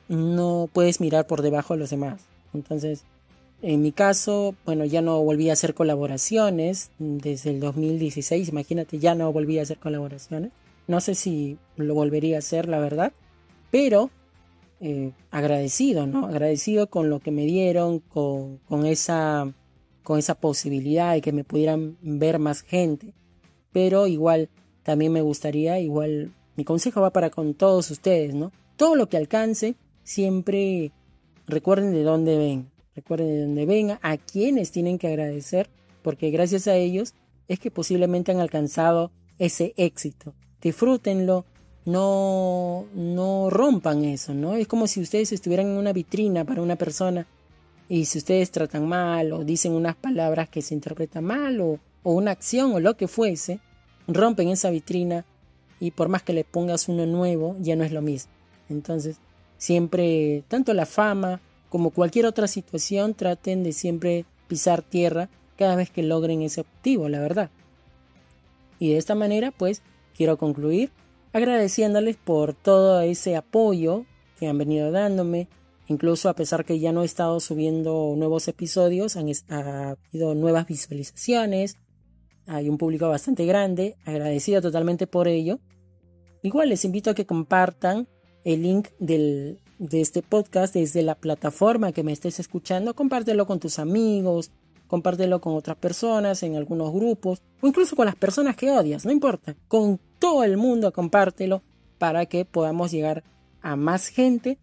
no 0.08 0.70
puedes 0.72 0.98
mirar 0.98 1.26
por 1.26 1.42
debajo 1.42 1.74
de 1.74 1.80
los 1.80 1.90
demás. 1.90 2.22
Entonces, 2.54 3.04
en 3.60 3.82
mi 3.82 3.90
caso, 3.90 4.54
bueno, 4.64 4.84
ya 4.84 5.02
no 5.02 5.22
volví 5.22 5.50
a 5.50 5.54
hacer 5.54 5.74
colaboraciones 5.74 6.90
desde 6.98 7.50
el 7.50 7.60
2016, 7.60 8.48
imagínate, 8.48 8.98
ya 8.98 9.14
no 9.14 9.32
volví 9.32 9.58
a 9.58 9.62
hacer 9.62 9.78
colaboraciones. 9.78 10.52
No 10.86 11.00
sé 11.00 11.14
si 11.14 11.58
lo 11.76 11.94
volvería 11.94 12.36
a 12.36 12.38
hacer, 12.38 12.68
la 12.68 12.78
verdad, 12.78 13.12
pero 13.70 14.10
eh, 14.80 15.10
agradecido, 15.30 16.06
¿no? 16.06 16.26
Agradecido 16.26 16.88
con 16.88 17.10
lo 17.10 17.18
que 17.18 17.32
me 17.32 17.46
dieron, 17.46 17.98
con, 17.98 18.58
con, 18.58 18.86
esa, 18.86 19.52
con 20.04 20.20
esa 20.20 20.36
posibilidad 20.36 21.14
de 21.14 21.20
que 21.20 21.32
me 21.32 21.44
pudieran 21.44 21.98
ver 22.00 22.38
más 22.38 22.62
gente. 22.62 23.12
Pero 23.72 24.06
igual, 24.06 24.48
también 24.84 25.12
me 25.12 25.20
gustaría, 25.20 25.80
igual, 25.80 26.32
mi 26.56 26.64
consejo 26.64 27.00
va 27.00 27.10
para 27.10 27.30
con 27.30 27.54
todos 27.54 27.90
ustedes, 27.90 28.34
¿no? 28.34 28.52
Todo 28.76 28.94
lo 28.94 29.08
que 29.08 29.16
alcance, 29.16 29.74
siempre 30.04 30.92
recuerden 31.46 31.92
de 31.92 32.04
dónde 32.04 32.38
ven 32.38 32.77
Recuerden 32.98 33.28
de 33.28 33.40
dónde 33.42 33.64
venga, 33.64 34.00
a 34.02 34.16
quienes 34.16 34.72
tienen 34.72 34.98
que 34.98 35.06
agradecer, 35.06 35.70
porque 36.02 36.32
gracias 36.32 36.66
a 36.66 36.74
ellos 36.74 37.14
es 37.46 37.60
que 37.60 37.70
posiblemente 37.70 38.32
han 38.32 38.40
alcanzado 38.40 39.12
ese 39.38 39.72
éxito. 39.76 40.34
Disfrútenlo, 40.60 41.44
no, 41.84 42.86
no 42.94 43.50
rompan 43.50 44.04
eso, 44.04 44.34
¿no? 44.34 44.56
Es 44.56 44.66
como 44.66 44.88
si 44.88 45.00
ustedes 45.00 45.30
estuvieran 45.30 45.68
en 45.68 45.76
una 45.76 45.92
vitrina 45.92 46.44
para 46.44 46.60
una 46.60 46.74
persona 46.74 47.28
y 47.88 48.06
si 48.06 48.18
ustedes 48.18 48.50
tratan 48.50 48.88
mal 48.88 49.32
o 49.32 49.44
dicen 49.44 49.74
unas 49.74 49.94
palabras 49.94 50.48
que 50.48 50.60
se 50.60 50.74
interpretan 50.74 51.22
mal 51.22 51.60
o, 51.60 51.78
o 52.02 52.12
una 52.14 52.32
acción 52.32 52.72
o 52.72 52.80
lo 52.80 52.96
que 52.96 53.06
fuese, 53.06 53.60
rompen 54.08 54.48
esa 54.48 54.70
vitrina 54.70 55.24
y 55.78 55.92
por 55.92 56.08
más 56.08 56.24
que 56.24 56.32
le 56.32 56.42
pongas 56.42 56.88
uno 56.88 57.06
nuevo, 57.06 57.54
ya 57.60 57.76
no 57.76 57.84
es 57.84 57.92
lo 57.92 58.02
mismo. 58.02 58.32
Entonces, 58.68 59.18
siempre, 59.56 60.42
tanto 60.48 60.74
la 60.74 60.84
fama 60.84 61.40
como 61.68 61.90
cualquier 61.90 62.26
otra 62.26 62.46
situación, 62.46 63.14
traten 63.14 63.62
de 63.62 63.72
siempre 63.72 64.24
pisar 64.46 64.82
tierra 64.82 65.28
cada 65.56 65.76
vez 65.76 65.90
que 65.90 66.02
logren 66.02 66.42
ese 66.42 66.62
objetivo, 66.62 67.08
la 67.08 67.20
verdad. 67.20 67.50
Y 68.78 68.90
de 68.90 68.96
esta 68.96 69.14
manera, 69.14 69.50
pues, 69.50 69.82
quiero 70.14 70.38
concluir 70.38 70.90
agradeciéndoles 71.32 72.16
por 72.16 72.54
todo 72.54 73.00
ese 73.00 73.36
apoyo 73.36 74.04
que 74.38 74.48
han 74.48 74.58
venido 74.58 74.90
dándome. 74.90 75.48
Incluso 75.88 76.28
a 76.28 76.34
pesar 76.34 76.64
que 76.64 76.78
ya 76.78 76.92
no 76.92 77.02
he 77.02 77.06
estado 77.06 77.40
subiendo 77.40 78.14
nuevos 78.16 78.46
episodios, 78.48 79.16
han 79.16 79.30
ha 79.48 79.90
habido 79.90 80.34
nuevas 80.34 80.66
visualizaciones, 80.66 81.78
hay 82.46 82.68
un 82.68 82.78
público 82.78 83.08
bastante 83.08 83.46
grande, 83.46 83.96
agradecido 84.04 84.60
totalmente 84.60 85.06
por 85.06 85.28
ello. 85.28 85.60
Igual 86.42 86.68
les 86.68 86.84
invito 86.84 87.10
a 87.10 87.14
que 87.14 87.26
compartan 87.26 88.06
el 88.44 88.62
link 88.62 88.88
del, 88.98 89.60
de 89.78 90.00
este 90.00 90.22
podcast 90.22 90.74
desde 90.74 91.02
la 91.02 91.14
plataforma 91.14 91.92
que 91.92 92.02
me 92.02 92.12
estés 92.12 92.40
escuchando, 92.40 92.94
compártelo 92.94 93.46
con 93.46 93.60
tus 93.60 93.78
amigos, 93.78 94.50
compártelo 94.86 95.40
con 95.40 95.54
otras 95.54 95.76
personas, 95.76 96.42
en 96.42 96.56
algunos 96.56 96.92
grupos, 96.92 97.42
o 97.60 97.68
incluso 97.68 97.94
con 97.94 98.06
las 98.06 98.16
personas 98.16 98.56
que 98.56 98.70
odias, 98.70 99.04
no 99.04 99.12
importa, 99.12 99.54
con 99.68 100.00
todo 100.18 100.42
el 100.44 100.56
mundo 100.56 100.92
compártelo 100.92 101.62
para 101.98 102.26
que 102.26 102.44
podamos 102.44 102.90
llegar 102.90 103.22
a 103.60 103.76
más 103.76 104.08
gente 104.08 104.58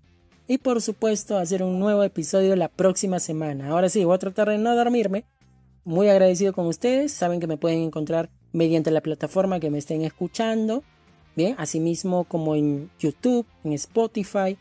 y 0.47 0.57
por 0.57 0.81
supuesto 0.81 1.37
hacer 1.37 1.63
un 1.63 1.79
nuevo 1.79 2.03
episodio 2.03 2.55
la 2.55 2.67
próxima 2.67 3.19
semana. 3.19 3.69
Ahora 3.69 3.89
sí, 3.89 4.03
voy 4.03 4.15
a 4.15 4.19
tratar 4.19 4.49
de 4.49 4.57
no 4.57 4.75
dormirme. 4.75 5.25
Muy 5.83 6.09
agradecido 6.09 6.53
con 6.53 6.65
ustedes, 6.65 7.11
saben 7.11 7.39
que 7.39 7.47
me 7.47 7.57
pueden 7.57 7.79
encontrar 7.81 8.29
mediante 8.53 8.91
la 8.91 9.01
plataforma 9.01 9.59
que 9.59 9.69
me 9.69 9.77
estén 9.77 10.01
escuchando, 10.01 10.83
bien, 11.35 11.55
asimismo 11.59 12.23
como 12.23 12.55
en 12.55 12.89
YouTube, 12.99 13.45
en 13.63 13.73
Spotify, 13.73 14.57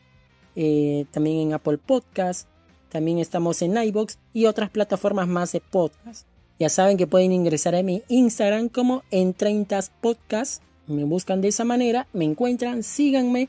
eh, 0.57 1.07
también 1.11 1.39
en 1.41 1.53
Apple 1.55 1.79
Podcast, 1.79 2.49
también 2.89 3.19
estamos 3.19 3.61
en 3.63 3.77
iBox 3.77 4.19
y 4.33 4.47
otras 4.47 4.71
plataformas 4.71 5.27
más 5.27 5.53
de 5.53 5.61
podcast. 5.61 6.27
Ya 6.59 6.69
saben 6.69 6.97
que 6.97 7.09
pueden 7.09 7.33
ingresar 7.33 7.75
a 7.75 7.83
mi 7.83 8.03
Instagram 8.09 8.69
como 8.69 9.03
en 9.11 9.35
30 9.35 9.81
Podcast. 10.01 10.63
Me 10.87 11.05
buscan 11.05 11.41
de 11.41 11.49
esa 11.49 11.65
manera, 11.65 12.07
me 12.13 12.25
encuentran, 12.25 12.83
síganme 12.83 13.49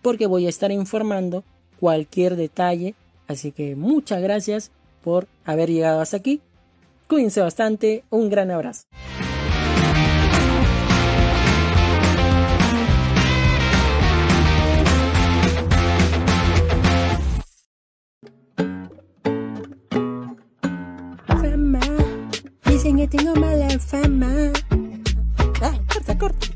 porque 0.00 0.26
voy 0.26 0.46
a 0.46 0.48
estar 0.48 0.72
informando 0.72 1.44
cualquier 1.78 2.36
detalle. 2.36 2.94
Así 3.28 3.52
que 3.52 3.76
muchas 3.76 4.22
gracias 4.22 4.70
por 5.02 5.28
haber 5.44 5.70
llegado 5.70 6.00
hasta 6.00 6.16
aquí. 6.16 6.40
Cuídense 7.08 7.40
bastante, 7.40 8.04
un 8.10 8.30
gran 8.30 8.50
abrazo. 8.50 8.84
Tengo 23.08 23.34
mala 23.34 23.68
fama. 23.80 24.52
Ah, 25.60 25.74
corta, 25.92 26.16
corta. 26.16 26.55